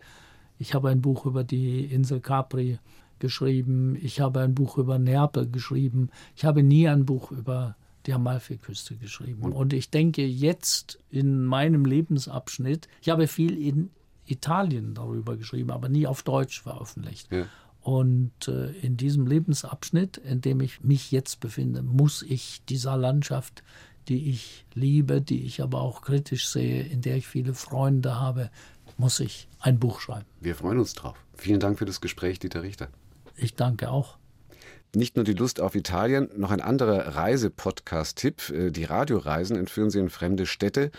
Ich 0.60 0.76
habe 0.76 0.90
ein 0.90 1.02
Buch 1.02 1.26
über 1.26 1.44
die 1.44 1.86
Insel 1.86 2.22
Capri 2.22 2.78
geschrieben. 3.18 3.98
Ich 4.00 4.20
habe 4.20 4.42
ein 4.42 4.54
Buch 4.54 4.78
über 4.78 5.00
Neapel 5.00 5.50
geschrieben. 5.50 6.10
Ich 6.36 6.46
habe 6.46 6.62
nie 6.62 6.88
ein 6.88 7.06
Buch 7.06 7.32
über 7.32 7.76
die 8.06 8.14
Amalfiküste 8.14 8.96
geschrieben. 8.96 9.52
Und 9.52 9.74
ich 9.74 9.90
denke 9.90 10.26
jetzt 10.26 11.00
in 11.10 11.46
meinem 11.46 11.86
Lebensabschnitt, 11.86 12.88
ich 13.02 13.10
habe 13.10 13.28
viel 13.28 13.58
in 13.58 13.90
Italien 14.26 14.94
darüber 14.94 15.38
geschrieben, 15.38 15.72
aber 15.72 15.90
nie 15.90 16.08
auf 16.08 16.24
Deutsch 16.24 16.62
veröffentlicht. 16.62 17.32
Ja. 17.32 17.46
Und 17.82 18.48
äh, 18.48 18.72
in 18.72 18.98
diesem 18.98 19.28
Lebensabschnitt, 19.28 20.18
in 20.18 20.42
dem 20.42 20.60
ich 20.62 20.82
mich 20.82 21.12
jetzt 21.12 21.40
befinde, 21.40 21.84
muss 21.84 22.24
ich 22.24 22.64
dieser 22.66 22.98
Landschaft, 22.98 23.64
die 24.08 24.30
ich 24.30 24.66
liebe, 24.74 25.22
die 25.22 25.44
ich 25.44 25.62
aber 25.62 25.82
auch 25.82 26.02
kritisch 26.02 26.48
sehe, 26.48 26.84
in 26.84 27.02
der 27.02 27.18
ich 27.18 27.28
viele 27.28 27.54
Freunde 27.54 28.20
habe, 28.20 28.50
muss 28.98 29.20
ich 29.20 29.48
ein 29.60 29.80
Buch 29.80 30.00
schreiben. 30.00 30.26
Wir 30.42 30.56
freuen 30.56 30.80
uns 30.80 30.94
drauf. 30.94 31.16
Vielen 31.36 31.60
Dank 31.60 31.78
für 31.78 31.86
das 31.86 32.02
Gespräch, 32.02 32.40
Dieter 32.40 32.64
Richter. 32.64 32.90
Ich 33.36 33.56
danke 33.56 33.92
auch. 33.92 34.18
Nicht 34.96 35.16
nur 35.16 35.26
die 35.26 35.34
Lust 35.34 35.60
auf 35.60 35.76
Italien, 35.76 36.30
noch 36.36 36.52
ein 36.52 36.62
anderer 36.62 37.16
Reisepodcast-Tipp. 37.16 38.50
Äh, 38.50 38.72
die 38.72 38.86
Radioreisen 38.86 39.58
entführen 39.58 39.90
Sie 39.90 40.00
in 40.00 40.10
fremde 40.10 40.46
Städte. 40.46 40.92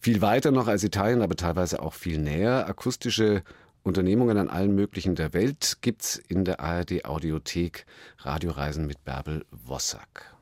Viel 0.00 0.20
weiter 0.20 0.50
noch 0.50 0.68
als 0.68 0.84
Italien, 0.84 1.22
aber 1.22 1.36
teilweise 1.36 1.82
auch 1.82 1.94
viel 1.94 2.18
näher. 2.18 2.66
Akustische 2.68 3.42
Unternehmungen 3.82 4.36
an 4.36 4.48
allen 4.48 4.74
möglichen 4.74 5.14
der 5.14 5.32
Welt 5.32 5.78
gibt's 5.80 6.16
in 6.16 6.44
der 6.44 6.60
ARD 6.60 7.04
Audiothek 7.04 7.86
Radioreisen 8.18 8.86
mit 8.86 9.04
Bärbel 9.04 9.44
Wossack. 9.50 10.37